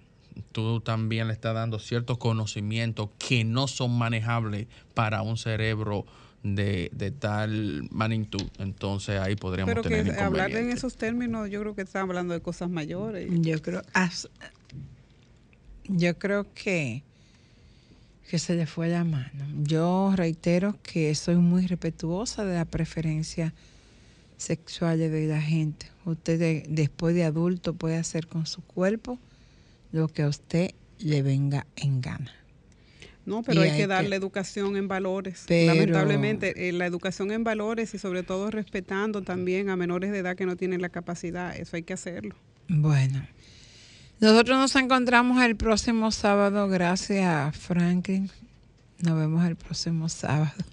tú 0.52 0.80
también 0.82 1.28
le 1.28 1.34
estás 1.34 1.54
dando 1.54 1.80
ciertos 1.80 2.18
conocimientos 2.18 3.10
que 3.18 3.44
no 3.44 3.68
son 3.68 3.98
manejables 3.98 4.68
para 4.94 5.22
un 5.22 5.38
cerebro 5.38 6.06
de, 6.44 6.92
de 6.94 7.10
tal 7.12 7.88
magnitud, 7.92 8.44
entonces 8.60 9.20
ahí 9.20 9.36
podríamos 9.36 9.72
Pero 9.74 9.82
que 9.82 9.90
tener 9.90 10.20
hablar 10.20 10.52
en 10.52 10.70
esos 10.70 10.96
términos, 10.96 11.50
yo 11.50 11.60
creo 11.62 11.76
que 11.76 11.82
están 11.82 12.04
hablando 12.04 12.34
de 12.36 12.42
cosas 12.42 12.70
mayores. 12.70 13.28
Yo 13.42 13.62
creo, 13.62 13.82
as- 13.94 14.30
yo 15.88 16.18
creo 16.20 16.46
que, 16.54 17.02
que 18.30 18.40
se 18.40 18.56
le 18.56 18.66
fue 18.68 18.90
la 18.90 19.04
mano. 19.04 19.46
Yo 19.64 20.14
reitero 20.16 20.76
que 20.84 21.14
soy 21.16 21.36
muy 21.38 21.66
respetuosa 21.68 22.46
de 22.46 22.56
la 22.56 22.66
preferencia 22.66 23.54
sexual 24.38 25.00
de 25.00 25.28
la 25.28 25.42
gente. 25.42 25.88
Usted 26.06 26.40
de- 26.40 26.66
después 26.70 27.16
de 27.16 27.24
adulto 27.24 27.74
puede 27.74 27.98
hacer 27.98 28.28
con 28.28 28.46
su 28.46 28.62
cuerpo 28.64 29.18
lo 29.96 30.08
que 30.10 30.24
a 30.24 30.28
usted 30.28 30.72
le 31.00 31.22
venga 31.22 31.66
en 31.78 32.02
gana. 32.02 32.32
No, 33.26 33.42
pero 33.42 33.62
hay 33.62 33.70
hay 33.70 33.76
que 33.78 33.84
que- 33.84 33.88
darle 33.88 34.16
educación 34.18 34.76
en 34.78 34.88
valores. 34.88 35.46
Pero- 35.48 35.74
Lamentablemente, 35.74 36.68
eh, 36.70 36.72
la 36.74 36.86
educación 36.86 37.32
en 37.32 37.44
valores 37.44 37.94
y 37.96 37.98
sobre 37.98 38.22
todo 38.22 38.52
respetando 38.52 39.22
también 39.24 39.70
a 39.70 39.76
menores 39.76 40.12
de 40.12 40.20
edad 40.20 40.36
que 40.36 40.46
no 40.46 40.56
tienen 40.58 40.82
la 40.82 40.90
capacidad, 40.90 41.56
eso 41.56 41.76
hay 41.76 41.84
que 41.84 41.94
hacerlo. 41.94 42.36
Bueno, 42.68 43.26
nosotros 44.20 44.58
nos 44.60 44.76
encontramos 44.76 45.42
el 45.44 45.56
próximo 45.56 46.12
sábado. 46.12 46.68
Gracias, 46.68 47.58
Franklin. 47.58 48.30
Nos 49.00 49.18
vemos 49.18 49.46
el 49.46 49.56
próximo 49.56 50.08
sábado. 50.10 50.64